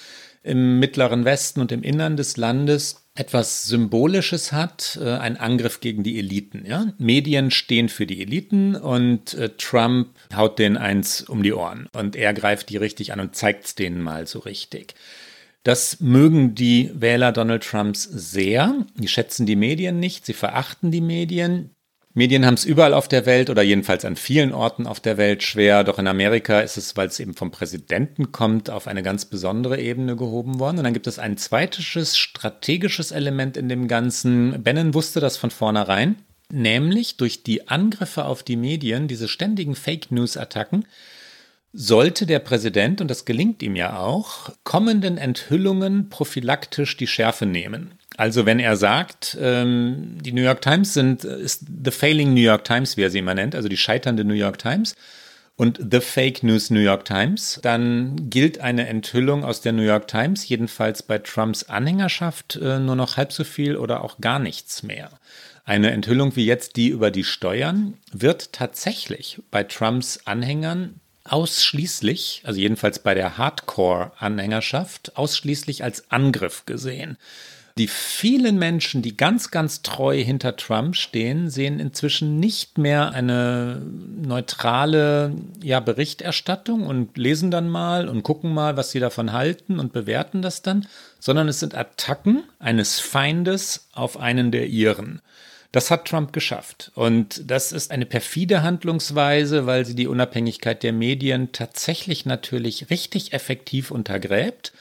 im 0.44 0.78
mittleren 0.78 1.24
Westen 1.24 1.60
und 1.60 1.72
im 1.72 1.82
Innern 1.82 2.16
des 2.16 2.36
Landes 2.36 3.03
etwas 3.16 3.64
Symbolisches 3.64 4.52
hat, 4.52 4.98
äh, 5.00 5.12
ein 5.12 5.36
Angriff 5.36 5.80
gegen 5.80 6.02
die 6.02 6.18
Eliten. 6.18 6.66
Ja? 6.66 6.92
Medien 6.98 7.50
stehen 7.50 7.88
für 7.88 8.06
die 8.06 8.20
Eliten 8.20 8.74
und 8.74 9.34
äh, 9.34 9.50
Trump 9.56 10.08
haut 10.34 10.58
denen 10.58 10.76
eins 10.76 11.22
um 11.22 11.42
die 11.42 11.52
Ohren 11.52 11.88
und 11.92 12.16
er 12.16 12.34
greift 12.34 12.70
die 12.70 12.76
richtig 12.76 13.12
an 13.12 13.20
und 13.20 13.36
zeigt 13.36 13.66
es 13.66 13.74
denen 13.76 14.02
mal 14.02 14.26
so 14.26 14.40
richtig. 14.40 14.94
Das 15.62 16.00
mögen 16.00 16.54
die 16.54 16.90
Wähler 16.92 17.32
Donald 17.32 17.62
Trumps 17.64 18.02
sehr. 18.02 18.84
Die 18.96 19.08
schätzen 19.08 19.46
die 19.46 19.56
Medien 19.56 19.98
nicht, 19.98 20.26
sie 20.26 20.34
verachten 20.34 20.90
die 20.90 21.00
Medien. 21.00 21.70
Medien 22.16 22.46
haben 22.46 22.54
es 22.54 22.64
überall 22.64 22.94
auf 22.94 23.08
der 23.08 23.26
Welt 23.26 23.50
oder 23.50 23.62
jedenfalls 23.62 24.04
an 24.04 24.14
vielen 24.14 24.52
Orten 24.52 24.86
auf 24.86 25.00
der 25.00 25.16
Welt 25.16 25.42
schwer. 25.42 25.82
Doch 25.82 25.98
in 25.98 26.06
Amerika 26.06 26.60
ist 26.60 26.76
es, 26.76 26.96
weil 26.96 27.08
es 27.08 27.18
eben 27.18 27.34
vom 27.34 27.50
Präsidenten 27.50 28.30
kommt, 28.30 28.70
auf 28.70 28.86
eine 28.86 29.02
ganz 29.02 29.24
besondere 29.24 29.80
Ebene 29.80 30.14
gehoben 30.14 30.60
worden. 30.60 30.78
Und 30.78 30.84
dann 30.84 30.92
gibt 30.92 31.08
es 31.08 31.18
ein 31.18 31.36
zweites 31.38 32.16
strategisches 32.16 33.10
Element 33.10 33.56
in 33.56 33.68
dem 33.68 33.88
Ganzen. 33.88 34.62
Bannon 34.62 34.94
wusste 34.94 35.18
das 35.18 35.36
von 35.36 35.50
vornherein, 35.50 36.14
nämlich 36.52 37.16
durch 37.16 37.42
die 37.42 37.66
Angriffe 37.66 38.26
auf 38.26 38.44
die 38.44 38.56
Medien, 38.56 39.08
diese 39.08 39.26
ständigen 39.26 39.74
Fake 39.74 40.12
News-Attacken, 40.12 40.84
sollte 41.72 42.26
der 42.26 42.38
Präsident, 42.38 43.00
und 43.00 43.08
das 43.08 43.24
gelingt 43.24 43.60
ihm 43.60 43.74
ja 43.74 43.98
auch, 43.98 44.50
kommenden 44.62 45.18
Enthüllungen 45.18 46.08
prophylaktisch 46.10 46.96
die 46.96 47.08
Schärfe 47.08 47.46
nehmen. 47.46 47.94
Also 48.16 48.46
wenn 48.46 48.60
er 48.60 48.76
sagt, 48.76 49.36
ähm, 49.40 50.18
die 50.20 50.32
New 50.32 50.42
York 50.42 50.62
Times 50.62 50.94
sind, 50.94 51.24
ist 51.24 51.66
the 51.84 51.90
failing 51.90 52.34
New 52.34 52.40
York 52.40 52.64
Times, 52.64 52.96
wie 52.96 53.02
er 53.02 53.10
sie 53.10 53.18
immer 53.18 53.34
nennt, 53.34 53.54
also 53.54 53.68
die 53.68 53.76
scheiternde 53.76 54.24
New 54.24 54.34
York 54.34 54.58
Times 54.58 54.94
und 55.56 55.80
the 55.90 56.00
Fake 56.00 56.42
News 56.42 56.70
New 56.70 56.80
York 56.80 57.04
Times, 57.04 57.60
dann 57.62 58.28
gilt 58.28 58.58
eine 58.58 58.88
Enthüllung 58.88 59.44
aus 59.44 59.60
der 59.60 59.72
New 59.72 59.82
York 59.82 60.08
Times 60.08 60.48
jedenfalls 60.48 61.02
bei 61.02 61.18
Trumps 61.18 61.64
Anhängerschaft 61.64 62.56
äh, 62.56 62.80
nur 62.80 62.96
noch 62.96 63.16
halb 63.16 63.32
so 63.32 63.44
viel 63.44 63.76
oder 63.76 64.02
auch 64.02 64.18
gar 64.20 64.38
nichts 64.38 64.82
mehr. 64.82 65.10
Eine 65.64 65.92
Enthüllung 65.92 66.36
wie 66.36 66.44
jetzt 66.44 66.76
die 66.76 66.88
über 66.88 67.10
die 67.10 67.24
Steuern 67.24 67.94
wird 68.12 68.52
tatsächlich 68.52 69.40
bei 69.50 69.62
Trumps 69.62 70.20
Anhängern 70.24 71.00
ausschließlich, 71.24 72.42
also 72.44 72.60
jedenfalls 72.60 72.98
bei 72.98 73.14
der 73.14 73.38
Hardcore-Anhängerschaft, 73.38 75.16
ausschließlich 75.16 75.82
als 75.82 76.10
Angriff 76.10 76.66
gesehen. 76.66 77.16
Die 77.76 77.88
vielen 77.88 78.56
Menschen, 78.56 79.02
die 79.02 79.16
ganz, 79.16 79.50
ganz 79.50 79.82
treu 79.82 80.22
hinter 80.22 80.56
Trump 80.56 80.94
stehen, 80.94 81.50
sehen 81.50 81.80
inzwischen 81.80 82.38
nicht 82.38 82.78
mehr 82.78 83.10
eine 83.10 83.82
neutrale 84.22 85.34
ja, 85.60 85.80
Berichterstattung 85.80 86.86
und 86.86 87.18
lesen 87.18 87.50
dann 87.50 87.68
mal 87.68 88.08
und 88.08 88.22
gucken 88.22 88.54
mal, 88.54 88.76
was 88.76 88.92
sie 88.92 89.00
davon 89.00 89.32
halten 89.32 89.80
und 89.80 89.92
bewerten 89.92 90.40
das 90.40 90.62
dann, 90.62 90.86
sondern 91.18 91.48
es 91.48 91.58
sind 91.58 91.74
Attacken 91.74 92.44
eines 92.60 93.00
Feindes 93.00 93.88
auf 93.92 94.20
einen 94.20 94.52
der 94.52 94.68
ihren. 94.68 95.20
Das 95.72 95.90
hat 95.90 96.04
Trump 96.04 96.32
geschafft. 96.32 96.92
Und 96.94 97.50
das 97.50 97.72
ist 97.72 97.90
eine 97.90 98.06
perfide 98.06 98.62
Handlungsweise, 98.62 99.66
weil 99.66 99.84
sie 99.84 99.96
die 99.96 100.06
Unabhängigkeit 100.06 100.84
der 100.84 100.92
Medien 100.92 101.50
tatsächlich 101.50 102.24
natürlich 102.24 102.90
richtig 102.90 103.32
effektiv 103.32 103.90
untergräbt. 103.90 104.72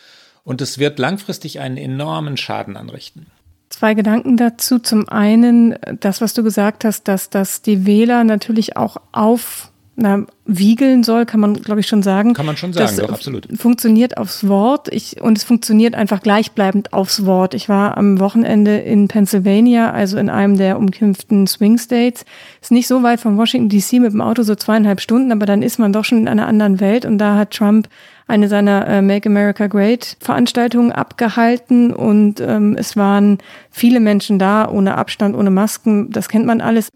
Und 0.44 0.62
es 0.62 0.78
wird 0.78 1.00
langfristig 1.00 1.60
einen 1.60 1.78
enormen 1.78 2.38
Schaden 2.38 2.78
anrichten. 2.78 3.28
Zwei 3.70 3.94
Gedanken 3.94 4.38
dazu. 4.38 4.78
Zum 4.78 5.10
einen, 5.10 5.76
das, 6.00 6.22
was 6.22 6.34
du 6.34 6.44
gesagt 6.44 6.86
hast, 6.86 7.08
dass 7.08 7.30
das 7.30 7.62
die 7.62 7.86
Wähler 7.86 8.24
natürlich 8.24 8.78
auch 8.78 8.98
auf 9.12 9.72
na, 9.96 10.26
wiegeln 10.46 11.04
soll, 11.04 11.26
kann 11.26 11.40
man, 11.40 11.54
glaube 11.54 11.80
ich, 11.80 11.88
schon 11.88 12.02
sagen. 12.02 12.34
Kann 12.34 12.48
man 12.48 12.58
schon 12.58 12.74
sagen, 12.74 12.88
das 12.88 12.96
doch, 12.96 13.14
absolut. 13.14 13.48
Funktioniert 13.56 14.18
aufs 14.18 14.48
Wort 14.48 14.92
ich, 14.92 15.22
und 15.22 15.38
es 15.38 15.44
funktioniert 15.44 15.94
einfach 15.94 16.22
gleichbleibend 16.22 16.94
aufs 16.94 17.26
Wort. 17.26 17.54
Ich 17.54 17.70
war 17.70 17.96
am 17.96 18.20
Wochenende 18.20 18.78
in 18.78 19.08
Pennsylvania, 19.08 19.92
also 19.92 20.18
in 20.18 20.30
einem 20.30 20.58
der 20.58 20.80
umkämpften 20.80 21.46
Swing 21.46 21.78
States. 21.78 22.26
Ist 22.60 22.72
nicht 22.72 22.88
so 22.88 23.04
weit 23.04 23.20
von 23.20 23.38
Washington 23.38 23.70
DC 23.70 24.02
mit 24.02 24.14
dem 24.14 24.22
Auto, 24.22 24.42
so 24.42 24.56
zweieinhalb 24.56 25.00
Stunden, 25.00 25.32
aber 25.32 25.46
dann 25.46 25.62
ist 25.62 25.78
man 25.78 25.94
doch 25.94 26.06
schon 26.06 26.18
in 26.18 26.28
einer 26.28 26.48
anderen 26.48 26.80
Welt 26.80 27.06
und 27.06 27.20
da 27.20 27.36
hat 27.36 27.52
Trump 27.52 27.88
eine 28.28 28.48
seiner 28.48 28.88
äh, 28.88 29.02
Make 29.02 29.30
America 29.30 29.68
Great 29.68 30.18
Veranstaltungen 30.20 30.92
abgehalten 30.92 31.94
und 31.94 32.40
ähm, 32.40 32.76
es 32.78 32.96
waren 32.96 33.38
viele 33.70 34.00
Menschen 34.00 34.40
da, 34.40 34.70
ohne 34.70 34.98
Abstand, 34.98 35.36
ohne 35.36 35.52
Masken, 35.52 36.12
das 36.12 36.30
kennt 36.30 36.46
man 36.46 36.62
alles. 36.62 36.90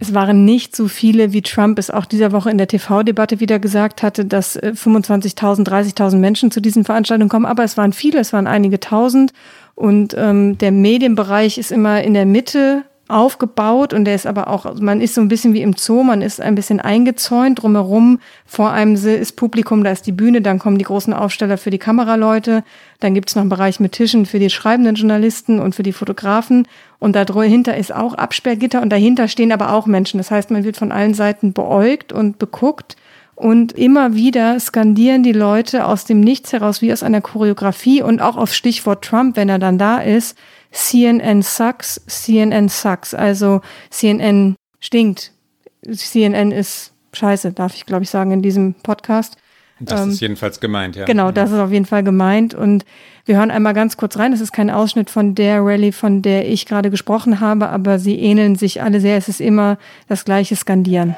Es 0.00 0.14
waren 0.14 0.44
nicht 0.44 0.76
so 0.76 0.86
viele, 0.86 1.32
wie 1.32 1.42
Trump 1.42 1.76
es 1.78 1.90
auch 1.90 2.04
dieser 2.04 2.30
Woche 2.30 2.50
in 2.50 2.58
der 2.58 2.68
TV-Debatte 2.68 3.40
wieder 3.40 3.58
gesagt 3.58 4.04
hatte, 4.04 4.24
dass 4.24 4.56
25.000, 4.56 5.60
äh, 5.62 5.82
30.000 5.82 6.16
Menschen 6.18 6.52
zu 6.52 6.60
diesen 6.60 6.84
Veranstaltungen 6.84 7.28
kommen. 7.28 7.46
Aber 7.46 7.64
es 7.64 7.76
waren 7.76 7.92
viele, 7.92 8.20
es 8.20 8.32
waren 8.32 8.46
einige 8.46 8.78
tausend. 8.78 9.32
Und 9.74 10.14
ähm, 10.16 10.56
der 10.58 10.70
Medienbereich 10.70 11.58
ist 11.58 11.72
immer 11.72 12.00
in 12.04 12.14
der 12.14 12.26
Mitte 12.26 12.84
aufgebaut 13.08 13.92
und 13.92 14.04
der 14.04 14.14
ist 14.14 14.26
aber 14.26 14.48
auch, 14.48 14.74
man 14.80 15.00
ist 15.00 15.14
so 15.14 15.20
ein 15.20 15.28
bisschen 15.28 15.54
wie 15.54 15.62
im 15.62 15.74
Zoo, 15.74 16.02
man 16.02 16.22
ist 16.22 16.40
ein 16.40 16.54
bisschen 16.54 16.80
eingezäunt 16.80 17.62
drumherum. 17.62 18.20
Vor 18.46 18.70
einem 18.70 18.94
ist 18.94 19.36
Publikum, 19.36 19.82
da 19.82 19.90
ist 19.90 20.06
die 20.06 20.12
Bühne, 20.12 20.42
dann 20.42 20.58
kommen 20.58 20.78
die 20.78 20.84
großen 20.84 21.12
Aufsteller 21.12 21.58
für 21.58 21.70
die 21.70 21.78
Kameraleute, 21.78 22.64
dann 23.00 23.14
gibt 23.14 23.28
es 23.28 23.34
noch 23.34 23.40
einen 23.40 23.50
Bereich 23.50 23.80
mit 23.80 23.92
Tischen 23.92 24.26
für 24.26 24.38
die 24.38 24.50
schreibenden 24.50 24.94
Journalisten 24.94 25.58
und 25.58 25.74
für 25.74 25.82
die 25.82 25.92
Fotografen 25.92 26.66
und 26.98 27.14
dahinter 27.14 27.76
ist 27.76 27.94
auch 27.94 28.14
Absperrgitter 28.14 28.82
und 28.82 28.90
dahinter 28.90 29.28
stehen 29.28 29.52
aber 29.52 29.72
auch 29.72 29.86
Menschen. 29.86 30.18
Das 30.18 30.30
heißt, 30.30 30.50
man 30.50 30.64
wird 30.64 30.76
von 30.76 30.92
allen 30.92 31.14
Seiten 31.14 31.52
beäugt 31.52 32.12
und 32.12 32.38
beguckt. 32.38 32.96
Und 33.36 33.70
immer 33.70 34.16
wieder 34.16 34.58
skandieren 34.58 35.22
die 35.22 35.32
Leute 35.32 35.86
aus 35.86 36.04
dem 36.04 36.18
Nichts 36.18 36.52
heraus, 36.52 36.82
wie 36.82 36.92
aus 36.92 37.04
einer 37.04 37.20
Choreografie 37.20 38.02
und 38.02 38.20
auch 38.20 38.36
auf 38.36 38.52
Stichwort 38.52 39.04
Trump, 39.04 39.36
wenn 39.36 39.48
er 39.48 39.60
dann 39.60 39.78
da 39.78 39.98
ist, 39.98 40.36
CNN 40.70 41.42
sucks, 41.42 42.00
CNN 42.06 42.68
sucks. 42.68 43.14
Also 43.14 43.60
CNN 43.90 44.56
stinkt. 44.80 45.32
CNN 45.90 46.50
ist 46.50 46.92
scheiße, 47.12 47.52
darf 47.52 47.74
ich 47.74 47.86
glaube 47.86 48.04
ich 48.04 48.10
sagen 48.10 48.32
in 48.32 48.42
diesem 48.42 48.74
Podcast. 48.74 49.36
Das 49.80 50.02
ähm, 50.02 50.10
ist 50.10 50.20
jedenfalls 50.20 50.60
gemeint, 50.60 50.96
ja. 50.96 51.04
Genau, 51.04 51.30
das 51.30 51.52
ist 51.52 51.58
auf 51.58 51.70
jeden 51.70 51.86
Fall 51.86 52.02
gemeint. 52.02 52.52
Und 52.52 52.84
wir 53.24 53.36
hören 53.36 53.50
einmal 53.50 53.74
ganz 53.74 53.96
kurz 53.96 54.16
rein. 54.16 54.32
Das 54.32 54.40
ist 54.40 54.52
kein 54.52 54.70
Ausschnitt 54.70 55.08
von 55.08 55.34
der 55.34 55.60
Rallye, 55.62 55.92
von 55.92 56.22
der 56.22 56.48
ich 56.48 56.66
gerade 56.66 56.90
gesprochen 56.90 57.40
habe, 57.40 57.68
aber 57.68 57.98
sie 57.98 58.18
ähneln 58.18 58.56
sich 58.56 58.82
alle 58.82 59.00
sehr. 59.00 59.16
Es 59.16 59.28
ist 59.28 59.40
immer 59.40 59.78
das 60.08 60.24
gleiche 60.24 60.56
Skandieren. 60.56 61.14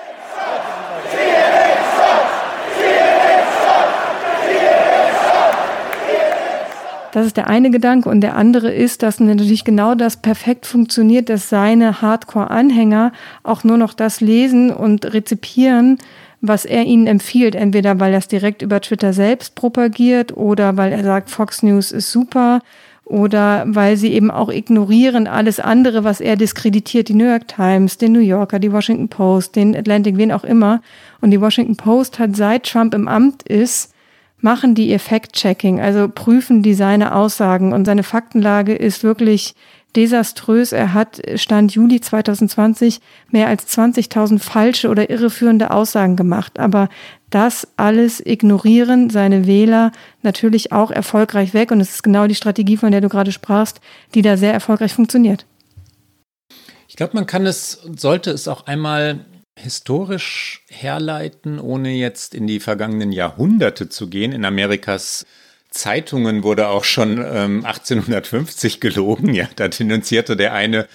Das 7.13 7.27
ist 7.27 7.37
der 7.37 7.49
eine 7.49 7.71
Gedanke. 7.71 8.09
Und 8.09 8.21
der 8.21 8.37
andere 8.37 8.73
ist, 8.73 9.03
dass 9.03 9.21
natürlich 9.21 9.65
genau 9.65 9.95
das 9.95 10.17
perfekt 10.17 10.67
funktioniert, 10.67 11.29
dass 11.29 11.49
seine 11.49 12.03
Hardcore-Anhänger 12.03 13.13
auch 13.43 13.65
nur 13.65 13.77
noch 13.77 13.95
das 13.95 14.21
lesen 14.21 14.71
und 14.71 15.13
rezipieren, 15.13 15.99
was 16.41 16.65
er 16.65 16.85
ihnen 16.85 17.07
empfiehlt. 17.07 17.55
Entweder 17.55 18.01
weil 18.01 18.13
er 18.13 18.19
es 18.19 18.29
direkt 18.29 18.63
über 18.63 18.81
Twitter 18.81 19.13
selbst 19.13 19.55
propagiert 19.55 20.37
oder 20.37 20.77
weil 20.77 20.93
er 20.93 21.03
sagt, 21.03 21.31
Fox 21.31 21.63
News 21.63 21.93
ist 21.93 22.13
super 22.13 22.61
oder 23.11 23.65
weil 23.67 23.97
sie 23.97 24.13
eben 24.13 24.31
auch 24.31 24.51
ignorieren 24.51 25.27
alles 25.27 25.59
andere, 25.59 26.05
was 26.05 26.21
er 26.21 26.37
diskreditiert, 26.37 27.09
die 27.09 27.15
New 27.15 27.29
York 27.29 27.49
Times, 27.49 27.99
den 27.99 28.13
New 28.13 28.21
Yorker, 28.21 28.61
die 28.61 28.73
Washington 28.73 29.09
Post, 29.09 29.57
den 29.57 29.75
Atlantic, 29.75 30.17
wen 30.17 30.31
auch 30.31 30.45
immer. 30.45 30.81
Und 31.21 31.33
die 31.33 31.41
Washington 31.41 31.77
Post 31.77 32.21
hat 32.21 32.37
seit 32.37 32.71
Trump 32.71 32.95
im 32.95 33.09
Amt 33.09 33.43
ist, 33.43 33.93
machen 34.41 34.75
die 34.75 34.89
ihr 34.89 35.01
Fact-Checking, 35.01 35.81
also 35.81 36.09
prüfen 36.09 36.63
die 36.63 36.75
seine 36.75 37.15
Aussagen 37.15 37.73
und 37.73 37.85
seine 37.85 38.03
Faktenlage 38.03 38.75
ist 38.75 39.03
wirklich 39.03 39.55
desaströs. 39.97 40.73
Er 40.73 40.95
hat 40.95 41.21
Stand 41.37 41.75
Juli 41.75 42.01
2020 42.01 43.01
mehr 43.31 43.49
als 43.49 43.67
20.000 43.77 44.39
falsche 44.39 44.89
oder 44.89 45.11
irreführende 45.11 45.71
Aussagen 45.71 46.17
gemacht. 46.17 46.59
Aber 46.59 46.89
das 47.31 47.67
alles 47.77 48.25
ignorieren 48.25 49.11
seine 49.11 49.47
Wähler 49.47 49.93
natürlich 50.23 50.73
auch 50.73 50.91
erfolgreich 50.91 51.55
weg. 51.55 51.71
Und 51.71 51.81
es 51.81 51.91
ist 51.91 52.03
genau 52.03 52.27
die 52.27 52.35
Strategie, 52.35 52.77
von 52.77 52.93
der 52.93 53.01
du 53.01 53.09
gerade 53.09 53.33
sprachst, 53.33 53.81
die 54.15 54.23
da 54.23 54.37
sehr 54.37 54.53
erfolgreich 54.53 54.93
funktioniert. 54.93 55.47
Ich 56.89 56.97
glaube, 56.97 57.15
man 57.15 57.27
kann 57.27 57.47
es, 57.47 57.83
sollte 57.97 58.31
es 58.31 58.49
auch 58.49 58.67
einmal 58.67 59.25
historisch 59.57 60.65
herleiten, 60.69 61.59
ohne 61.59 61.91
jetzt 61.91 62.35
in 62.35 62.47
die 62.47 62.61
vergangenen 62.61 63.13
Jahrhunderte 63.13 63.89
zu 63.89 64.09
gehen. 64.09 64.33
In 64.33 64.45
Amerikas 64.45 65.27
Zeitungen 65.71 66.43
wurde 66.43 66.69
auch 66.69 66.85
schon 66.85 67.19
ähm, 67.19 67.65
1850 67.65 68.81
gelogen. 68.81 69.35
Ja, 69.35 69.49
da 69.57 69.69
denunzierte 69.69 70.37
der 70.37 70.53
eine 70.53 70.89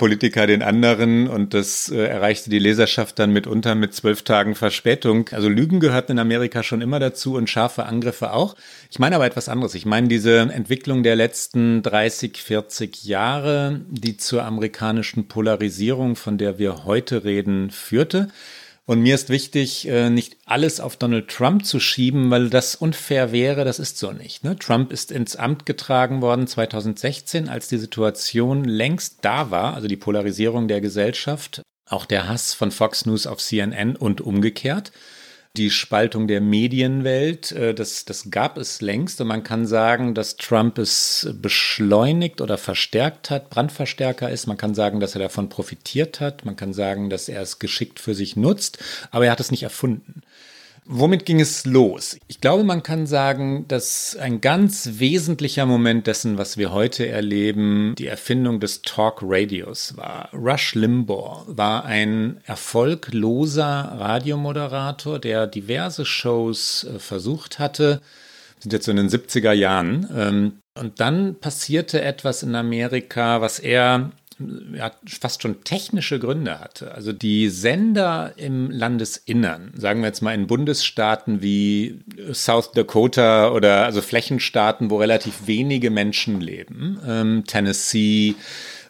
Politiker 0.00 0.46
den 0.46 0.62
anderen 0.62 1.28
und 1.28 1.52
das 1.52 1.90
äh, 1.90 2.02
erreichte 2.02 2.48
die 2.48 2.58
Leserschaft 2.58 3.18
dann 3.18 3.34
mitunter 3.34 3.74
mit 3.74 3.92
zwölf 3.92 4.22
Tagen 4.22 4.54
Verspätung. 4.54 5.28
Also 5.28 5.50
Lügen 5.50 5.78
gehörten 5.78 6.12
in 6.12 6.18
Amerika 6.18 6.62
schon 6.62 6.80
immer 6.80 6.98
dazu 6.98 7.34
und 7.34 7.50
scharfe 7.50 7.84
Angriffe 7.84 8.32
auch. 8.32 8.56
Ich 8.90 8.98
meine 8.98 9.16
aber 9.16 9.26
etwas 9.26 9.50
anderes. 9.50 9.74
Ich 9.74 9.84
meine 9.84 10.08
diese 10.08 10.38
Entwicklung 10.38 11.02
der 11.02 11.16
letzten 11.16 11.82
30, 11.82 12.38
40 12.38 13.04
Jahre, 13.04 13.82
die 13.90 14.16
zur 14.16 14.44
amerikanischen 14.44 15.28
Polarisierung, 15.28 16.16
von 16.16 16.38
der 16.38 16.58
wir 16.58 16.86
heute 16.86 17.24
reden, 17.24 17.70
führte. 17.70 18.28
Und 18.90 19.02
mir 19.02 19.14
ist 19.14 19.28
wichtig, 19.28 19.86
äh, 19.86 20.10
nicht 20.10 20.36
alles 20.46 20.80
auf 20.80 20.96
Donald 20.96 21.28
Trump 21.28 21.64
zu 21.64 21.78
schieben, 21.78 22.28
weil 22.32 22.50
das 22.50 22.74
unfair 22.74 23.30
wäre. 23.30 23.64
Das 23.64 23.78
ist 23.78 23.98
so 23.98 24.10
nicht. 24.10 24.42
Ne? 24.42 24.56
Trump 24.58 24.90
ist 24.90 25.12
ins 25.12 25.36
Amt 25.36 25.64
getragen 25.64 26.22
worden 26.22 26.48
2016, 26.48 27.48
als 27.48 27.68
die 27.68 27.78
Situation 27.78 28.64
längst 28.64 29.18
da 29.20 29.52
war, 29.52 29.74
also 29.74 29.86
die 29.86 29.96
Polarisierung 29.96 30.66
der 30.66 30.80
Gesellschaft, 30.80 31.62
auch 31.88 32.04
der 32.04 32.26
Hass 32.26 32.52
von 32.52 32.72
Fox 32.72 33.06
News 33.06 33.28
auf 33.28 33.38
CNN 33.38 33.94
und 33.94 34.20
umgekehrt 34.22 34.90
die 35.56 35.70
Spaltung 35.70 36.28
der 36.28 36.40
Medienwelt, 36.40 37.50
äh, 37.52 37.74
das, 37.74 38.04
das 38.04 38.30
gab 38.30 38.56
es 38.56 38.80
längst 38.80 39.20
und 39.20 39.26
man 39.26 39.42
kann 39.42 39.66
sagen, 39.66 40.14
dass 40.14 40.36
Trump 40.36 40.78
es 40.78 41.28
beschleunigt 41.34 42.40
oder 42.40 42.56
verstärkt 42.56 43.30
hat, 43.30 43.50
Brandverstärker 43.50 44.30
ist. 44.30 44.46
Man 44.46 44.56
kann 44.56 44.74
sagen, 44.74 45.00
dass 45.00 45.14
er 45.14 45.22
davon 45.22 45.48
profitiert 45.48 46.20
hat. 46.20 46.44
Man 46.44 46.54
kann 46.54 46.72
sagen, 46.72 47.10
dass 47.10 47.28
er 47.28 47.42
es 47.42 47.58
geschickt 47.58 47.98
für 47.98 48.14
sich 48.14 48.36
nutzt, 48.36 48.78
aber 49.10 49.26
er 49.26 49.32
hat 49.32 49.40
es 49.40 49.50
nicht 49.50 49.64
erfunden. 49.64 50.22
Womit 50.92 51.24
ging 51.24 51.38
es 51.38 51.66
los? 51.66 52.18
Ich 52.26 52.40
glaube, 52.40 52.64
man 52.64 52.82
kann 52.82 53.06
sagen, 53.06 53.64
dass 53.68 54.16
ein 54.16 54.40
ganz 54.40 54.98
wesentlicher 54.98 55.64
Moment 55.64 56.08
dessen, 56.08 56.36
was 56.36 56.58
wir 56.58 56.72
heute 56.72 57.06
erleben, 57.06 57.94
die 57.96 58.08
Erfindung 58.08 58.58
des 58.58 58.82
Talk 58.82 59.20
Radios 59.22 59.96
war. 59.96 60.30
Rush 60.32 60.74
Limbaugh 60.74 61.44
war 61.46 61.84
ein 61.84 62.40
erfolgloser 62.44 63.64
Radiomoderator, 64.00 65.20
der 65.20 65.46
diverse 65.46 66.04
Shows 66.04 66.82
äh, 66.82 66.98
versucht 66.98 67.60
hatte, 67.60 68.00
sind 68.58 68.72
jetzt 68.72 68.86
so 68.86 68.90
in 68.90 68.96
den 68.96 69.08
70er 69.08 69.52
Jahren. 69.52 70.08
Ähm, 70.12 70.52
und 70.76 70.98
dann 70.98 71.36
passierte 71.36 72.02
etwas 72.02 72.42
in 72.42 72.56
Amerika, 72.56 73.40
was 73.40 73.60
eher 73.60 74.10
ja, 74.74 74.92
fast 75.06 75.42
schon 75.42 75.64
technische 75.64 76.18
Gründe 76.18 76.60
hatte. 76.60 76.92
Also 76.94 77.12
die 77.12 77.48
Sender 77.48 78.32
im 78.36 78.70
Landesinnern, 78.70 79.72
sagen 79.76 80.00
wir 80.00 80.08
jetzt 80.08 80.22
mal 80.22 80.34
in 80.34 80.46
Bundesstaaten 80.46 81.42
wie 81.42 82.00
South 82.32 82.72
Dakota 82.72 83.52
oder 83.52 83.84
also 83.84 84.02
Flächenstaaten, 84.02 84.90
wo 84.90 84.96
relativ 84.96 85.46
wenige 85.46 85.90
Menschen 85.90 86.40
leben, 86.40 87.00
ähm, 87.06 87.44
Tennessee, 87.46 88.34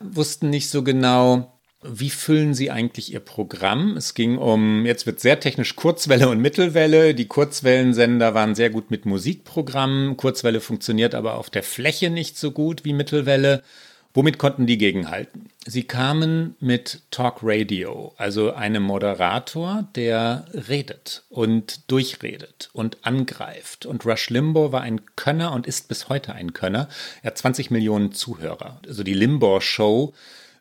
wussten 0.00 0.50
nicht 0.50 0.70
so 0.70 0.82
genau, 0.82 1.60
wie 1.82 2.10
füllen 2.10 2.52
Sie 2.52 2.70
eigentlich 2.70 3.12
Ihr 3.12 3.20
Programm? 3.20 3.96
Es 3.96 4.12
ging 4.12 4.36
um, 4.36 4.84
jetzt 4.84 5.06
wird 5.06 5.20
sehr 5.20 5.40
technisch 5.40 5.76
Kurzwelle 5.76 6.28
und 6.28 6.38
Mittelwelle. 6.38 7.14
Die 7.14 7.26
Kurzwellensender 7.26 8.34
waren 8.34 8.54
sehr 8.54 8.68
gut 8.68 8.90
mit 8.90 9.06
Musikprogrammen. 9.06 10.18
Kurzwelle 10.18 10.60
funktioniert 10.60 11.14
aber 11.14 11.36
auf 11.36 11.48
der 11.48 11.62
Fläche 11.62 12.10
nicht 12.10 12.36
so 12.36 12.50
gut 12.50 12.84
wie 12.84 12.92
Mittelwelle. 12.92 13.62
Womit 14.12 14.38
konnten 14.38 14.66
die 14.66 14.76
gegenhalten? 14.76 15.50
Sie 15.64 15.84
kamen 15.84 16.56
mit 16.58 17.02
Talk 17.12 17.40
Radio, 17.42 18.12
also 18.16 18.52
einem 18.52 18.82
Moderator, 18.82 19.86
der 19.94 20.46
redet 20.68 21.22
und 21.28 21.88
durchredet 21.88 22.70
und 22.72 22.98
angreift. 23.02 23.86
Und 23.86 24.04
Rush 24.04 24.30
Limbaugh 24.30 24.72
war 24.72 24.80
ein 24.80 25.02
Könner 25.14 25.52
und 25.52 25.68
ist 25.68 25.86
bis 25.86 26.08
heute 26.08 26.32
ein 26.34 26.54
Könner. 26.54 26.88
Er 27.22 27.28
hat 27.28 27.38
20 27.38 27.70
Millionen 27.70 28.10
Zuhörer. 28.10 28.80
Also 28.84 29.04
die 29.04 29.14
Limbaugh 29.14 29.60
Show 29.60 30.12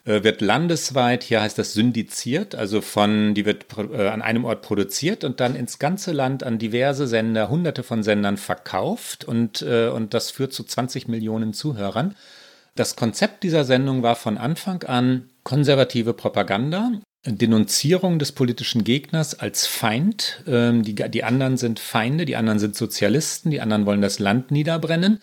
äh, 0.05 0.23
wird 0.23 0.41
landesweit, 0.41 1.23
hier 1.23 1.41
heißt 1.41 1.57
das 1.57 1.73
syndiziert, 1.73 2.53
also 2.53 2.81
von, 2.81 3.33
die 3.33 3.45
wird 3.45 3.65
äh, 3.77 4.09
an 4.09 4.21
einem 4.21 4.45
Ort 4.45 4.61
produziert 4.61 5.23
und 5.23 5.39
dann 5.39 5.55
ins 5.55 5.79
ganze 5.79 6.11
Land 6.11 6.43
an 6.43 6.59
diverse 6.59 7.07
Sender, 7.07 7.49
hunderte 7.49 7.81
von 7.81 8.03
Sendern 8.03 8.37
verkauft 8.37 9.23
und, 9.23 9.63
äh, 9.63 9.87
und 9.87 10.13
das 10.13 10.29
führt 10.29 10.53
zu 10.53 10.63
20 10.63 11.07
Millionen 11.07 11.53
Zuhörern. 11.53 12.15
Das 12.75 12.95
Konzept 12.95 13.43
dieser 13.43 13.63
Sendung 13.65 14.03
war 14.03 14.15
von 14.15 14.37
Anfang 14.37 14.83
an 14.83 15.29
konservative 15.43 16.13
Propaganda, 16.13 16.91
Denunzierung 17.25 18.19
des 18.19 18.31
politischen 18.31 18.83
Gegners 18.83 19.37
als 19.39 19.67
Feind. 19.67 20.43
Ähm, 20.47 20.83
die, 20.83 20.95
die 20.95 21.23
anderen 21.23 21.57
sind 21.57 21.79
Feinde, 21.79 22.25
die 22.25 22.35
anderen 22.35 22.59
sind 22.59 22.75
Sozialisten, 22.75 23.51
die 23.51 23.61
anderen 23.61 23.85
wollen 23.85 24.01
das 24.01 24.19
Land 24.19 24.51
niederbrennen. 24.51 25.21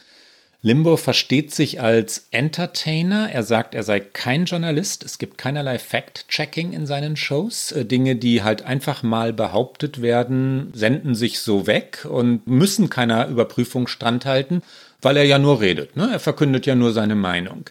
Limbo 0.63 0.97
versteht 0.97 1.55
sich 1.55 1.81
als 1.81 2.27
Entertainer. 2.33 3.31
Er 3.31 3.45
sagt, 3.45 3.75
er 3.75 3.83
sei 3.83 4.01
kein 4.01 4.47
Journalist. 4.47 5.05
Es 5.05 5.19
gibt 5.19 5.39
keinerlei 5.39 5.79
Fact-Checking 5.79 6.73
in 6.73 6.87
seinen 6.87 7.17
Shows. 7.17 7.73
Äh, 7.73 7.85
Dinge, 7.85 8.17
die 8.17 8.43
halt 8.43 8.63
einfach 8.63 9.03
mal 9.03 9.33
behauptet 9.33 10.03
werden, 10.03 10.73
senden 10.75 11.15
sich 11.15 11.39
so 11.39 11.67
weg 11.67 12.07
und 12.09 12.47
müssen 12.47 12.91
keiner 12.91 13.29
Überprüfung 13.29 13.87
standhalten 13.87 14.63
weil 15.03 15.17
er 15.17 15.25
ja 15.25 15.39
nur 15.39 15.61
redet. 15.61 15.97
Ne? 15.97 16.11
Er 16.13 16.21
verkündet 16.21 16.67
ja 16.67 16.75
nur 16.75 16.93
seine 16.93 17.15
Meinung. 17.15 17.71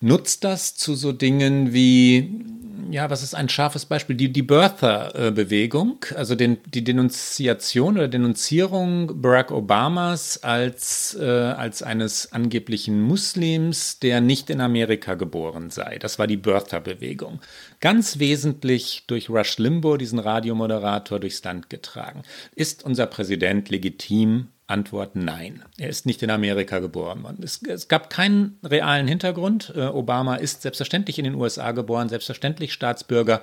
Nutzt 0.00 0.44
das 0.44 0.76
zu 0.76 0.94
so 0.94 1.10
Dingen 1.10 1.72
wie, 1.72 2.44
ja, 2.88 3.10
was 3.10 3.24
ist 3.24 3.34
ein 3.34 3.48
scharfes 3.48 3.84
Beispiel? 3.84 4.14
Die, 4.14 4.32
die 4.32 4.44
Birther-Bewegung, 4.44 6.04
also 6.14 6.36
den, 6.36 6.58
die 6.66 6.84
Denunziation 6.84 7.96
oder 7.96 8.06
Denunzierung 8.06 9.20
Barack 9.20 9.50
Obamas 9.50 10.42
als, 10.44 11.16
äh, 11.20 11.24
als 11.24 11.82
eines 11.82 12.32
angeblichen 12.32 13.02
Muslims, 13.02 13.98
der 13.98 14.20
nicht 14.20 14.50
in 14.50 14.60
Amerika 14.60 15.14
geboren 15.14 15.70
sei. 15.70 15.98
Das 15.98 16.20
war 16.20 16.28
die 16.28 16.36
Birther-Bewegung. 16.36 17.40
Ganz 17.80 18.20
wesentlich 18.20 19.02
durch 19.08 19.28
Rush 19.28 19.58
Limbaugh, 19.58 19.96
diesen 19.96 20.20
Radiomoderator, 20.20 21.18
durchs 21.18 21.42
Land 21.42 21.70
getragen. 21.70 22.22
Ist 22.54 22.84
unser 22.84 23.06
Präsident 23.06 23.68
legitim 23.68 24.48
Antwort 24.68 25.16
nein. 25.16 25.62
Er 25.78 25.88
ist 25.88 26.04
nicht 26.04 26.22
in 26.22 26.30
Amerika 26.30 26.78
geboren 26.78 27.22
worden. 27.22 27.42
Es, 27.42 27.62
es, 27.62 27.88
gab 27.88 28.10
keinen 28.10 28.58
realen 28.62 29.08
Hintergrund. 29.08 29.72
Äh, 29.74 29.86
Obama 29.86 30.36
ist 30.36 30.62
selbstverständlich 30.62 31.18
in 31.18 31.24
den 31.24 31.34
USA 31.34 31.72
geboren, 31.72 32.10
selbstverständlich 32.10 32.74
Staatsbürger, 32.74 33.40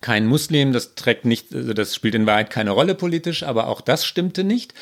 kein 0.00 0.24
Muslim. 0.24 0.72
Das 0.72 0.94
trägt 0.94 1.24
nicht, 1.24 1.52
also 1.52 1.74
das 1.74 1.96
spielt 1.96 2.14
in 2.14 2.26
Wahrheit 2.26 2.50
keine 2.50 2.70
Rolle 2.70 2.94
politisch, 2.94 3.42
aber 3.42 3.66
auch 3.66 3.80
das 3.80 4.06
stimmte 4.06 4.44
nicht. 4.44 4.72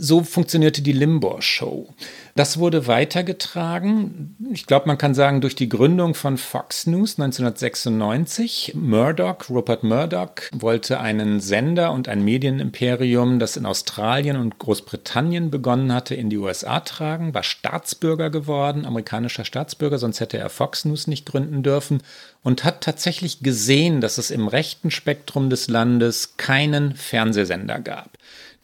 So 0.00 0.22
funktionierte 0.22 0.80
die 0.80 0.92
Limbaugh-Show. 0.92 1.92
Das 2.36 2.60
wurde 2.60 2.86
weitergetragen, 2.86 4.36
ich 4.52 4.66
glaube, 4.66 4.86
man 4.86 4.96
kann 4.96 5.12
sagen, 5.12 5.40
durch 5.40 5.56
die 5.56 5.68
Gründung 5.68 6.14
von 6.14 6.38
Fox 6.38 6.86
News 6.86 7.18
1996. 7.18 8.74
Murdoch, 8.76 9.50
Rupert 9.50 9.82
Murdoch, 9.82 10.34
wollte 10.52 11.00
einen 11.00 11.40
Sender 11.40 11.90
und 11.90 12.06
ein 12.08 12.22
Medienimperium, 12.22 13.40
das 13.40 13.56
in 13.56 13.66
Australien 13.66 14.36
und 14.36 14.60
Großbritannien 14.60 15.50
begonnen 15.50 15.92
hatte, 15.92 16.14
in 16.14 16.30
die 16.30 16.38
USA 16.38 16.78
tragen, 16.78 17.34
war 17.34 17.42
Staatsbürger 17.42 18.30
geworden, 18.30 18.84
amerikanischer 18.84 19.44
Staatsbürger, 19.44 19.98
sonst 19.98 20.20
hätte 20.20 20.38
er 20.38 20.48
Fox 20.48 20.84
News 20.84 21.08
nicht 21.08 21.26
gründen 21.26 21.64
dürfen 21.64 22.04
und 22.44 22.62
hat 22.62 22.82
tatsächlich 22.82 23.40
gesehen, 23.40 24.00
dass 24.00 24.16
es 24.16 24.30
im 24.30 24.46
rechten 24.46 24.92
Spektrum 24.92 25.50
des 25.50 25.66
Landes 25.66 26.36
keinen 26.36 26.94
Fernsehsender 26.94 27.80
gab. 27.80 28.10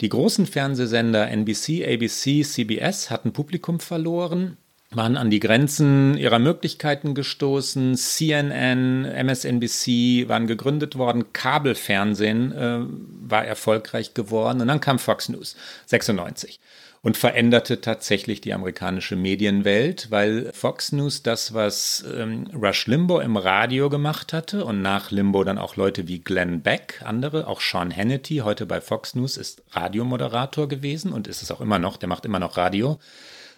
Die 0.01 0.09
großen 0.09 0.47
Fernsehsender 0.47 1.29
NBC, 1.31 1.85
ABC, 1.87 2.43
CBS 2.43 3.11
hatten 3.11 3.33
Publikum 3.33 3.81
verloren, 3.81 4.57
waren 4.91 5.17
an 5.17 5.31
die 5.31 5.41
Grenzen 5.41 6.17
ihrer 6.17 6.39
Möglichkeiten 6.39 7.15
gestoßen. 7.15 7.97
CNN, 7.97 9.05
MSNBC 9.05 10.29
waren 10.29 10.47
gegründet 10.47 10.97
worden. 10.97 11.33
Kabelfernsehen 11.33 12.53
äh, 12.53 12.81
war 13.29 13.45
erfolgreich 13.45 14.15
geworden. 14.15 14.61
Und 14.61 14.69
dann 14.69 14.81
kam 14.81 14.99
Fox 14.99 15.29
News 15.29 15.57
96 15.87 16.61
und 17.05 17.19
veränderte 17.19 17.83
tatsächlich 17.83 18.41
die 18.41 18.55
amerikanische 18.55 19.15
Medienwelt, 19.15 20.11
weil 20.11 20.51
Fox 20.55 20.91
News 20.91 21.23
das, 21.23 21.53
was 21.53 22.03
ähm, 22.17 22.47
Rush 22.55 22.87
Limbaugh 22.87 23.23
im 23.23 23.37
Radio 23.37 23.91
gemacht 23.91 24.33
hatte 24.33 24.65
und 24.65 24.81
nach 24.81 25.11
Limbaugh 25.11 25.45
dann 25.45 25.59
auch 25.59 25.77
Leute 25.77 26.09
wie 26.09 26.21
Glenn 26.21 26.63
Beck, 26.63 27.03
andere, 27.05 27.47
auch 27.47 27.61
Sean 27.61 27.95
Hannity, 27.95 28.39
heute 28.39 28.65
bei 28.65 28.81
Fox 28.81 29.15
News, 29.15 29.37
ist 29.37 29.63
Radiomoderator 29.73 30.67
gewesen 30.67 31.13
und 31.13 31.29
ist 31.29 31.43
es 31.43 31.51
auch 31.51 31.61
immer 31.61 31.79
noch, 31.79 31.99
der 31.99 32.09
macht 32.09 32.25
immer 32.25 32.39
noch 32.39 32.57
Radio. 32.57 32.99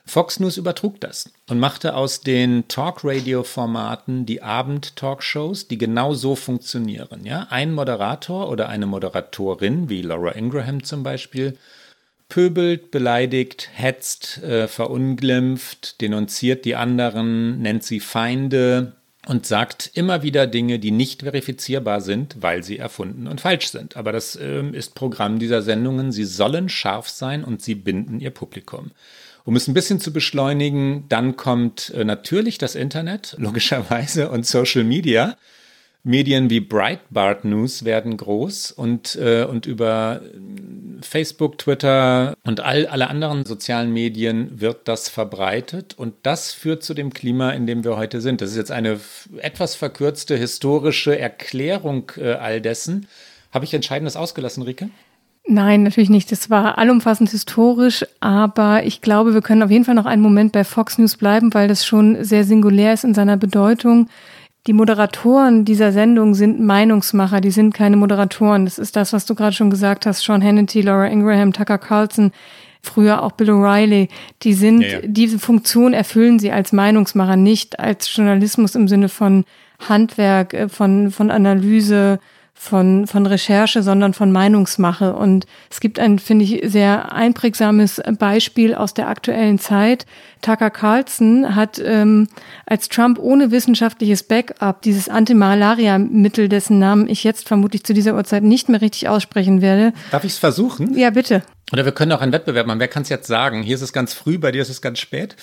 Fox 0.04 0.40
News 0.40 0.56
übertrug 0.56 1.00
das 1.00 1.30
und 1.48 1.60
machte 1.60 1.94
aus 1.94 2.22
den 2.22 2.66
Talk-Radio-Formaten 2.66 4.26
die 4.26 4.42
Abend-Talkshows, 4.42 5.68
die 5.68 5.78
genau 5.78 6.14
so 6.14 6.34
funktionieren. 6.34 7.24
Ja? 7.24 7.46
Ein 7.50 7.72
Moderator 7.72 8.48
oder 8.48 8.68
eine 8.68 8.86
Moderatorin, 8.86 9.88
wie 9.88 10.02
Laura 10.02 10.32
Ingraham 10.32 10.82
zum 10.82 11.04
Beispiel, 11.04 11.56
pöbelt, 12.28 12.90
beleidigt, 12.90 13.70
hetzt, 13.72 14.42
äh, 14.42 14.68
verunglimpft, 14.68 16.00
denunziert 16.00 16.64
die 16.64 16.76
anderen, 16.76 17.60
nennt 17.60 17.84
sie 17.84 18.00
Feinde 18.00 18.96
und 19.26 19.46
sagt 19.46 19.90
immer 19.94 20.22
wieder 20.22 20.46
Dinge, 20.46 20.78
die 20.78 20.92
nicht 20.92 21.22
verifizierbar 21.22 22.00
sind, 22.00 22.36
weil 22.40 22.62
sie 22.62 22.78
erfunden 22.78 23.26
und 23.26 23.40
falsch 23.40 23.68
sind. 23.68 23.96
Aber 23.96 24.12
das 24.12 24.36
äh, 24.36 24.62
ist 24.70 24.94
Programm 24.94 25.38
dieser 25.38 25.62
Sendungen. 25.62 26.12
Sie 26.12 26.24
sollen 26.24 26.68
scharf 26.68 27.08
sein 27.08 27.44
und 27.44 27.62
sie 27.62 27.74
binden 27.74 28.20
ihr 28.20 28.30
Publikum. 28.30 28.92
Um 29.44 29.54
es 29.54 29.68
ein 29.68 29.74
bisschen 29.74 30.00
zu 30.00 30.12
beschleunigen, 30.12 31.04
dann 31.08 31.36
kommt 31.36 31.90
äh, 31.90 32.04
natürlich 32.04 32.58
das 32.58 32.74
Internet, 32.74 33.36
logischerweise, 33.38 34.30
und 34.30 34.46
Social 34.46 34.84
Media. 34.84 35.36
Medien 36.06 36.50
wie 36.50 36.60
Breitbart 36.60 37.44
News 37.44 37.84
werden 37.84 38.16
groß 38.16 38.70
und, 38.70 39.16
äh, 39.16 39.42
und 39.42 39.66
über 39.66 40.20
Facebook, 41.00 41.58
Twitter 41.58 42.34
und 42.44 42.60
all, 42.60 42.86
alle 42.86 43.10
anderen 43.10 43.44
sozialen 43.44 43.92
Medien 43.92 44.60
wird 44.60 44.86
das 44.86 45.08
verbreitet 45.08 45.94
und 45.98 46.14
das 46.22 46.52
führt 46.52 46.84
zu 46.84 46.94
dem 46.94 47.12
Klima, 47.12 47.50
in 47.50 47.66
dem 47.66 47.82
wir 47.82 47.96
heute 47.96 48.20
sind. 48.20 48.40
Das 48.40 48.50
ist 48.50 48.56
jetzt 48.56 48.70
eine 48.70 49.00
etwas 49.38 49.74
verkürzte 49.74 50.36
historische 50.36 51.18
Erklärung 51.18 52.12
äh, 52.18 52.34
all 52.34 52.60
dessen. 52.60 53.08
Habe 53.52 53.64
ich 53.64 53.74
Entscheidendes 53.74 54.14
ausgelassen, 54.14 54.62
Rike? 54.62 54.90
Nein, 55.48 55.82
natürlich 55.82 56.10
nicht. 56.10 56.30
Das 56.30 56.50
war 56.50 56.78
allumfassend 56.78 57.30
historisch, 57.30 58.04
aber 58.20 58.84
ich 58.84 59.00
glaube, 59.00 59.34
wir 59.34 59.42
können 59.42 59.64
auf 59.64 59.72
jeden 59.72 59.84
Fall 59.84 59.96
noch 59.96 60.06
einen 60.06 60.22
Moment 60.22 60.52
bei 60.52 60.62
Fox 60.62 60.98
News 60.98 61.16
bleiben, 61.16 61.52
weil 61.52 61.66
das 61.66 61.84
schon 61.84 62.22
sehr 62.22 62.44
singulär 62.44 62.92
ist 62.92 63.02
in 63.02 63.14
seiner 63.14 63.36
Bedeutung. 63.36 64.08
Die 64.66 64.72
Moderatoren 64.72 65.64
dieser 65.64 65.92
Sendung 65.92 66.34
sind 66.34 66.60
Meinungsmacher, 66.60 67.40
die 67.40 67.52
sind 67.52 67.72
keine 67.72 67.96
Moderatoren. 67.96 68.64
Das 68.64 68.78
ist 68.78 68.96
das, 68.96 69.12
was 69.12 69.24
du 69.24 69.34
gerade 69.36 69.54
schon 69.54 69.70
gesagt 69.70 70.06
hast. 70.06 70.24
Sean 70.24 70.42
Hannity, 70.42 70.80
Laura 70.80 71.06
Ingraham, 71.06 71.52
Tucker 71.52 71.78
Carlson, 71.78 72.32
früher 72.82 73.22
auch 73.22 73.32
Bill 73.32 73.50
O'Reilly. 73.50 74.08
Die 74.42 74.54
sind, 74.54 74.82
ja, 74.82 74.88
ja. 74.88 74.98
diese 75.04 75.38
Funktion 75.38 75.92
erfüllen 75.92 76.40
sie 76.40 76.50
als 76.50 76.72
Meinungsmacher, 76.72 77.36
nicht 77.36 77.78
als 77.78 78.14
Journalismus 78.14 78.74
im 78.74 78.88
Sinne 78.88 79.08
von 79.08 79.44
Handwerk, 79.88 80.52
äh, 80.52 80.68
von, 80.68 81.12
von 81.12 81.30
Analyse, 81.30 82.18
von, 82.58 83.06
von 83.06 83.26
Recherche, 83.26 83.82
sondern 83.82 84.14
von 84.14 84.32
Meinungsmache. 84.32 85.14
Und 85.14 85.46
es 85.70 85.78
gibt 85.78 85.98
ein, 85.98 86.18
finde 86.18 86.44
ich, 86.44 86.62
sehr 86.64 87.12
einprägsames 87.12 88.02
Beispiel 88.18 88.74
aus 88.74 88.94
der 88.94 89.08
aktuellen 89.08 89.58
Zeit. 89.58 90.06
Tucker 90.42 90.70
Carlson 90.70 91.54
hat, 91.54 91.80
ähm, 91.84 92.28
als 92.64 92.88
Trump 92.88 93.18
ohne 93.18 93.50
wissenschaftliches 93.50 94.22
Backup 94.22 94.82
dieses 94.82 95.08
Antimalaria-Mittel, 95.08 96.48
dessen 96.48 96.78
Namen 96.78 97.08
ich 97.08 97.24
jetzt 97.24 97.46
vermutlich 97.46 97.84
zu 97.84 97.92
dieser 97.92 98.14
Uhrzeit 98.14 98.42
nicht 98.42 98.68
mehr 98.68 98.80
richtig 98.80 99.08
aussprechen 99.08 99.60
werde. 99.60 99.92
Darf 100.10 100.24
ich 100.24 100.32
es 100.32 100.38
versuchen? 100.38 100.96
Ja, 100.98 101.10
bitte. 101.10 101.42
Oder 101.72 101.84
wir 101.84 101.92
können 101.92 102.12
auch 102.12 102.20
einen 102.20 102.32
Wettbewerb 102.32 102.66
machen. 102.66 102.80
Wer 102.80 102.88
kann 102.88 103.02
es 103.02 103.10
jetzt 103.10 103.26
sagen? 103.26 103.62
Hier 103.62 103.74
ist 103.74 103.82
es 103.82 103.92
ganz 103.92 104.14
früh, 104.14 104.38
bei 104.38 104.50
dir 104.50 104.62
ist 104.62 104.70
es 104.70 104.80
ganz 104.80 104.98
spät. 104.98 105.36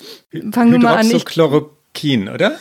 Fangen 0.52 0.72
wir 0.72 0.78
mal 0.78 0.96
an. 0.96 1.10
Ich, 1.10 1.24
Keen, 1.94 2.28
oder? 2.28 2.56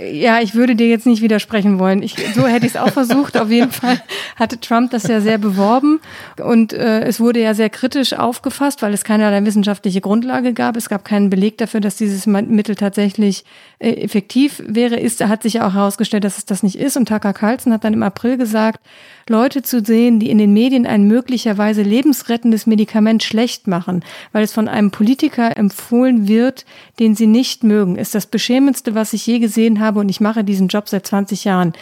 Ja, 0.00 0.40
ich 0.40 0.54
würde 0.54 0.74
dir 0.74 0.88
jetzt 0.88 1.06
nicht 1.06 1.20
widersprechen 1.20 1.78
wollen. 1.78 2.02
Ich, 2.02 2.14
so 2.34 2.46
hätte 2.46 2.64
ich 2.64 2.72
es 2.72 2.80
auch 2.80 2.90
versucht. 2.90 3.36
Auf 3.36 3.50
jeden 3.50 3.70
Fall 3.70 4.00
hatte 4.36 4.58
Trump 4.58 4.92
das 4.92 5.02
ja 5.02 5.20
sehr 5.20 5.36
beworben 5.36 6.00
und 6.40 6.72
äh, 6.72 7.02
es 7.02 7.20
wurde 7.20 7.40
ja 7.40 7.52
sehr 7.52 7.68
kritisch 7.68 8.14
aufgefasst, 8.14 8.80
weil 8.80 8.94
es 8.94 9.04
keinerlei 9.04 9.44
wissenschaftliche 9.44 10.00
Grundlage 10.00 10.54
gab. 10.54 10.76
Es 10.76 10.88
gab 10.88 11.04
keinen 11.04 11.28
Beleg 11.28 11.58
dafür, 11.58 11.80
dass 11.80 11.96
dieses 11.96 12.26
Mittel 12.26 12.76
tatsächlich 12.76 13.44
äh, 13.78 13.90
effektiv 13.90 14.62
wäre. 14.66 14.96
Ist, 14.96 15.22
hat 15.22 15.42
sich 15.42 15.54
ja 15.54 15.66
auch 15.66 15.74
herausgestellt, 15.74 16.24
dass 16.24 16.38
es 16.38 16.46
das 16.46 16.62
nicht 16.62 16.78
ist. 16.78 16.96
Und 16.96 17.08
Tucker 17.08 17.34
Carlson 17.34 17.72
hat 17.72 17.84
dann 17.84 17.92
im 17.92 18.02
April 18.02 18.38
gesagt, 18.38 18.80
Leute 19.28 19.62
zu 19.62 19.84
sehen, 19.84 20.20
die 20.20 20.30
in 20.30 20.38
den 20.38 20.52
Medien 20.52 20.86
ein 20.86 21.04
möglicherweise 21.04 21.82
lebensrettendes 21.82 22.66
Medikament 22.66 23.22
schlecht 23.22 23.66
machen, 23.66 24.02
weil 24.32 24.44
es 24.44 24.52
von 24.52 24.68
einem 24.68 24.90
Politiker 24.90 25.56
empfohlen 25.56 26.28
wird, 26.28 26.64
den 26.98 27.14
sie 27.14 27.26
nicht 27.26 27.64
mögen, 27.64 27.96
ist 27.96 28.14
das 28.14 28.26
beschämendste, 28.82 28.94
was 28.94 29.12
ich 29.12 29.26
je 29.26 29.38
gesehen 29.38 29.80
habe 29.80 30.00
und 30.00 30.08
ich 30.08 30.20
mache 30.20 30.44
diesen 30.44 30.68
Job 30.68 30.88
seit 30.88 31.06
20 31.06 31.44
Jahren. 31.44 31.72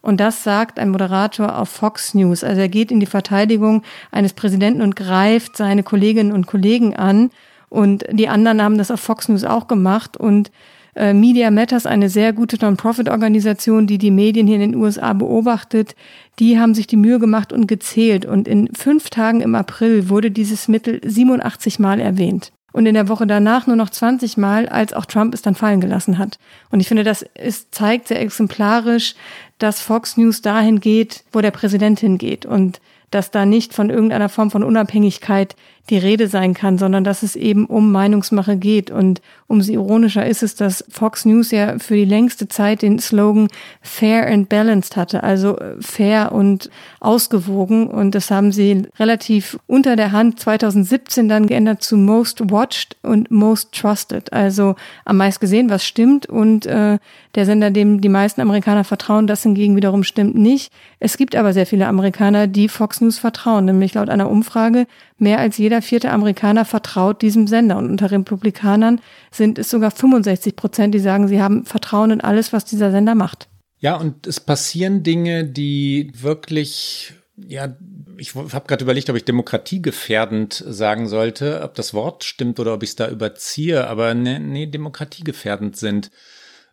Und 0.00 0.18
das 0.18 0.42
sagt 0.42 0.78
ein 0.78 0.90
Moderator 0.90 1.58
auf 1.58 1.68
Fox 1.68 2.14
News. 2.14 2.42
Also 2.42 2.60
er 2.60 2.68
geht 2.68 2.90
in 2.90 2.98
die 2.98 3.06
Verteidigung 3.06 3.82
eines 4.10 4.32
Präsidenten 4.32 4.82
und 4.82 4.96
greift 4.96 5.56
seine 5.56 5.84
Kolleginnen 5.84 6.32
und 6.32 6.46
Kollegen 6.46 6.96
an. 6.96 7.30
Und 7.68 8.04
die 8.10 8.28
anderen 8.28 8.60
haben 8.60 8.78
das 8.78 8.90
auf 8.90 9.00
Fox 9.00 9.28
News 9.28 9.44
auch 9.44 9.68
gemacht. 9.68 10.16
Und 10.16 10.50
äh, 10.96 11.14
Media 11.14 11.50
Matters, 11.52 11.86
eine 11.86 12.08
sehr 12.08 12.32
gute 12.32 12.56
Non-Profit-Organisation, 12.60 13.86
die 13.86 13.98
die 13.98 14.10
Medien 14.10 14.48
hier 14.48 14.56
in 14.56 14.72
den 14.72 14.74
USA 14.74 15.12
beobachtet, 15.12 15.94
die 16.40 16.58
haben 16.58 16.74
sich 16.74 16.88
die 16.88 16.96
Mühe 16.96 17.20
gemacht 17.20 17.52
und 17.52 17.68
gezählt. 17.68 18.26
Und 18.26 18.48
in 18.48 18.68
fünf 18.74 19.08
Tagen 19.08 19.40
im 19.40 19.54
April 19.54 20.08
wurde 20.08 20.32
dieses 20.32 20.66
Mittel 20.66 21.00
87 21.04 21.78
Mal 21.78 22.00
erwähnt. 22.00 22.52
Und 22.72 22.86
in 22.86 22.94
der 22.94 23.08
Woche 23.08 23.26
danach 23.26 23.66
nur 23.66 23.76
noch 23.76 23.90
20 23.90 24.36
Mal, 24.38 24.68
als 24.68 24.94
auch 24.94 25.04
Trump 25.04 25.34
es 25.34 25.42
dann 25.42 25.54
fallen 25.54 25.80
gelassen 25.80 26.18
hat. 26.18 26.38
Und 26.70 26.80
ich 26.80 26.88
finde, 26.88 27.04
das 27.04 27.22
ist, 27.22 27.74
zeigt 27.74 28.08
sehr 28.08 28.20
exemplarisch, 28.20 29.14
dass 29.58 29.80
Fox 29.80 30.16
News 30.16 30.42
dahin 30.42 30.80
geht, 30.80 31.24
wo 31.32 31.40
der 31.40 31.50
Präsident 31.50 32.00
hingeht. 32.00 32.46
Und 32.46 32.80
dass 33.10 33.30
da 33.30 33.44
nicht 33.46 33.74
von 33.74 33.90
irgendeiner 33.90 34.28
Form 34.28 34.50
von 34.50 34.64
Unabhängigkeit 34.64 35.54
die 35.90 35.98
Rede 35.98 36.28
sein 36.28 36.54
kann, 36.54 36.78
sondern 36.78 37.02
dass 37.02 37.22
es 37.22 37.34
eben 37.34 37.66
um 37.66 37.90
Meinungsmache 37.90 38.56
geht. 38.56 38.90
Und 38.90 39.20
umso 39.48 39.72
ironischer 39.72 40.24
ist 40.24 40.42
es, 40.42 40.54
dass 40.54 40.84
Fox 40.88 41.24
News 41.24 41.50
ja 41.50 41.78
für 41.78 41.94
die 41.94 42.04
längste 42.04 42.46
Zeit 42.46 42.82
den 42.82 43.00
Slogan 43.00 43.48
Fair 43.80 44.28
and 44.28 44.48
Balanced 44.48 44.96
hatte, 44.96 45.24
also 45.24 45.58
äh, 45.58 45.74
fair 45.80 46.32
und 46.32 46.70
ausgewogen. 47.00 47.88
Und 47.88 48.14
das 48.14 48.30
haben 48.30 48.52
sie 48.52 48.84
relativ 48.98 49.58
unter 49.66 49.96
der 49.96 50.12
Hand 50.12 50.38
2017 50.38 51.28
dann 51.28 51.46
geändert 51.46 51.82
zu 51.82 51.96
Most 51.96 52.50
Watched 52.50 52.96
und 53.02 53.30
Most 53.32 53.72
Trusted, 53.72 54.32
also 54.32 54.76
am 55.04 55.16
meist 55.16 55.40
gesehen, 55.40 55.68
was 55.68 55.84
stimmt. 55.84 56.26
Und 56.26 56.64
äh, 56.64 56.98
der 57.34 57.46
Sender, 57.46 57.72
dem 57.72 58.00
die 58.00 58.08
meisten 58.08 58.40
Amerikaner 58.40 58.84
vertrauen, 58.84 59.26
das 59.26 59.42
hingegen 59.42 59.74
wiederum 59.74 60.04
stimmt 60.04 60.36
nicht. 60.36 60.72
Es 61.00 61.16
gibt 61.16 61.34
aber 61.34 61.52
sehr 61.52 61.66
viele 61.66 61.88
Amerikaner, 61.88 62.46
die 62.46 62.68
Fox 62.68 63.00
News 63.00 63.18
vertrauen, 63.18 63.64
nämlich 63.64 63.94
laut 63.94 64.08
einer 64.08 64.30
Umfrage 64.30 64.86
Mehr 65.22 65.38
als 65.38 65.56
jeder 65.56 65.82
vierte 65.82 66.10
Amerikaner 66.10 66.64
vertraut 66.64 67.22
diesem 67.22 67.46
Sender. 67.46 67.76
Und 67.76 67.88
unter 67.88 68.10
Republikanern 68.10 69.00
sind 69.30 69.56
es 69.56 69.70
sogar 69.70 69.92
65 69.92 70.56
Prozent, 70.56 70.96
die 70.96 70.98
sagen, 70.98 71.28
sie 71.28 71.40
haben 71.40 71.64
Vertrauen 71.64 72.10
in 72.10 72.20
alles, 72.20 72.52
was 72.52 72.64
dieser 72.64 72.90
Sender 72.90 73.14
macht. 73.14 73.46
Ja, 73.78 73.94
und 73.94 74.26
es 74.26 74.40
passieren 74.40 75.04
Dinge, 75.04 75.44
die 75.44 76.10
wirklich, 76.12 77.12
ja, 77.36 77.76
ich 78.16 78.34
habe 78.34 78.66
gerade 78.66 78.82
überlegt, 78.82 79.10
ob 79.10 79.16
ich 79.16 79.24
demokratiegefährdend 79.24 80.64
sagen 80.66 81.06
sollte, 81.06 81.62
ob 81.62 81.76
das 81.76 81.94
Wort 81.94 82.24
stimmt 82.24 82.58
oder 82.58 82.74
ob 82.74 82.82
ich 82.82 82.90
es 82.90 82.96
da 82.96 83.08
überziehe, 83.08 83.86
aber 83.86 84.14
nee, 84.14 84.40
nee, 84.40 84.66
demokratiegefährdend 84.66 85.76
sind. 85.76 86.10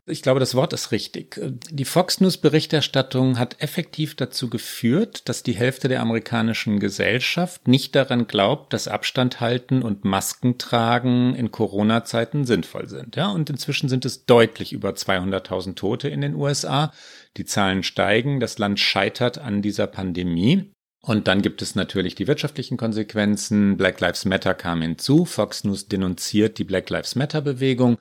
Ich 0.09 0.21
glaube, 0.21 0.39
das 0.39 0.55
Wort 0.55 0.73
ist 0.73 0.91
richtig. 0.91 1.39
Die 1.69 1.85
Fox 1.85 2.19
News 2.19 2.37
Berichterstattung 2.37 3.37
hat 3.37 3.61
effektiv 3.61 4.15
dazu 4.15 4.49
geführt, 4.49 5.29
dass 5.29 5.43
die 5.43 5.53
Hälfte 5.53 5.87
der 5.87 6.01
amerikanischen 6.01 6.79
Gesellschaft 6.79 7.67
nicht 7.67 7.95
daran 7.95 8.27
glaubt, 8.27 8.73
dass 8.73 8.87
Abstand 8.87 9.39
halten 9.39 9.83
und 9.83 10.05
Masken 10.05 10.57
tragen 10.57 11.35
in 11.35 11.51
Corona-Zeiten 11.51 12.45
sinnvoll 12.45 12.89
sind. 12.89 13.15
Ja, 13.15 13.29
und 13.29 13.49
inzwischen 13.49 13.89
sind 13.89 14.05
es 14.05 14.25
deutlich 14.25 14.73
über 14.73 14.89
200.000 14.89 15.75
Tote 15.75 16.09
in 16.09 16.21
den 16.21 16.35
USA. 16.35 16.91
Die 17.37 17.45
Zahlen 17.45 17.83
steigen. 17.83 18.39
Das 18.39 18.57
Land 18.57 18.79
scheitert 18.79 19.37
an 19.37 19.61
dieser 19.61 19.87
Pandemie. 19.87 20.71
Und 21.01 21.27
dann 21.27 21.41
gibt 21.41 21.61
es 21.61 21.75
natürlich 21.75 22.15
die 22.15 22.27
wirtschaftlichen 22.27 22.77
Konsequenzen. 22.77 23.77
Black 23.77 23.99
Lives 24.01 24.25
Matter 24.25 24.53
kam 24.53 24.81
hinzu. 24.81 25.25
Fox 25.25 25.63
News 25.63 25.87
denunziert 25.87 26.57
die 26.57 26.65
Black 26.65 26.89
Lives 26.89 27.15
Matter 27.15 27.41
Bewegung 27.41 27.97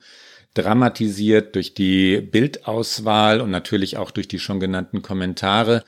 dramatisiert 0.61 1.55
durch 1.55 1.73
die 1.73 2.21
Bildauswahl 2.21 3.41
und 3.41 3.51
natürlich 3.51 3.97
auch 3.97 4.11
durch 4.11 4.27
die 4.27 4.39
schon 4.39 4.59
genannten 4.59 5.01
Kommentare. 5.01 5.83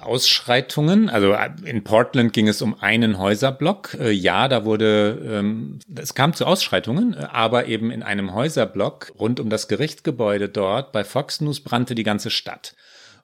Ausschreitungen. 0.00 1.08
Also 1.08 1.36
in 1.64 1.84
Portland 1.84 2.32
ging 2.32 2.48
es 2.48 2.62
um 2.62 2.80
einen 2.80 3.18
Häuserblock. 3.18 3.94
Äh, 4.00 4.10
ja, 4.10 4.48
da 4.48 4.64
wurde, 4.64 5.20
ähm, 5.24 5.78
es 5.94 6.14
kam 6.14 6.34
zu 6.34 6.46
Ausschreitungen, 6.46 7.14
äh, 7.14 7.26
aber 7.30 7.66
eben 7.66 7.90
in 7.90 8.02
einem 8.02 8.34
Häuserblock 8.34 9.12
rund 9.18 9.40
um 9.40 9.50
das 9.50 9.68
Gerichtsgebäude 9.68 10.48
dort 10.48 10.92
bei 10.92 11.04
Fox 11.04 11.40
News 11.40 11.60
brannte 11.60 11.94
die 11.94 12.02
ganze 12.02 12.30
Stadt. 12.30 12.74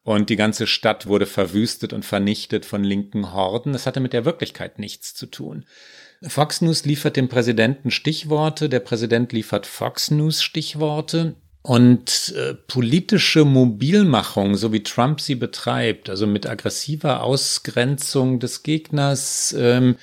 Und 0.05 0.31
die 0.31 0.37
ganze 0.37 0.67
Stadt 0.67 1.07
wurde 1.07 1.27
verwüstet 1.27 1.93
und 1.93 2.05
vernichtet 2.05 2.65
von 2.65 2.83
linken 2.85 3.33
Horden. 3.33 3.73
Das 3.73 3.87
hatte 3.87 4.01
mit 4.01 4.13
der 4.13 4.25
Wirklichkeit 4.25 4.79
nichts 4.79 5.15
zu 5.15 5.27
tun. 5.27 5.65
Fox 6.27 6.61
News 6.61 6.85
liefert 6.85 7.17
dem 7.17 7.29
Präsidenten 7.29 7.91
Stichworte, 7.91 8.69
der 8.69 8.81
Präsident 8.81 9.33
liefert 9.33 9.67
Fox 9.67 10.11
News 10.11 10.43
Stichworte. 10.43 11.37
Und 11.63 12.33
äh, 12.37 12.55
politische 12.55 13.45
Mobilmachung, 13.45 14.55
so 14.55 14.73
wie 14.73 14.83
Trump 14.83 15.21
sie 15.21 15.35
betreibt, 15.35 16.09
also 16.09 16.27
mit 16.27 16.47
aggressiver 16.47 17.23
Ausgrenzung 17.23 18.39
des 18.41 18.63
Gegners, 18.63 19.55
ähm, 19.59 19.97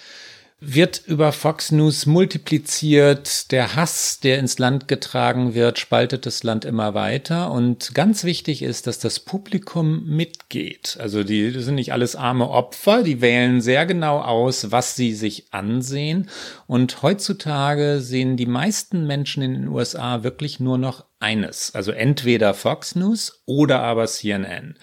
wird 0.73 1.03
über 1.05 1.31
Fox 1.31 1.71
News 1.71 2.05
multipliziert. 2.05 3.51
Der 3.51 3.75
Hass, 3.75 4.19
der 4.19 4.39
ins 4.39 4.57
Land 4.59 4.87
getragen 4.87 5.53
wird, 5.53 5.79
spaltet 5.79 6.25
das 6.25 6.43
Land 6.43 6.65
immer 6.65 6.93
weiter. 6.93 7.51
Und 7.51 7.93
ganz 7.93 8.23
wichtig 8.23 8.61
ist, 8.61 8.87
dass 8.87 8.99
das 8.99 9.19
Publikum 9.19 10.05
mitgeht. 10.05 10.97
Also 10.99 11.23
die 11.23 11.51
sind 11.51 11.75
nicht 11.75 11.93
alles 11.93 12.15
arme 12.15 12.49
Opfer, 12.49 13.03
die 13.03 13.21
wählen 13.21 13.61
sehr 13.61 13.85
genau 13.85 14.19
aus, 14.19 14.71
was 14.71 14.95
sie 14.95 15.13
sich 15.13 15.47
ansehen. 15.51 16.29
Und 16.67 17.01
heutzutage 17.01 17.99
sehen 18.01 18.37
die 18.37 18.45
meisten 18.45 19.05
Menschen 19.05 19.43
in 19.43 19.53
den 19.53 19.67
USA 19.67 20.23
wirklich 20.23 20.59
nur 20.59 20.77
noch 20.77 21.05
eines. 21.19 21.73
Also 21.75 21.91
entweder 21.91 22.53
Fox 22.53 22.95
News 22.95 23.41
oder 23.45 23.81
aber 23.81 24.05
CNN. 24.07 24.77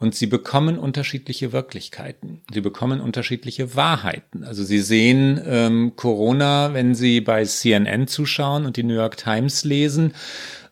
Und 0.00 0.14
sie 0.14 0.26
bekommen 0.26 0.78
unterschiedliche 0.78 1.52
Wirklichkeiten. 1.52 2.42
Sie 2.52 2.60
bekommen 2.60 3.00
unterschiedliche 3.00 3.74
Wahrheiten. 3.74 4.44
Also 4.44 4.62
sie 4.62 4.80
sehen 4.80 5.40
ähm, 5.44 5.94
Corona, 5.96 6.72
wenn 6.72 6.94
sie 6.94 7.20
bei 7.20 7.44
CNN 7.44 8.06
zuschauen 8.06 8.64
und 8.64 8.76
die 8.76 8.84
New 8.84 8.94
York 8.94 9.16
Times 9.16 9.64
lesen, 9.64 10.14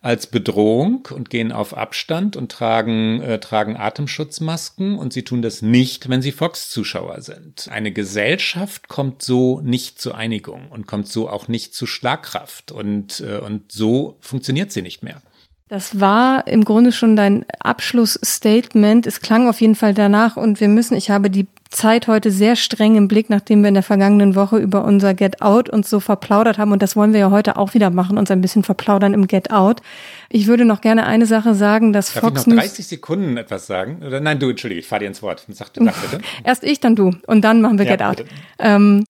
als 0.07 0.29
Bedrohung 0.29 1.09
und 1.11 1.31
gehen 1.31 1.51
auf 1.51 1.77
Abstand 1.77 2.37
und 2.37 2.53
tragen, 2.53 3.21
äh, 3.21 3.41
tragen 3.41 3.77
Atemschutzmasken 3.77 4.97
und 4.97 5.13
sie 5.13 5.25
tun 5.25 5.43
das 5.43 5.63
nicht, 5.63 6.09
wenn 6.09 6.23
sie 6.23 6.31
Fox-Zuschauer 6.31 7.23
sind. 7.23 7.69
Eine 7.73 7.91
Gesellschaft 7.91 8.87
kommt 8.87 9.23
so 9.23 9.61
nicht 9.63 10.01
zur 10.01 10.17
Einigung 10.17 10.69
und 10.71 10.87
kommt 10.87 11.09
so 11.09 11.29
auch 11.29 11.49
nicht 11.49 11.75
zu 11.75 11.87
Schlagkraft 11.87 12.71
und, 12.71 13.19
äh, 13.19 13.39
und 13.39 13.73
so 13.73 14.17
funktioniert 14.21 14.71
sie 14.71 14.83
nicht 14.83 15.03
mehr. 15.03 15.21
Das 15.69 15.99
war 15.99 16.47
im 16.47 16.65
Grunde 16.65 16.93
schon 16.93 17.17
dein 17.17 17.45
Abschlussstatement. 17.59 19.05
Es 19.05 19.21
klang 19.21 19.49
auf 19.49 19.61
jeden 19.61 19.75
Fall 19.75 19.95
danach 19.95 20.37
und 20.37 20.61
wir 20.61 20.69
müssen, 20.69 20.97
ich 20.97 21.11
habe 21.11 21.29
die 21.29 21.49
Zeit 21.71 22.07
heute 22.07 22.31
sehr 22.31 22.55
streng 22.55 22.97
im 22.97 23.09
Blick, 23.09 23.29
nachdem 23.31 23.63
wir 23.63 23.69
in 23.69 23.75
der 23.75 23.83
vergangenen 23.83 24.37
Woche 24.37 24.59
über 24.59 24.85
unser 24.85 25.13
Get 25.15 25.43
Out 25.43 25.69
uns 25.69 25.91
so 25.91 25.99
verplaudert 25.99 26.59
haben 26.59 26.71
und 26.71 26.83
das 26.83 26.95
wollen 26.95 27.13
wir 27.13 27.19
ja 27.19 27.31
heute 27.33 27.57
auch 27.57 27.75
wieder 27.75 27.91
machen, 27.91 28.17
uns 28.17 28.31
ein 28.31 28.41
bisschen 28.41 28.63
verplaudern 28.63 29.13
im 29.13 29.27
Get 29.27 29.51
Out. 29.51 29.83
Ich 30.29 30.47
würde 30.47 30.65
noch 30.65 30.81
gerne 30.81 31.05
eine 31.05 31.27
Sache 31.27 31.57
sagen, 31.57 31.93
dass 31.93 32.13
Darf 32.13 32.23
Fox 32.23 32.43
ich 32.43 32.47
noch 32.47 32.57
30 32.57 32.87
Sekunden 32.87 33.37
etwas 33.37 33.67
sagen? 33.67 34.03
Oder 34.07 34.21
nein, 34.21 34.39
du, 34.39 34.51
entschuldige, 34.51 34.81
ich 34.81 34.87
fahre 34.87 35.01
dir 35.01 35.07
ins 35.09 35.23
Wort. 35.23 35.45
Sag, 35.49 35.71
sag 35.75 36.01
bitte. 36.01 36.23
Erst 36.45 36.63
ich, 36.63 36.79
dann 36.79 36.95
du 36.95 37.11
und 37.27 37.43
dann 37.43 37.61
machen 37.61 37.79
wir 37.79 37.87
ja, 37.87 37.97
Get 37.97 38.03
Out. 38.03 38.25
Ähm, 38.61 39.05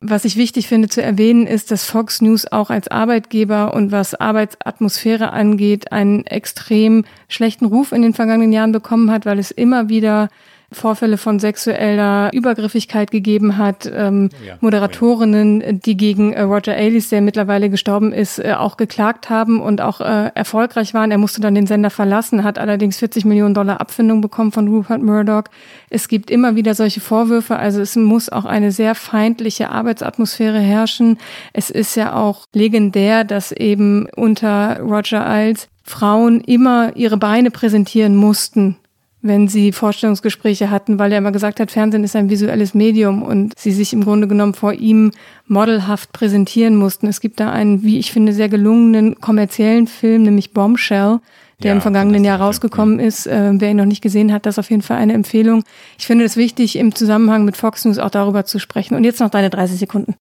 was 0.00 0.24
ich 0.24 0.36
wichtig 0.36 0.68
finde 0.68 0.88
zu 0.88 1.02
erwähnen, 1.02 1.46
ist, 1.46 1.70
dass 1.70 1.84
Fox 1.84 2.20
News 2.20 2.50
auch 2.50 2.70
als 2.70 2.88
Arbeitgeber 2.88 3.74
und 3.74 3.92
was 3.92 4.14
Arbeitsatmosphäre 4.14 5.32
angeht, 5.32 5.92
einen 5.92 6.26
extrem 6.26 7.04
schlechten 7.28 7.66
Ruf 7.66 7.92
in 7.92 8.02
den 8.02 8.12
vergangenen 8.12 8.52
Jahren 8.52 8.72
bekommen 8.72 9.10
hat, 9.10 9.24
weil 9.26 9.38
es 9.38 9.50
immer 9.50 9.88
wieder 9.88 10.28
Vorfälle 10.72 11.16
von 11.16 11.38
sexueller 11.38 12.32
Übergriffigkeit 12.32 13.10
gegeben 13.10 13.56
hat, 13.56 13.90
ähm, 13.92 14.30
ja, 14.44 14.56
Moderatorinnen, 14.60 15.60
ja. 15.60 15.72
die 15.72 15.96
gegen 15.96 16.32
äh, 16.32 16.42
Roger 16.42 16.74
Ailes, 16.74 17.08
der 17.08 17.20
mittlerweile 17.20 17.70
gestorben 17.70 18.12
ist, 18.12 18.38
äh, 18.38 18.54
auch 18.58 18.76
geklagt 18.76 19.30
haben 19.30 19.60
und 19.60 19.80
auch 19.80 20.00
äh, 20.00 20.30
erfolgreich 20.34 20.92
waren. 20.92 21.10
Er 21.10 21.18
musste 21.18 21.40
dann 21.40 21.54
den 21.54 21.66
Sender 21.66 21.90
verlassen, 21.90 22.42
hat 22.42 22.58
allerdings 22.58 22.98
40 22.98 23.24
Millionen 23.24 23.54
Dollar 23.54 23.80
Abfindung 23.80 24.20
bekommen 24.20 24.50
von 24.50 24.66
Rupert 24.68 25.02
Murdoch. 25.02 25.44
Es 25.88 26.08
gibt 26.08 26.30
immer 26.30 26.56
wieder 26.56 26.74
solche 26.74 27.00
Vorwürfe, 27.00 27.56
also 27.56 27.80
es 27.80 27.94
muss 27.94 28.28
auch 28.28 28.44
eine 28.44 28.72
sehr 28.72 28.94
feindliche 28.96 29.70
Arbeitsatmosphäre 29.70 30.58
herrschen. 30.58 31.18
Es 31.52 31.70
ist 31.70 31.94
ja 31.94 32.14
auch 32.14 32.46
legendär, 32.52 33.22
dass 33.22 33.52
eben 33.52 34.08
unter 34.16 34.80
Roger 34.80 35.24
Ailes 35.26 35.68
Frauen 35.84 36.40
immer 36.40 36.96
ihre 36.96 37.16
Beine 37.16 37.52
präsentieren 37.52 38.16
mussten 38.16 38.76
wenn 39.26 39.48
sie 39.48 39.72
Vorstellungsgespräche 39.72 40.70
hatten, 40.70 40.98
weil 40.98 41.12
er 41.12 41.18
immer 41.18 41.32
gesagt 41.32 41.60
hat, 41.60 41.70
Fernsehen 41.70 42.04
ist 42.04 42.16
ein 42.16 42.30
visuelles 42.30 42.74
Medium 42.74 43.22
und 43.22 43.52
sie 43.58 43.72
sich 43.72 43.92
im 43.92 44.04
Grunde 44.04 44.28
genommen 44.28 44.54
vor 44.54 44.72
ihm 44.72 45.12
modelhaft 45.46 46.12
präsentieren 46.12 46.76
mussten. 46.76 47.06
Es 47.06 47.20
gibt 47.20 47.40
da 47.40 47.50
einen, 47.50 47.82
wie 47.82 47.98
ich 47.98 48.12
finde, 48.12 48.32
sehr 48.32 48.48
gelungenen 48.48 49.20
kommerziellen 49.20 49.86
Film, 49.86 50.22
nämlich 50.24 50.52
Bombshell, 50.52 51.20
der 51.62 51.68
ja, 51.68 51.74
im 51.74 51.80
vergangenen 51.80 52.24
Jahr 52.24 52.40
rausgekommen 52.40 52.98
ist. 52.98 53.26
Äh, 53.26 53.52
wer 53.54 53.70
ihn 53.70 53.76
noch 53.76 53.84
nicht 53.86 54.02
gesehen 54.02 54.32
hat, 54.32 54.46
das 54.46 54.54
ist 54.54 54.58
auf 54.58 54.70
jeden 54.70 54.82
Fall 54.82 54.98
eine 54.98 55.14
Empfehlung. 55.14 55.64
Ich 55.98 56.06
finde 56.06 56.24
es 56.24 56.36
wichtig, 56.36 56.76
im 56.76 56.94
Zusammenhang 56.94 57.44
mit 57.44 57.56
Fox 57.56 57.84
News 57.84 57.98
auch 57.98 58.10
darüber 58.10 58.44
zu 58.44 58.58
sprechen. 58.58 58.94
Und 58.94 59.04
jetzt 59.04 59.20
noch 59.20 59.30
deine 59.30 59.50
30 59.50 59.78
Sekunden. 59.78 60.16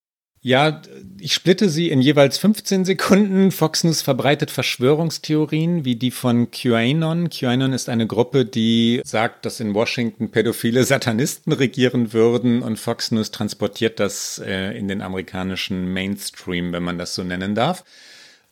Ja, 0.46 0.80
ich 1.20 1.34
splitte 1.34 1.70
sie 1.70 1.90
in 1.90 2.04
jeweils 2.04 2.38
15 2.38 2.86
Sekunden. 2.86 3.50
Fox 3.50 3.84
News 3.84 4.04
verbreitet 4.04 4.52
Verschwörungstheorien 4.52 5.86
wie 5.86 5.96
die 5.96 6.12
von 6.12 6.52
QAnon. 6.52 7.32
QAnon 7.32 7.74
ist 7.74 7.90
eine 7.90 8.06
Gruppe, 8.06 8.46
die 8.46 9.02
sagt, 9.04 9.48
dass 9.48 9.60
in 9.60 9.74
Washington 9.74 10.30
pädophile 10.30 10.84
Satanisten 10.84 11.52
regieren 11.52 12.14
würden 12.14 12.62
und 12.62 12.78
Fox 12.78 13.10
News 13.10 13.32
transportiert 13.32 14.00
das 14.00 14.38
äh, 14.38 14.78
in 14.78 14.88
den 14.88 15.02
amerikanischen 15.02 15.92
Mainstream, 15.92 16.74
wenn 16.74 16.84
man 16.84 17.00
das 17.00 17.16
so 17.16 17.24
nennen 17.24 17.56
darf. 17.56 17.84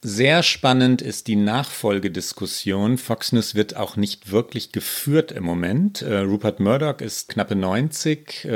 Sehr 0.02 0.42
spannend 0.42 1.04
ist 1.04 1.28
die 1.28 1.36
Nachfolgediskussion. 1.36 2.98
Fox 2.98 3.34
News 3.34 3.54
wird 3.54 3.76
auch 3.78 3.98
nicht 3.98 4.32
wirklich 4.32 4.72
geführt 4.72 5.32
im 5.32 5.44
Moment. 5.44 6.02
Äh, 6.02 6.22
Rupert 6.22 6.60
Murdoch 6.60 7.02
ist 7.02 7.30
knappe 7.30 7.56
90. 7.56 8.48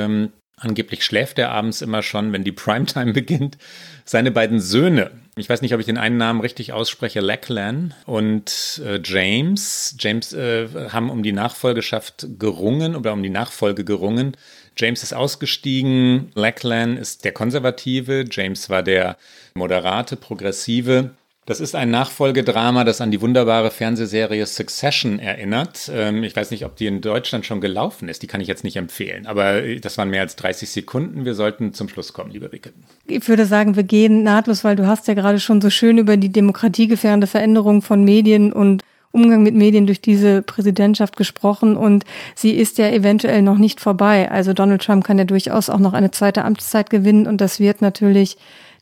Angeblich 0.59 1.05
schläft 1.05 1.37
er 1.37 1.51
abends 1.51 1.83
immer 1.83 2.01
schon, 2.01 2.33
wenn 2.33 2.43
die 2.43 2.51
Primetime 2.51 3.13
beginnt. 3.13 3.57
Seine 4.05 4.31
beiden 4.31 4.59
Söhne, 4.59 5.11
ich 5.35 5.49
weiß 5.49 5.61
nicht, 5.61 5.73
ob 5.75 5.79
ich 5.79 5.85
den 5.85 5.99
einen 5.99 6.17
Namen 6.17 6.41
richtig 6.41 6.73
ausspreche, 6.73 7.19
Lachlan 7.19 7.93
und 8.07 8.81
äh, 8.83 8.99
James. 9.03 9.95
James 9.99 10.33
äh, 10.33 10.67
haben 10.89 11.11
um 11.11 11.21
die 11.21 11.31
Nachfolgeschaft 11.31 12.27
gerungen 12.39 12.95
oder 12.95 13.13
um 13.13 13.21
die 13.21 13.29
Nachfolge 13.29 13.85
gerungen. 13.85 14.35
James 14.75 15.03
ist 15.03 15.13
ausgestiegen, 15.13 16.31
Lachlan 16.33 16.97
ist 16.97 17.23
der 17.23 17.33
Konservative, 17.33 18.25
James 18.29 18.69
war 18.69 18.81
der 18.81 19.17
moderate, 19.53 20.15
progressive. 20.15 21.11
Das 21.47 21.61
ist 21.61 21.75
ein 21.75 21.89
Nachfolgedrama, 21.89 22.83
das 22.83 22.99
an 22.99 23.09
die 23.09 23.21
wunderbare 23.21 23.71
Fernsehserie 23.71 24.45
Succession 24.45 25.17
erinnert. 25.17 25.89
Ähm, 25.93 26.21
ich 26.23 26.35
weiß 26.35 26.51
nicht, 26.51 26.65
ob 26.65 26.75
die 26.75 26.87
in 26.87 26.99
Deutschland 26.99 27.45
schon 27.45 27.61
gelaufen 27.61 28.09
ist. 28.09 28.21
Die 28.21 28.27
kann 28.27 28.41
ich 28.41 28.49
jetzt 28.49 28.65
nicht 28.65 28.75
empfehlen. 28.75 29.25
Aber 29.27 29.63
äh, 29.63 29.79
das 29.79 29.97
waren 29.97 30.09
mehr 30.09 30.23
als 30.23 30.35
30 30.35 30.69
Sekunden. 30.69 31.23
Wir 31.23 31.35
sollten 31.35 31.73
zum 31.73 31.87
Schluss 31.87 32.11
kommen, 32.11 32.31
liebe 32.31 32.51
Ricke. 32.51 32.73
Ich 33.05 33.29
würde 33.29 33.45
sagen, 33.45 33.77
wir 33.77 33.83
gehen 33.83 34.23
nahtlos, 34.23 34.65
weil 34.65 34.75
du 34.75 34.87
hast 34.87 35.07
ja 35.07 35.13
gerade 35.13 35.39
schon 35.39 35.61
so 35.61 35.69
schön 35.69 35.97
über 35.97 36.17
die 36.17 36.33
demokratiegefährdende 36.33 37.27
Veränderung 37.27 37.81
von 37.81 38.03
Medien 38.03 38.51
und 38.51 38.83
Umgang 39.13 39.41
mit 39.41 39.55
Medien 39.55 39.85
durch 39.85 40.01
diese 40.01 40.41
Präsidentschaft 40.41 41.15
gesprochen 41.15 41.77
und 41.77 42.03
sie 42.35 42.51
ist 42.51 42.77
ja 42.77 42.89
eventuell 42.89 43.41
noch 43.41 43.57
nicht 43.57 43.79
vorbei. 43.79 44.29
Also 44.29 44.51
Donald 44.51 44.83
Trump 44.83 45.05
kann 45.05 45.17
ja 45.17 45.23
durchaus 45.23 45.69
auch 45.69 45.79
noch 45.79 45.93
eine 45.93 46.11
zweite 46.11 46.43
Amtszeit 46.43 46.89
gewinnen 46.89 47.25
und 47.25 47.39
das 47.39 47.61
wird 47.61 47.81
natürlich 47.81 48.37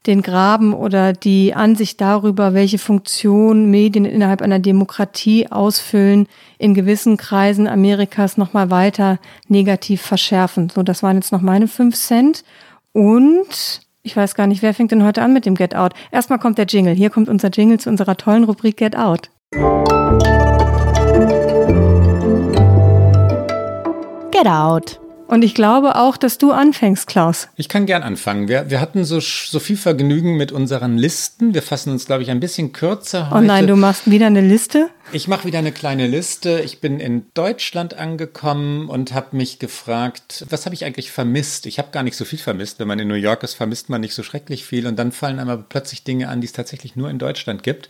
den 0.08 0.22
Graben 0.22 0.74
oder 0.74 1.14
die 1.14 1.54
Ansicht 1.54 2.00
darüber, 2.02 2.54
welche 2.54 2.78
Funktion 2.78 3.70
Medien 3.72 4.06
innerhalb 4.06 4.42
einer 4.42 4.60
Demokratie 4.60 5.52
ausfüllen, 5.52 6.28
in 6.58 6.74
gewissen 6.74 7.18
Kreisen 7.18 7.68
Amerikas 7.68 8.38
nochmal 8.38 8.70
weiter 8.70 9.20
negativ 9.48 10.02
verschärfen. 10.02 10.70
So, 10.70 10.84
das 10.84 11.04
waren 11.04 11.16
jetzt 11.16 11.32
noch 11.32 11.42
meine 11.42 11.68
fünf 11.68 11.96
Cent. 11.96 12.44
Und 12.94 13.82
ich 14.04 14.16
weiß 14.16 14.36
gar 14.36 14.48
nicht, 14.48 14.62
wer 14.62 14.74
fängt 14.74 14.92
denn 14.92 15.04
heute 15.04 15.22
an 15.22 15.34
mit 15.34 15.46
dem 15.46 15.56
Get 15.56 15.76
Out? 15.76 15.94
Erstmal 16.12 16.40
kommt 16.40 16.58
der 16.58 16.66
Jingle. 16.66 16.94
Hier 16.94 17.10
kommt 17.10 17.28
unser 17.28 17.50
Jingle 17.50 17.80
zu 17.80 17.90
unserer 17.90 18.16
tollen 18.18 18.44
Rubrik 18.44 18.78
Get 18.78 18.96
Out. 18.96 19.30
Get 24.32 24.48
Out. 24.48 25.00
Und 25.28 25.44
ich 25.44 25.56
glaube 25.56 25.96
auch, 25.96 26.18
dass 26.18 26.38
du 26.38 26.52
anfängst, 26.52 27.08
Klaus. 27.08 27.48
Ich 27.56 27.68
kann 27.68 27.86
gern 27.88 28.04
anfangen. 28.04 28.48
Wir, 28.48 28.70
wir 28.70 28.80
hatten 28.80 29.04
so, 29.06 29.20
so 29.20 29.60
viel 29.60 29.76
Vergnügen 29.76 30.38
mit 30.38 30.52
unseren 30.52 30.98
Listen. 30.98 31.54
Wir 31.54 31.64
fassen 31.64 31.92
uns, 31.92 32.06
glaube 32.06 32.22
ich, 32.22 32.30
ein 32.30 32.40
bisschen 32.40 32.74
kürzer 32.74 33.32
heute. 33.32 33.44
Oh 33.44 33.46
nein, 33.46 33.66
du 33.66 33.76
machst 33.76 34.10
wieder 34.10 34.28
eine 34.28 34.42
Liste? 34.42 34.90
Ich 35.12 35.28
mache 35.28 35.46
wieder 35.46 35.60
eine 35.60 35.72
kleine 35.72 36.06
Liste. 36.06 36.62
Ich 36.64 36.80
bin 36.80 37.00
in 37.00 37.26
Deutschland 37.34 37.96
angekommen 37.96 38.88
und 38.88 39.14
habe 39.14 39.36
mich 39.36 39.58
gefragt, 39.58 40.46
was 40.50 40.66
habe 40.66 40.76
ich 40.76 40.86
eigentlich 40.86 41.12
vermisst? 41.12 41.66
Ich 41.66 41.80
habe 41.80 41.90
gar 41.92 42.04
nicht 42.04 42.18
so 42.18 42.26
viel 42.26 42.40
vermisst. 42.40 42.80
Wenn 42.80 42.88
man 42.88 43.00
in 43.00 43.08
New 43.08 43.16
York 43.16 43.42
ist, 43.44 43.56
vermisst 43.56 43.90
man 43.90 44.02
nicht 44.02 44.14
so 44.14 44.22
schrecklich 44.22 44.64
viel. 44.64 44.86
Und 44.86 44.98
dann 44.98 45.12
fallen 45.12 45.40
einmal 45.40 45.64
plötzlich 45.68 46.04
Dinge 46.04 46.30
an, 46.30 46.42
die 46.42 46.48
es 46.48 46.54
tatsächlich 46.54 46.96
nur 46.96 47.10
in 47.10 47.18
Deutschland 47.18 47.64
gibt. 47.64 47.90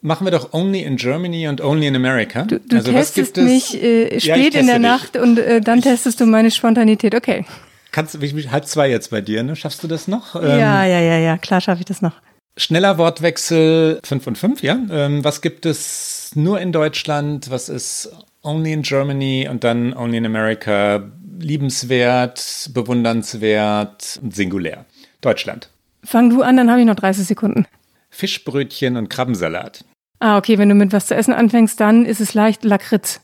Machen 0.00 0.26
wir 0.26 0.30
doch 0.30 0.52
Only 0.52 0.82
in 0.82 0.96
Germany 0.96 1.48
und 1.48 1.60
Only 1.60 1.88
in 1.88 1.96
America. 1.96 2.42
Du, 2.44 2.60
du 2.60 2.76
also, 2.76 2.92
testest 2.92 3.36
mich 3.36 3.82
äh, 3.82 4.20
spät 4.20 4.54
ja, 4.54 4.60
in 4.60 4.66
der 4.66 4.76
dich. 4.76 4.82
Nacht 4.82 5.16
und 5.16 5.38
äh, 5.38 5.60
dann 5.60 5.78
ich, 5.78 5.84
testest 5.84 6.20
du 6.20 6.26
meine 6.26 6.50
Spontanität. 6.50 7.14
Okay. 7.14 7.44
Kannst 7.90 8.14
du 8.14 8.20
halb 8.20 8.66
zwei 8.66 8.90
jetzt 8.90 9.10
bei 9.10 9.20
dir, 9.20 9.42
ne? 9.42 9.56
Schaffst 9.56 9.82
du 9.82 9.88
das 9.88 10.06
noch? 10.06 10.36
Ähm, 10.36 10.42
ja, 10.42 10.84
ja, 10.84 11.00
ja, 11.00 11.18
ja, 11.18 11.38
klar 11.38 11.60
schaffe 11.60 11.80
ich 11.80 11.86
das 11.86 12.00
noch. 12.00 12.12
Schneller 12.56 12.98
Wortwechsel 12.98 14.00
5 14.04 14.26
und 14.26 14.38
5, 14.38 14.62
ja. 14.62 14.78
Ähm, 14.90 15.24
was 15.24 15.40
gibt 15.40 15.66
es 15.66 16.32
nur 16.34 16.60
in 16.60 16.72
Deutschland? 16.72 17.50
Was 17.50 17.68
ist 17.68 18.10
Only 18.42 18.72
in 18.72 18.82
Germany 18.82 19.48
und 19.50 19.64
dann 19.64 19.94
Only 19.94 20.18
in 20.18 20.26
America? 20.26 21.02
Liebenswert, 21.40 22.70
bewundernswert 22.74 24.18
und 24.22 24.34
singulär. 24.34 24.84
Deutschland. 25.20 25.70
Fang 26.04 26.30
du 26.30 26.42
an, 26.42 26.56
dann 26.56 26.70
habe 26.70 26.80
ich 26.80 26.86
noch 26.86 26.96
30 26.96 27.26
Sekunden. 27.26 27.66
Fischbrötchen 28.10 28.96
und 28.96 29.08
Krabbensalat. 29.08 29.84
Ah, 30.20 30.36
okay, 30.36 30.58
wenn 30.58 30.68
du 30.68 30.74
mit 30.74 30.92
was 30.92 31.06
zu 31.06 31.14
essen 31.14 31.32
anfängst, 31.32 31.78
dann 31.80 32.04
ist 32.04 32.20
es 32.20 32.34
leicht 32.34 32.64
Lakritz. 32.64 33.20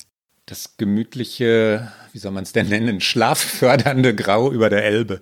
Das 0.46 0.76
gemütliche, 0.76 1.92
wie 2.12 2.18
soll 2.18 2.32
man 2.32 2.44
es 2.44 2.52
denn 2.52 2.68
nennen, 2.68 3.00
schlaffördernde 3.00 4.14
Grau 4.14 4.52
über 4.52 4.70
der 4.70 4.84
Elbe. 4.84 5.20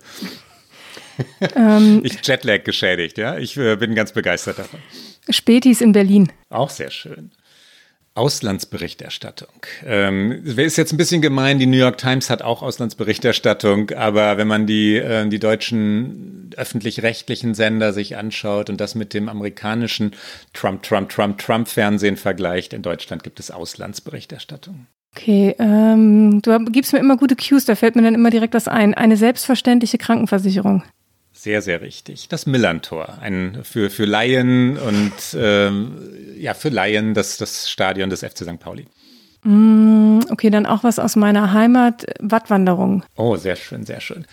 Ähm, 1.55 2.01
ich 2.05 2.27
Jetlag 2.27 2.65
geschädigt, 2.65 3.19
ja. 3.19 3.39
Ich 3.39 3.57
äh, 3.57 3.77
bin 3.77 3.95
ganz 3.95 4.13
begeistert 4.13 4.59
davon. 4.59 4.81
Spätis 5.31 5.81
in 5.81 5.93
Berlin. 5.93 6.33
Auch 6.51 6.71
sehr 6.71 6.91
schön. 6.91 7.31
Auslandsberichterstattung. 8.15 9.67
Ähm, 9.87 10.43
ist 10.45 10.77
jetzt 10.77 10.93
ein 10.93 10.99
bisschen 10.99 11.23
gemein, 11.23 11.59
die 11.59 11.67
New 11.67 11.79
York 11.79 11.97
Times 11.97 12.29
hat 12.29 12.43
auch 12.43 12.63
Auslandsberichterstattung, 12.63 13.91
aber 13.93 14.37
wenn 14.37 14.49
man 14.49 14.67
die, 14.67 14.97
äh, 14.97 15.27
die 15.29 15.39
deutschen 15.39 16.51
öffentlich-rechtlichen 16.57 17.55
Sender 17.55 17.95
sich 17.95 18.17
anschaut 18.17 18.69
und 18.69 18.81
das 18.81 18.95
mit 18.95 19.15
dem 19.15 19.31
amerikanischen 19.31 20.13
Trump, 20.53 20.83
Trump, 20.83 21.09
Trump, 21.09 21.39
Trump-Fernsehen 21.39 22.19
vergleicht, 22.19 22.75
in 22.75 22.83
Deutschland 22.83 23.23
gibt 23.23 23.41
es 23.41 23.51
Auslandsberichterstattung. 23.51 24.87
Okay, 25.15 25.55
ähm, 25.59 26.41
du 26.43 26.65
gibst 26.67 26.93
mir 26.93 26.99
immer 26.99 27.17
gute 27.17 27.37
Cues, 27.37 27.65
da 27.65 27.75
fällt 27.75 27.97
mir 27.97 28.03
dann 28.03 28.15
immer 28.15 28.31
direkt 28.31 28.55
was 28.55 28.69
ein. 28.69 28.95
Eine 28.95 29.17
selbstverständliche 29.17 29.99
Krankenversicherung. 29.99 30.83
Sehr, 31.43 31.61
sehr 31.61 31.81
richtig. 31.81 32.29
Das 32.29 32.47
Millantor. 32.47 33.19
Ein 33.21 33.65
für, 33.65 33.91
für 33.91 34.05
Laien 34.05 34.79
und 34.79 35.13
ähm, 35.35 35.99
ja, 36.39 36.55
für 36.55 36.69
Laien 36.69 37.15
das, 37.15 37.37
das 37.37 37.69
Stadion 37.69 38.11
des 38.11 38.21
FC 38.21 38.45
St. 38.45 38.61
Pauli. 38.61 38.87
Mm, 39.43 40.21
okay, 40.31 40.51
dann 40.51 40.67
auch 40.67 40.85
was 40.85 41.01
aus 41.01 41.17
meiner 41.17 41.53
Heimat, 41.53 42.07
Wattwanderung. 42.21 43.03
Oh, 43.17 43.35
sehr 43.35 43.57
schön, 43.57 43.85
sehr 43.85 44.01
schön. 44.01 44.25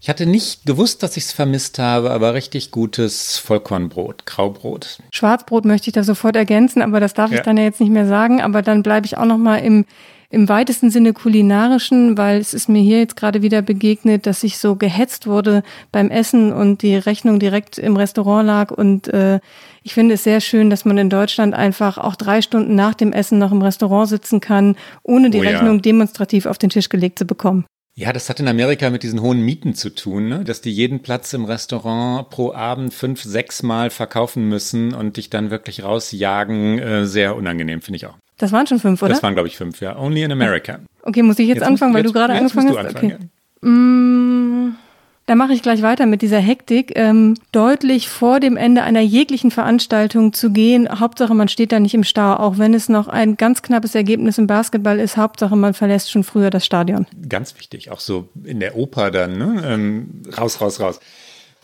Ich 0.00 0.08
hatte 0.08 0.26
nicht 0.26 0.66
gewusst, 0.66 1.04
dass 1.04 1.16
ich 1.16 1.26
es 1.26 1.32
vermisst 1.32 1.78
habe, 1.78 2.10
aber 2.10 2.34
richtig 2.34 2.72
gutes 2.72 3.38
Vollkornbrot, 3.38 4.26
Graubrot. 4.26 4.98
Schwarzbrot 5.12 5.66
möchte 5.66 5.90
ich 5.90 5.94
da 5.94 6.02
sofort 6.02 6.34
ergänzen, 6.34 6.82
aber 6.82 6.98
das 6.98 7.14
darf 7.14 7.30
ja. 7.30 7.36
ich 7.36 7.42
dann 7.44 7.58
ja 7.58 7.62
jetzt 7.62 7.78
nicht 7.78 7.92
mehr 7.92 8.08
sagen. 8.08 8.42
Aber 8.42 8.62
dann 8.62 8.82
bleibe 8.82 9.06
ich 9.06 9.16
auch 9.16 9.24
noch 9.24 9.38
mal 9.38 9.58
im 9.58 9.84
im 10.30 10.48
weitesten 10.48 10.90
Sinne 10.90 11.12
kulinarischen, 11.12 12.18
weil 12.18 12.38
es 12.38 12.54
ist 12.54 12.68
mir 12.68 12.82
hier 12.82 12.98
jetzt 12.98 13.16
gerade 13.16 13.42
wieder 13.42 13.62
begegnet, 13.62 14.26
dass 14.26 14.42
ich 14.42 14.58
so 14.58 14.76
gehetzt 14.76 15.26
wurde 15.26 15.62
beim 15.92 16.10
Essen 16.10 16.52
und 16.52 16.82
die 16.82 16.96
Rechnung 16.96 17.38
direkt 17.38 17.78
im 17.78 17.96
Restaurant 17.96 18.46
lag. 18.46 18.70
Und 18.70 19.08
äh, 19.08 19.40
ich 19.82 19.94
finde 19.94 20.14
es 20.14 20.24
sehr 20.24 20.40
schön, 20.40 20.70
dass 20.70 20.84
man 20.84 20.98
in 20.98 21.10
Deutschland 21.10 21.54
einfach 21.54 21.98
auch 21.98 22.16
drei 22.16 22.42
Stunden 22.42 22.74
nach 22.74 22.94
dem 22.94 23.12
Essen 23.12 23.38
noch 23.38 23.52
im 23.52 23.62
Restaurant 23.62 24.08
sitzen 24.08 24.40
kann, 24.40 24.76
ohne 25.02 25.30
die 25.30 25.38
oh, 25.38 25.42
Rechnung 25.42 25.76
ja. 25.76 25.82
demonstrativ 25.82 26.46
auf 26.46 26.58
den 26.58 26.70
Tisch 26.70 26.88
gelegt 26.88 27.18
zu 27.18 27.24
bekommen. 27.24 27.64
Ja, 27.98 28.12
das 28.12 28.28
hat 28.28 28.40
in 28.40 28.48
Amerika 28.48 28.90
mit 28.90 29.02
diesen 29.02 29.22
hohen 29.22 29.40
Mieten 29.40 29.74
zu 29.74 29.88
tun, 29.88 30.28
ne? 30.28 30.44
dass 30.44 30.60
die 30.60 30.70
jeden 30.70 31.00
Platz 31.00 31.32
im 31.32 31.46
Restaurant 31.46 32.28
pro 32.28 32.52
Abend 32.52 32.92
fünf, 32.92 33.22
sechs 33.22 33.62
Mal 33.62 33.88
verkaufen 33.88 34.50
müssen 34.50 34.92
und 34.92 35.16
dich 35.16 35.30
dann 35.30 35.50
wirklich 35.50 35.82
rausjagen. 35.82 36.78
Äh, 36.78 37.06
sehr 37.06 37.36
unangenehm, 37.36 37.80
finde 37.80 37.96
ich 37.96 38.06
auch. 38.06 38.18
Das 38.38 38.52
waren 38.52 38.66
schon 38.66 38.78
fünf, 38.78 39.02
oder? 39.02 39.12
Das 39.12 39.22
waren, 39.22 39.34
glaube 39.34 39.48
ich, 39.48 39.56
fünf, 39.56 39.80
ja. 39.80 39.98
Only 39.98 40.22
in 40.22 40.32
America. 40.32 40.80
Okay, 41.02 41.22
muss 41.22 41.38
ich 41.38 41.48
jetzt, 41.48 41.58
jetzt 41.58 41.66
anfangen, 41.66 41.94
weil 41.94 42.02
jetzt, 42.02 42.10
du 42.10 42.18
gerade 42.18 42.34
angefangen 42.34 42.68
hast? 42.68 42.76
Anfangen, 42.76 43.12
okay. 43.12 43.26
Ja. 43.62 43.68
Mm, 43.68 44.76
da 45.24 45.34
mache 45.34 45.54
ich 45.54 45.62
gleich 45.62 45.82
weiter 45.82 46.06
mit 46.06 46.22
dieser 46.22 46.38
Hektik. 46.38 46.92
Ähm, 46.96 47.34
deutlich 47.50 48.08
vor 48.08 48.38
dem 48.38 48.56
Ende 48.56 48.82
einer 48.82 49.00
jeglichen 49.00 49.50
Veranstaltung 49.50 50.32
zu 50.32 50.50
gehen. 50.50 51.00
Hauptsache, 51.00 51.34
man 51.34 51.48
steht 51.48 51.72
da 51.72 51.80
nicht 51.80 51.94
im 51.94 52.04
Stau, 52.04 52.34
auch 52.34 52.58
wenn 52.58 52.74
es 52.74 52.88
noch 52.88 53.08
ein 53.08 53.36
ganz 53.36 53.62
knappes 53.62 53.94
Ergebnis 53.94 54.38
im 54.38 54.46
Basketball 54.46 55.00
ist. 55.00 55.16
Hauptsache, 55.16 55.56
man 55.56 55.74
verlässt 55.74 56.10
schon 56.12 56.22
früher 56.22 56.50
das 56.50 56.64
Stadion. 56.66 57.06
Ganz 57.28 57.58
wichtig, 57.58 57.90
auch 57.90 58.00
so 58.00 58.28
in 58.44 58.60
der 58.60 58.76
Oper 58.76 59.10
dann, 59.10 59.38
ne? 59.38 59.62
Ähm, 59.66 60.22
raus, 60.36 60.60
raus, 60.60 60.78
raus. 60.78 61.00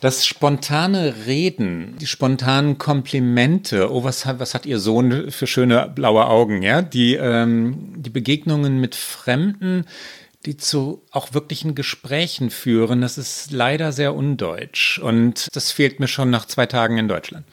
Das 0.03 0.25
spontane 0.25 1.13
Reden, 1.27 1.95
die 2.01 2.07
spontanen 2.07 2.77
Komplimente, 2.77 3.89
oh, 3.89 4.03
was 4.03 4.25
hat, 4.25 4.37
was 4.41 4.53
hat 4.53 4.65
Ihr 4.65 4.79
Sohn 4.79 5.31
für 5.31 5.47
schöne 5.47 5.89
blaue 5.95 6.27
Augen, 6.27 6.61
ja? 6.61 6.81
Die, 6.81 7.15
ähm, 7.15 7.93
die 7.95 8.09
Begegnungen 8.09 8.81
mit 8.81 8.95
Fremden, 8.95 9.85
die 10.45 10.57
zu 10.57 11.03
auch 11.11 11.33
wirklichen 11.33 11.73
Gesprächen 11.73 12.49
führen, 12.49 12.99
das 12.99 13.17
ist 13.17 13.53
leider 13.53 13.93
sehr 13.93 14.13
undeutsch. 14.13 14.99
Und 14.99 15.47
das 15.53 15.71
fehlt 15.71 16.01
mir 16.01 16.09
schon 16.09 16.29
nach 16.29 16.47
zwei 16.47 16.65
Tagen 16.65 16.97
in 16.97 17.07
Deutschland. 17.07 17.45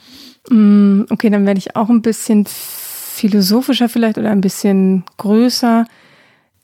Mm, 0.48 1.02
okay, 1.08 1.30
dann 1.30 1.46
werde 1.46 1.58
ich 1.58 1.76
auch 1.76 1.88
ein 1.88 2.02
bisschen 2.02 2.46
philosophischer 2.48 3.88
vielleicht 3.88 4.18
oder 4.18 4.32
ein 4.32 4.40
bisschen 4.40 5.04
größer. 5.18 5.86